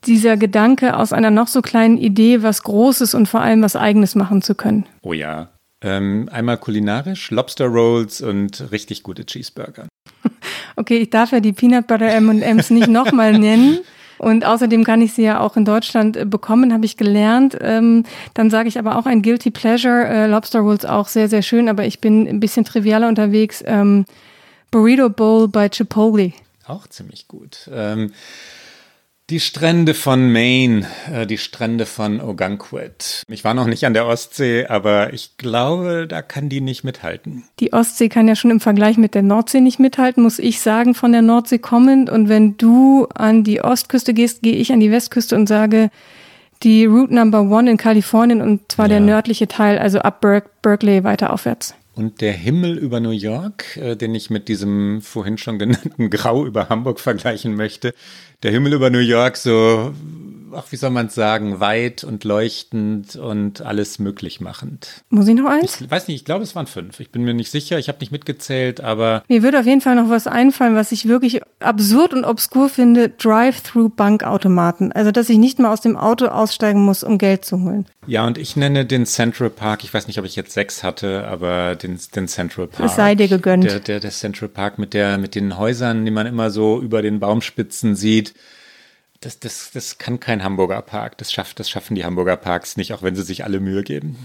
Dieser 0.05 0.37
Gedanke 0.37 0.97
aus 0.97 1.13
einer 1.13 1.31
noch 1.31 1.47
so 1.47 1.63
kleinen 1.63 1.97
Idee, 1.97 2.43
was 2.43 2.65
Großes 2.65 3.15
und 3.15 3.29
vor 3.29 3.41
allem 3.41 3.63
was 3.63 3.77
Eigenes 3.77 4.17
machen 4.17 4.43
zu 4.43 4.57
können. 4.57 4.85
Oh 5.03 5.13
ja. 5.13 5.51
Ähm, 5.83 6.29
einmal 6.33 6.57
kulinarisch, 6.57 7.31
Lobster 7.31 7.67
Rolls 7.67 8.23
und 8.23 8.71
richtig 8.73 9.03
gute 9.03 9.25
Cheeseburger. 9.25 9.87
Okay, 10.79 10.99
ich 10.99 11.09
darf 11.09 11.33
ja 11.33 11.41
die 11.41 11.55
Peanut 11.55 11.87
Butter 11.87 12.13
M&M's 12.13 12.69
nicht 12.69 12.89
nochmal 12.89 13.33
nennen. 13.39 13.79
Und 14.19 14.45
außerdem 14.45 14.85
kann 14.85 15.01
ich 15.03 15.13
sie 15.13 15.23
ja 15.23 15.41
auch 15.41 15.57
in 15.57 15.65
Deutschland 15.65 16.17
äh, 16.17 16.25
bekommen, 16.25 16.73
habe 16.73 16.85
ich 16.85 16.97
gelernt. 16.97 17.57
Ähm, 17.61 18.05
dann 18.35 18.51
sage 18.51 18.69
ich 18.69 18.79
aber 18.79 18.97
auch 18.97 19.07
ein 19.07 19.23
Guilty 19.23 19.51
Pleasure. 19.51 20.07
Äh, 20.07 20.27
Lobster 20.27 20.61
Rolls 20.61 20.85
auch 20.85 21.09
sehr, 21.09 21.29
sehr 21.29 21.43
schön, 21.43 21.69
aber 21.69 21.87
ich 21.87 22.01
bin 22.01 22.27
ein 22.27 22.41
bisschen 22.41 22.65
trivialer 22.65 23.09
unterwegs. 23.09 23.63
Ähm, 23.67 24.05
Burrito 24.71 25.09
Bowl 25.11 25.49
bei 25.49 25.69
Chipotle. 25.69 26.33
Auch 26.67 26.87
ziemlich 26.89 27.29
gut. 27.29 27.71
Ähm, 27.73 28.13
die 29.29 29.41
Strände 29.41 29.95
von 29.95 30.31
Maine, 30.31 30.87
äh, 31.13 31.27
die 31.27 31.39
Strände 31.39 31.85
von 31.85 32.21
Ogunquit. 32.21 33.23
Ich 33.29 33.43
war 33.43 33.55
noch 33.55 33.67
nicht 33.67 33.85
an 33.85 33.93
der 33.93 34.07
Ostsee, 34.07 34.67
aber 34.67 35.13
ich 35.13 35.37
glaube, 35.37 36.07
da 36.09 36.23
kann 36.23 36.49
die 36.49 36.61
nicht 36.61 36.85
mithalten. 36.85 37.45
Die 37.59 37.73
Ostsee 37.73 38.09
kann 38.09 38.29
ja 38.29 38.37
schon 38.37 38.53
im 38.53 38.61
Vergleich 38.61 38.99
mit 38.99 39.15
der 39.15 39.23
Nordsee 39.23 39.61
nicht 39.61 39.81
mithalten, 39.81 40.23
muss 40.23 40.39
ich 40.39 40.61
sagen, 40.61 40.95
von 40.95 41.11
der 41.11 41.23
Nordsee 41.23 41.59
kommend. 41.59 42.09
Und 42.09 42.29
wenn 42.29 42.57
du 42.57 43.07
an 43.15 43.43
die 43.43 43.63
Ostküste 43.63 44.15
gehst, 44.15 44.43
gehe 44.43 44.55
ich 44.55 44.73
an 44.73 44.79
die 44.81 44.93
Westküste 44.93 45.35
und 45.35 45.49
sage, 45.49 45.91
die 46.63 46.87
Route 46.87 47.13
Number 47.13 47.43
One 47.43 47.71
in 47.71 47.77
Kalifornien 47.77 48.41
und 48.41 48.71
zwar 48.71 48.87
ja. 48.87 48.91
der 48.91 49.01
nördliche 49.01 49.49
Teil, 49.49 49.79
also 49.79 49.99
ab 49.99 50.25
Berkeley 50.63 51.03
weiter 51.05 51.33
aufwärts. 51.33 51.75
Und 51.97 52.21
der 52.21 52.35
Himmel 52.35 52.77
über 52.77 53.01
New 53.01 53.09
York, 53.11 53.79
äh, 53.79 53.97
den 53.97 54.15
ich 54.15 54.29
mit 54.29 54.49
diesem 54.49 55.01
vorhin 55.01 55.39
schon 55.39 55.59
genannten 55.59 56.11
Grau 56.11 56.45
über 56.45 56.69
Hamburg 56.69 57.01
vergleichen 57.01 57.55
möchte. 57.57 57.95
Der 58.43 58.51
Himmel 58.51 58.75
über 58.75 58.91
New 58.91 58.99
York 58.99 59.39
so 59.39 59.95
ach, 60.57 60.67
wie 60.71 60.77
soll 60.77 60.91
man 60.91 61.09
sagen, 61.09 61.61
weit 61.61 62.05
und 62.05 62.25
leuchtend 62.25 63.17
und 63.17 63.61
alles 63.61 63.99
möglich 63.99 64.41
machend. 64.41 65.03
Muss 65.11 65.29
ich 65.29 65.35
noch 65.35 65.49
eins? 65.49 65.81
Ich 65.81 65.91
weiß 65.91 66.09
nicht, 66.09 66.17
ich 66.17 66.25
glaube, 66.25 66.43
es 66.43 66.55
waren 66.55 66.67
fünf. 66.67 67.01
Ich 67.01 67.11
bin 67.11 67.23
mir 67.23 67.35
nicht 67.35 67.51
sicher, 67.51 67.79
ich 67.79 67.89
habe 67.89 67.99
nicht 68.01 68.13
mitgezählt, 68.13 68.81
aber. 68.81 69.23
Mir 69.29 69.43
würde 69.43 69.61
auf 69.61 69.67
jeden 69.67 69.81
Fall 69.81 69.95
noch 69.95 70.09
was 70.09 70.27
einfallen, 70.27 70.75
was 70.75 70.93
ich 70.93 71.09
wirklich 71.09 71.43
absurd 71.61 72.13
und 72.13 72.25
obskur 72.25 72.69
finde: 72.69 73.09
Drive-Through-Bankautomaten. 73.11 74.93
Also, 74.93 75.13
dass 75.13 75.29
ich 75.29 75.39
nicht 75.39 75.59
mal 75.59 75.73
aus 75.73 75.81
dem 75.81 75.97
Auto 75.97 76.27
aussteigen 76.27 76.85
muss, 76.85 77.05
um 77.05 77.19
Geld 77.19 77.45
zu 77.45 77.61
holen. 77.63 77.87
Ja, 78.07 78.27
und 78.27 78.39
ich 78.39 78.57
nenne 78.57 78.87
den 78.87 79.05
Central 79.05 79.51
Park, 79.51 79.83
ich 79.83 79.93
weiß 79.93 80.07
nicht, 80.07 80.19
ob 80.19 80.25
ich 80.25 80.37
jetzt 80.37 80.53
sechs 80.53 80.85
hatte, 80.85 81.27
aber 81.27 81.75
den, 81.75 81.99
den 82.15 82.29
Central 82.29 82.69
Park. 82.69 82.89
Es 82.89 82.97
sei 82.97 83.17
dir 83.17 83.27
gegönnt. 83.29 83.65
Der, 83.65 83.81
der, 83.81 84.01
der 84.01 84.11
Central 84.11 84.49
Park 84.49 84.79
mit, 84.79 84.95
der, 84.95 85.19
mit 85.19 85.35
den 85.35 85.57
Häusern, 85.59 86.05
die 86.05 86.13
man 86.13 86.27
immer 86.27 86.51
so 86.51 86.81
über 86.81 87.03
den 87.03 87.19
Baumspitzen 87.19 87.97
sieht 87.97 88.35
das, 89.21 89.41
das, 89.41 89.71
das 89.73 89.99
kann 89.99 90.21
kein 90.21 90.43
Hamburger 90.43 90.83
Park. 90.83 91.19
Das, 91.19 91.33
schafft, 91.33 91.59
das 91.61 91.71
schaffen 91.71 91.95
die 91.95 92.05
Hamburger 92.05 92.37
Parks 92.37 92.77
nicht, 92.77 92.93
auch 92.93 93.03
wenn 93.03 93.15
sie 93.15 93.23
sich 93.23 93.45
alle 93.45 93.61
Mühe 93.61 93.83
geben. 93.83 94.17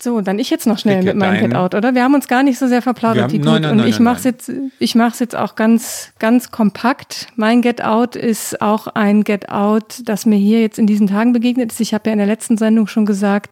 So, 0.00 0.20
dann 0.20 0.38
ich 0.38 0.48
jetzt 0.48 0.66
noch 0.66 0.78
schnell 0.78 1.02
mit 1.02 1.16
meinem 1.16 1.40
Get 1.40 1.56
Out, 1.56 1.74
oder? 1.74 1.92
Wir 1.92 2.04
haben 2.04 2.14
uns 2.14 2.28
gar 2.28 2.44
nicht 2.44 2.56
so 2.56 2.68
sehr 2.68 2.82
verplaudert, 2.82 3.32
die 3.32 3.40
nein, 3.40 3.62
nein, 3.62 3.80
Und 3.80 3.86
ich 3.86 3.98
mache 3.98 4.18
es 4.18 4.24
jetzt, 4.24 4.52
ich 4.78 4.94
jetzt 4.94 5.34
auch 5.34 5.56
ganz, 5.56 6.12
ganz 6.20 6.52
kompakt. 6.52 7.26
Mein 7.34 7.62
Get 7.62 7.82
Out 7.82 8.14
ist 8.14 8.62
auch 8.62 8.86
ein 8.86 9.24
Get 9.24 9.48
Out, 9.48 10.02
das 10.04 10.24
mir 10.24 10.36
hier 10.36 10.60
jetzt 10.60 10.78
in 10.78 10.86
diesen 10.86 11.08
Tagen 11.08 11.32
begegnet 11.32 11.72
ist. 11.72 11.80
Ich 11.80 11.94
habe 11.94 12.04
ja 12.06 12.12
in 12.12 12.18
der 12.18 12.28
letzten 12.28 12.56
Sendung 12.56 12.86
schon 12.86 13.06
gesagt, 13.06 13.50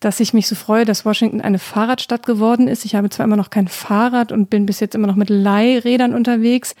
dass 0.00 0.18
ich 0.18 0.34
mich 0.34 0.48
so 0.48 0.56
freue, 0.56 0.84
dass 0.84 1.04
Washington 1.04 1.40
eine 1.40 1.60
Fahrradstadt 1.60 2.26
geworden 2.26 2.66
ist. 2.66 2.84
Ich 2.84 2.96
habe 2.96 3.08
zwar 3.08 3.24
immer 3.24 3.36
noch 3.36 3.50
kein 3.50 3.68
Fahrrad 3.68 4.32
und 4.32 4.50
bin 4.50 4.66
bis 4.66 4.80
jetzt 4.80 4.96
immer 4.96 5.06
noch 5.06 5.14
mit 5.14 5.30
Leihrädern 5.30 6.12
unterwegs, 6.12 6.74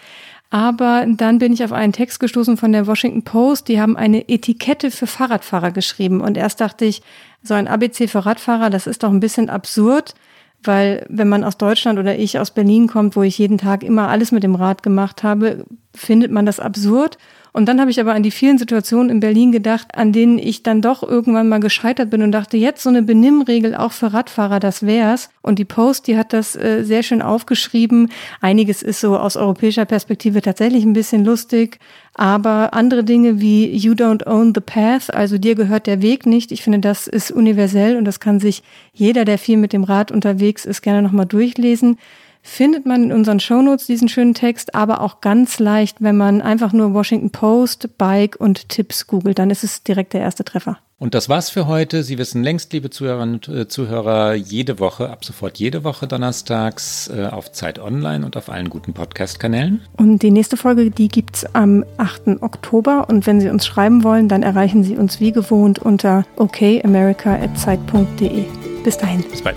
aber 0.50 1.04
dann 1.08 1.38
bin 1.38 1.52
ich 1.52 1.64
auf 1.64 1.72
einen 1.72 1.92
Text 1.92 2.20
gestoßen 2.20 2.56
von 2.56 2.72
der 2.72 2.86
Washington 2.86 3.22
Post. 3.22 3.68
Die 3.68 3.80
haben 3.80 3.96
eine 3.96 4.28
Etikette 4.28 4.90
für 4.90 5.06
Fahrradfahrer 5.06 5.72
geschrieben. 5.72 6.20
Und 6.20 6.36
erst 6.36 6.60
dachte 6.60 6.84
ich, 6.84 7.02
so 7.42 7.54
ein 7.54 7.66
ABC 7.66 8.08
für 8.08 8.24
Radfahrer, 8.24 8.70
das 8.70 8.86
ist 8.86 9.02
doch 9.02 9.10
ein 9.10 9.20
bisschen 9.20 9.50
absurd. 9.50 10.14
Weil 10.62 11.04
wenn 11.08 11.28
man 11.28 11.44
aus 11.44 11.58
Deutschland 11.58 11.98
oder 11.98 12.16
ich 12.16 12.38
aus 12.38 12.50
Berlin 12.50 12.86
kommt, 12.86 13.16
wo 13.16 13.22
ich 13.22 13.36
jeden 13.36 13.58
Tag 13.58 13.82
immer 13.82 14.08
alles 14.08 14.32
mit 14.32 14.42
dem 14.42 14.54
Rad 14.54 14.82
gemacht 14.82 15.22
habe, 15.22 15.64
findet 15.94 16.30
man 16.30 16.46
das 16.46 16.60
absurd. 16.60 17.18
Und 17.56 17.66
dann 17.66 17.80
habe 17.80 17.88
ich 17.88 18.00
aber 18.00 18.14
an 18.14 18.24
die 18.24 18.32
vielen 18.32 18.58
Situationen 18.58 19.10
in 19.10 19.20
Berlin 19.20 19.52
gedacht, 19.52 19.94
an 19.94 20.10
denen 20.10 20.40
ich 20.40 20.64
dann 20.64 20.82
doch 20.82 21.04
irgendwann 21.04 21.48
mal 21.48 21.60
gescheitert 21.60 22.10
bin 22.10 22.20
und 22.22 22.32
dachte, 22.32 22.56
jetzt 22.56 22.82
so 22.82 22.88
eine 22.88 23.02
Benimmregel 23.02 23.76
auch 23.76 23.92
für 23.92 24.12
Radfahrer, 24.12 24.58
das 24.58 24.84
wär's. 24.84 25.30
Und 25.40 25.60
die 25.60 25.64
Post, 25.64 26.08
die 26.08 26.18
hat 26.18 26.32
das 26.32 26.56
äh, 26.56 26.82
sehr 26.82 27.04
schön 27.04 27.22
aufgeschrieben. 27.22 28.10
Einiges 28.40 28.82
ist 28.82 28.98
so 28.98 29.16
aus 29.16 29.36
europäischer 29.36 29.84
Perspektive 29.84 30.42
tatsächlich 30.42 30.84
ein 30.84 30.94
bisschen 30.94 31.24
lustig. 31.24 31.78
Aber 32.14 32.74
andere 32.74 33.04
Dinge 33.04 33.40
wie 33.40 33.70
You 33.70 33.92
don't 33.92 34.26
own 34.26 34.52
the 34.52 34.60
path, 34.60 35.14
also 35.14 35.38
dir 35.38 35.54
gehört 35.54 35.86
der 35.86 36.02
Weg 36.02 36.26
nicht. 36.26 36.50
Ich 36.50 36.64
finde, 36.64 36.80
das 36.80 37.06
ist 37.06 37.30
universell 37.30 37.96
und 37.96 38.04
das 38.04 38.18
kann 38.18 38.40
sich 38.40 38.64
jeder, 38.92 39.24
der 39.24 39.38
viel 39.38 39.58
mit 39.58 39.72
dem 39.72 39.84
Rad 39.84 40.10
unterwegs 40.10 40.64
ist, 40.64 40.82
gerne 40.82 41.02
nochmal 41.02 41.26
durchlesen 41.26 41.98
findet 42.44 42.86
man 42.86 43.04
in 43.04 43.12
unseren 43.12 43.40
Shownotes 43.40 43.86
diesen 43.86 44.08
schönen 44.08 44.34
Text, 44.34 44.74
aber 44.74 45.00
auch 45.00 45.22
ganz 45.22 45.58
leicht, 45.58 45.96
wenn 46.00 46.16
man 46.16 46.42
einfach 46.42 46.72
nur 46.72 46.94
Washington 46.94 47.30
Post, 47.30 47.98
Bike 47.98 48.36
und 48.38 48.68
Tipps 48.68 49.06
googelt, 49.06 49.38
dann 49.38 49.50
ist 49.50 49.64
es 49.64 49.82
direkt 49.82 50.12
der 50.12 50.20
erste 50.20 50.44
Treffer. 50.44 50.78
Und 50.98 51.14
das 51.14 51.28
war's 51.28 51.50
für 51.50 51.66
heute. 51.66 52.04
Sie 52.04 52.18
wissen 52.18 52.44
längst, 52.44 52.72
liebe 52.72 52.88
Zuhörerinnen 52.88 53.34
und 53.34 53.48
äh, 53.48 53.66
Zuhörer, 53.66 54.34
jede 54.34 54.78
Woche, 54.78 55.10
ab 55.10 55.24
sofort 55.24 55.58
jede 55.58 55.84
Woche 55.84 56.06
donnerstags 56.06 57.08
äh, 57.08 57.26
auf 57.26 57.50
Zeit 57.50 57.78
Online 57.78 58.24
und 58.24 58.36
auf 58.36 58.48
allen 58.48 58.70
guten 58.70 58.92
Podcast-Kanälen. 58.92 59.80
Und 59.96 60.22
die 60.22 60.30
nächste 60.30 60.56
Folge, 60.56 60.90
die 60.90 61.08
gibt's 61.08 61.44
am 61.54 61.84
8. 61.96 62.42
Oktober. 62.42 63.06
Und 63.08 63.26
wenn 63.26 63.40
Sie 63.40 63.48
uns 63.48 63.66
schreiben 63.66 64.04
wollen, 64.04 64.28
dann 64.28 64.42
erreichen 64.42 64.84
Sie 64.84 64.96
uns 64.96 65.18
wie 65.18 65.32
gewohnt 65.32 65.80
unter 65.80 66.24
okamerica.zeit.de. 66.36 68.44
Bis 68.84 68.96
dahin. 68.96 69.24
Bis 69.30 69.42
bald. 69.42 69.56